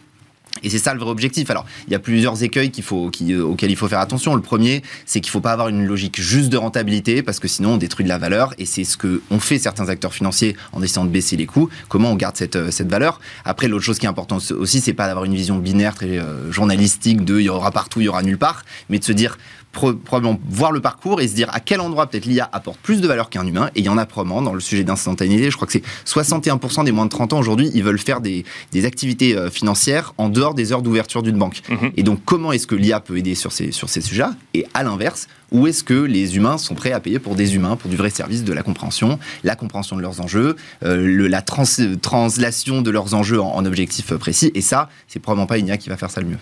Et 0.63 0.69
c'est 0.69 0.79
ça 0.79 0.93
le 0.93 0.99
vrai 0.99 1.09
objectif. 1.09 1.49
Alors, 1.49 1.65
il 1.87 1.91
y 1.91 1.95
a 1.95 1.99
plusieurs 1.99 2.41
écueils 2.41 2.71
euh, 2.91 3.41
auxquels 3.41 3.71
il 3.71 3.75
faut 3.75 3.87
faire 3.87 3.99
attention. 3.99 4.35
Le 4.35 4.41
premier, 4.41 4.83
c'est 5.05 5.19
qu'il 5.19 5.29
ne 5.29 5.33
faut 5.33 5.41
pas 5.41 5.51
avoir 5.51 5.67
une 5.67 5.85
logique 5.85 6.21
juste 6.21 6.49
de 6.49 6.57
rentabilité, 6.57 7.23
parce 7.23 7.39
que 7.39 7.47
sinon 7.47 7.73
on 7.73 7.77
détruit 7.77 8.03
de 8.03 8.09
la 8.09 8.17
valeur. 8.17 8.53
Et 8.57 8.65
c'est 8.65 8.83
ce 8.85 8.95
que 8.95 9.21
ont 9.31 9.39
fait 9.39 9.59
certains 9.59 9.89
acteurs 9.89 10.13
financiers 10.13 10.55
en 10.71 10.81
essayant 10.81 11.05
de 11.05 11.09
baisser 11.09 11.35
les 11.35 11.45
coûts. 11.45 11.69
Comment 11.89 12.11
on 12.11 12.15
garde 12.15 12.37
cette, 12.37 12.55
euh, 12.55 12.71
cette 12.71 12.89
valeur? 12.89 13.19
Après, 13.43 13.67
l'autre 13.67 13.83
chose 13.83 13.99
qui 13.99 14.05
est 14.05 14.09
importante 14.09 14.49
aussi, 14.51 14.79
c'est 14.79 14.93
pas 14.93 15.07
d'avoir 15.07 15.25
une 15.25 15.35
vision 15.35 15.57
binaire 15.57 15.93
très 15.93 16.17
euh, 16.17 16.51
journalistique 16.51 17.25
de 17.25 17.39
il 17.39 17.45
y 17.45 17.49
aura 17.49 17.71
partout, 17.71 17.99
il 17.99 18.05
y 18.05 18.09
aura 18.09 18.23
nulle 18.23 18.37
part, 18.37 18.63
mais 18.89 18.99
de 18.99 19.03
se 19.03 19.11
dire 19.11 19.37
probablement 19.75 20.39
voir 20.49 20.71
le 20.71 20.79
parcours 20.79 21.21
et 21.21 21.27
se 21.27 21.35
dire 21.35 21.49
à 21.53 21.59
quel 21.59 21.81
endroit 21.81 22.07
peut-être 22.07 22.25
l'IA 22.25 22.49
apporte 22.51 22.79
plus 22.79 23.01
de 23.01 23.07
valeur 23.07 23.29
qu'un 23.29 23.45
humain. 23.45 23.69
Et 23.75 23.79
il 23.79 23.85
y 23.85 23.89
en 23.89 23.97
a 23.97 24.05
probablement 24.05 24.41
dans 24.41 24.53
le 24.53 24.59
sujet 24.59 24.83
d'instantanéité. 24.83 25.51
Je 25.51 25.55
crois 25.55 25.67
que 25.67 25.73
c'est 25.73 25.83
61% 26.05 26.83
des 26.85 26.91
moins 26.91 27.05
de 27.05 27.09
30 27.09 27.33
ans 27.33 27.39
aujourd'hui, 27.39 27.71
ils 27.73 27.83
veulent 27.83 27.99
faire 27.99 28.21
des, 28.21 28.45
des, 28.71 28.85
activités 28.85 29.35
euh, 29.35 29.49
financières 29.49 30.13
en 30.17 30.29
dehors 30.29 30.53
des 30.53 30.71
heures 30.71 30.81
d'ouverture 30.81 31.23
d'une 31.23 31.37
banque. 31.37 31.61
Mhm. 31.69 31.91
Et 31.97 32.03
donc, 32.03 32.19
comment 32.25 32.51
est-ce 32.51 32.67
que 32.67 32.75
l'IA 32.75 32.99
peut 32.99 33.17
aider 33.17 33.35
sur 33.35 33.51
ces, 33.51 33.71
sur 33.71 33.89
ces 33.89 34.01
sujets 34.01 34.25
Et 34.53 34.65
à 34.73 34.83
l'inverse, 34.83 35.27
où 35.51 35.67
est-ce 35.67 35.83
que 35.83 35.93
les 35.93 36.35
humains 36.35 36.57
sont 36.57 36.75
prêts 36.75 36.91
à 36.91 36.99
payer 36.99 37.19
pour 37.19 37.35
des 37.35 37.55
humains, 37.55 37.75
pour 37.75 37.89
du 37.89 37.95
vrai 37.95 38.09
service 38.09 38.43
de 38.43 38.53
la 38.53 38.63
compréhension, 38.63 39.19
la 39.43 39.55
compréhension 39.55 39.95
de 39.95 40.01
leurs 40.01 40.21
enjeux, 40.21 40.55
euh, 40.83 40.97
le, 40.97 41.27
la 41.27 41.41
translation 41.41 42.81
de 42.81 42.91
leurs 42.91 43.13
enjeux 43.13 43.41
en, 43.41 43.55
en 43.55 43.65
objectifs 43.65 44.13
précis? 44.13 44.51
Et 44.55 44.61
ça, 44.61 44.89
c'est 45.07 45.19
probablement 45.19 45.47
pas 45.47 45.57
une 45.57 45.67
IA 45.67 45.77
qui 45.77 45.89
va 45.89 45.97
faire 45.97 46.11
ça 46.11 46.21
le 46.21 46.27
mieux. 46.27 46.39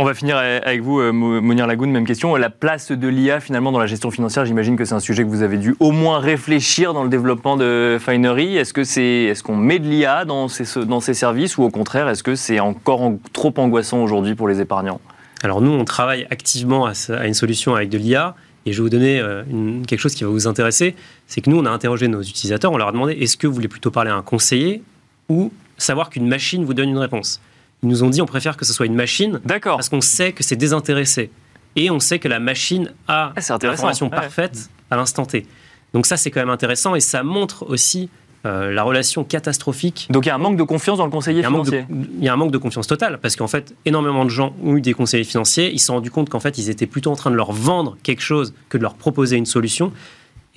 On 0.00 0.04
va 0.04 0.14
finir 0.14 0.36
avec 0.36 0.80
vous, 0.80 1.00
euh, 1.00 1.10
Mounir 1.10 1.66
Lagoun, 1.66 1.90
même 1.90 2.06
question. 2.06 2.36
La 2.36 2.50
place 2.50 2.92
de 2.92 3.08
l'IA 3.08 3.40
finalement 3.40 3.72
dans 3.72 3.80
la 3.80 3.88
gestion 3.88 4.12
financière, 4.12 4.44
j'imagine 4.44 4.76
que 4.76 4.84
c'est 4.84 4.94
un 4.94 5.00
sujet 5.00 5.24
que 5.24 5.28
vous 5.28 5.42
avez 5.42 5.56
dû 5.56 5.74
au 5.80 5.90
moins 5.90 6.20
réfléchir 6.20 6.94
dans 6.94 7.02
le 7.02 7.08
développement 7.08 7.56
de 7.56 7.98
Finery. 7.98 8.56
Est-ce 8.56 9.42
qu'on 9.42 9.56
met 9.56 9.80
de 9.80 9.88
l'IA 9.88 10.24
dans 10.24 10.46
ces, 10.46 10.84
dans 10.84 11.00
ces 11.00 11.14
services 11.14 11.58
ou 11.58 11.64
au 11.64 11.70
contraire, 11.70 12.08
est-ce 12.08 12.22
que 12.22 12.36
c'est 12.36 12.60
encore 12.60 13.10
trop 13.32 13.52
angoissant 13.56 14.00
aujourd'hui 14.00 14.36
pour 14.36 14.46
les 14.46 14.60
épargnants? 14.60 15.00
Alors 15.42 15.60
nous, 15.60 15.72
on 15.72 15.84
travaille 15.84 16.28
activement 16.30 16.86
à, 16.86 16.92
une 17.26 17.34
solution 17.34 17.74
avec 17.74 17.88
de 17.88 17.98
l'IA. 17.98 18.36
Et 18.66 18.72
je 18.72 18.78
vais 18.78 18.84
vous 18.84 18.90
donner 18.90 19.18
euh, 19.18 19.42
quelque 19.88 19.98
chose 19.98 20.14
qui 20.14 20.22
va 20.22 20.30
vous 20.30 20.46
intéresser. 20.46 20.94
C'est 21.26 21.40
que 21.40 21.50
nous, 21.50 21.58
on 21.58 21.66
a 21.66 21.70
interrogé 21.70 22.06
nos 22.06 22.22
utilisateurs, 22.22 22.70
on 22.70 22.76
leur 22.76 22.86
a 22.86 22.92
demandé 22.92 23.14
est-ce 23.14 23.36
que 23.36 23.48
vous 23.48 23.54
voulez 23.54 23.66
plutôt 23.66 23.90
parler 23.90 24.12
à 24.12 24.14
un 24.14 24.22
conseiller 24.22 24.80
ou 25.28 25.50
savoir 25.76 26.08
qu'une 26.08 26.28
machine 26.28 26.64
vous 26.64 26.74
donne 26.74 26.90
une 26.90 26.98
réponse? 26.98 27.40
Ils 27.82 27.88
nous 27.88 28.02
ont 28.02 28.10
dit 28.10 28.20
on 28.20 28.26
préfère 28.26 28.56
que 28.56 28.64
ce 28.64 28.72
soit 28.72 28.86
une 28.86 28.94
machine. 28.94 29.40
D'accord. 29.44 29.76
Parce 29.76 29.88
qu'on 29.88 30.00
sait 30.00 30.32
que 30.32 30.42
c'est 30.42 30.56
désintéressé. 30.56 31.30
Et 31.76 31.90
on 31.90 32.00
sait 32.00 32.18
que 32.18 32.28
la 32.28 32.40
machine 32.40 32.92
a 33.06 33.32
ah, 33.36 33.56
l'information 33.62 34.10
parfaite 34.10 34.70
à 34.90 34.96
l'instant 34.96 35.26
T. 35.26 35.46
Donc 35.92 36.06
ça, 36.06 36.16
c'est 36.16 36.30
quand 36.30 36.40
même 36.40 36.50
intéressant 36.50 36.94
et 36.94 37.00
ça 37.00 37.22
montre 37.22 37.68
aussi 37.68 38.10
euh, 38.46 38.72
la 38.72 38.82
relation 38.82 39.24
catastrophique. 39.24 40.06
Donc 40.10 40.26
il 40.26 40.28
y 40.28 40.32
a 40.32 40.34
un 40.34 40.38
manque 40.38 40.56
de 40.56 40.62
confiance 40.62 40.98
dans 40.98 41.04
le 41.04 41.10
conseiller 41.10 41.42
financier. 41.42 41.86
il 41.90 42.24
y 42.24 42.28
a 42.28 42.32
un 42.32 42.36
manque 42.36 42.52
de 42.52 42.58
confiance 42.58 42.86
totale 42.86 43.18
parce 43.20 43.36
qu'en 43.36 43.48
fait, 43.48 43.74
énormément 43.84 44.24
de 44.24 44.30
gens 44.30 44.54
ont 44.64 44.76
eu 44.76 44.80
des 44.80 44.94
conseillers 44.94 45.24
financiers. 45.24 45.72
Ils 45.72 45.78
se 45.78 45.86
sont 45.86 45.94
rendus 45.94 46.10
compte 46.10 46.28
qu'en 46.30 46.40
fait, 46.40 46.56
ils 46.58 46.70
étaient 46.70 46.86
plutôt 46.86 47.10
en 47.10 47.16
train 47.16 47.30
de 47.30 47.36
leur 47.36 47.52
vendre 47.52 47.96
quelque 48.02 48.22
chose 48.22 48.54
que 48.68 48.78
de 48.78 48.82
leur 48.82 48.94
proposer 48.94 49.36
une 49.36 49.46
solution. 49.46 49.92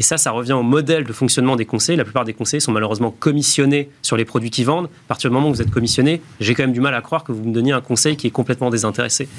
Et 0.01 0.03
ça, 0.03 0.17
ça 0.17 0.31
revient 0.31 0.53
au 0.53 0.63
modèle 0.63 1.03
de 1.03 1.13
fonctionnement 1.13 1.55
des 1.55 1.67
conseils. 1.67 1.95
La 1.95 2.03
plupart 2.03 2.25
des 2.25 2.33
conseils 2.33 2.59
sont 2.59 2.71
malheureusement 2.71 3.11
commissionnés 3.11 3.91
sur 4.01 4.17
les 4.17 4.25
produits 4.25 4.49
qu'ils 4.49 4.65
vendent. 4.65 4.87
À 4.87 5.09
partir 5.09 5.29
du 5.29 5.35
moment 5.35 5.49
où 5.49 5.53
vous 5.53 5.61
êtes 5.61 5.69
commissionné, 5.69 6.23
j'ai 6.39 6.55
quand 6.55 6.63
même 6.63 6.73
du 6.73 6.81
mal 6.81 6.95
à 6.95 7.01
croire 7.01 7.23
que 7.23 7.31
vous 7.31 7.43
me 7.43 7.53
donniez 7.53 7.71
un 7.71 7.81
conseil 7.81 8.17
qui 8.17 8.25
est 8.25 8.31
complètement 8.31 8.71
désintéressé. 8.71 9.29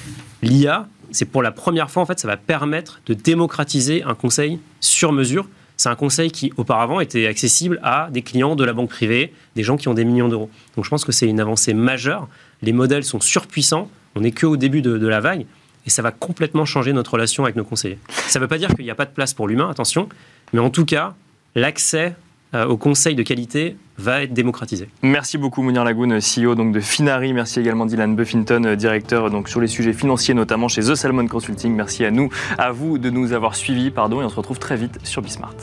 L'IA, 0.41 0.87
c'est 1.11 1.25
pour 1.25 1.43
la 1.43 1.51
première 1.51 1.91
fois, 1.91 2.05
en 2.05 2.07
fait, 2.07 2.21
ça 2.21 2.29
va 2.29 2.37
permettre 2.37 3.01
de 3.07 3.15
démocratiser 3.15 4.05
un 4.05 4.15
conseil 4.15 4.61
sur 4.79 5.11
mesure. 5.11 5.49
C'est 5.77 5.89
un 5.89 5.97
conseil 5.97 6.31
qui, 6.31 6.53
auparavant, 6.57 7.01
était 7.01 7.27
accessible 7.27 7.81
à 7.83 8.07
des 8.13 8.23
clients 8.23 8.55
de 8.55 8.63
la 8.63 8.73
banque 8.73 8.91
privée, 8.91 9.35
des 9.57 9.65
gens 9.65 9.77
qui 9.77 9.89
ont 9.89 9.95
des 9.95 10.05
millions 10.05 10.29
d'euros. 10.29 10.49
Donc 10.77 10.85
je 10.85 10.91
pense 10.91 11.05
que 11.05 11.11
c'est 11.11 11.27
une 11.27 11.41
avancée 11.41 11.75
majeure. 11.75 12.29
Les 12.63 12.73
modèles 12.73 13.03
sont 13.03 13.21
surpuissants. 13.21 13.91
On 14.15 14.21
n'est 14.21 14.31
qu'au 14.31 14.57
début 14.57 14.81
de, 14.81 14.97
de 14.97 15.09
la 15.09 15.19
vague 15.19 15.45
et 15.87 15.91
ça 15.91 16.03
va 16.03 16.11
complètement 16.13 16.65
changer 16.65 16.93
notre 16.93 17.15
relation 17.15 17.45
avec 17.45 17.57
nos 17.57 17.65
conseillers. 17.65 17.99
Ça 18.29 18.39
ne 18.39 18.45
veut 18.45 18.49
pas 18.49 18.59
dire 18.59 18.69
qu'il 18.75 18.85
n'y 18.85 18.91
a 18.91 18.95
pas 18.95 19.05
de 19.05 19.11
place 19.11 19.35
pour 19.35 19.49
l'humain, 19.49 19.69
attention, 19.69 20.09
mais 20.53 20.61
en 20.61 20.71
tout 20.71 20.85
cas, 20.85 21.15
l'accès 21.55 22.15
euh, 22.55 22.67
aux 22.67 22.77
conseils 22.77 23.15
de 23.15 23.23
qualité 23.23 23.77
va 23.99 24.23
être 24.23 24.33
démocratisé. 24.33 24.89
Merci 25.03 25.39
beaucoup 25.39 25.63
Mounir 25.63 25.85
Lagoun, 25.85 26.19
CEO 26.21 26.55
donc 26.55 26.73
de 26.73 26.81
Finari. 26.81 27.33
Merci 27.33 27.61
également 27.61 27.87
Dylan 27.87 28.15
Buffington, 28.15 28.65
euh, 28.65 28.77
directeur 28.77 29.31
sur 29.47 29.61
les 29.61 29.69
sujets 29.69 29.93
financiers 29.93 30.35
notamment 30.35 30.69
chez 30.69 30.83
The 30.83 30.95
Salmon 30.95 31.27
Consulting. 31.27 31.75
Merci 31.75 32.05
à 32.05 32.11
nous, 32.11 32.29
à 32.59 32.73
vous 32.73 32.99
de 32.99 33.11
nous 33.11 33.33
avoir 33.33 33.55
suivis, 33.55 33.91
pardon, 33.91 34.21
et 34.21 34.25
on 34.25 34.29
se 34.29 34.37
retrouve 34.37 34.59
très 34.59 34.77
vite 34.77 34.99
sur 35.05 35.23
Bismart. 35.23 35.57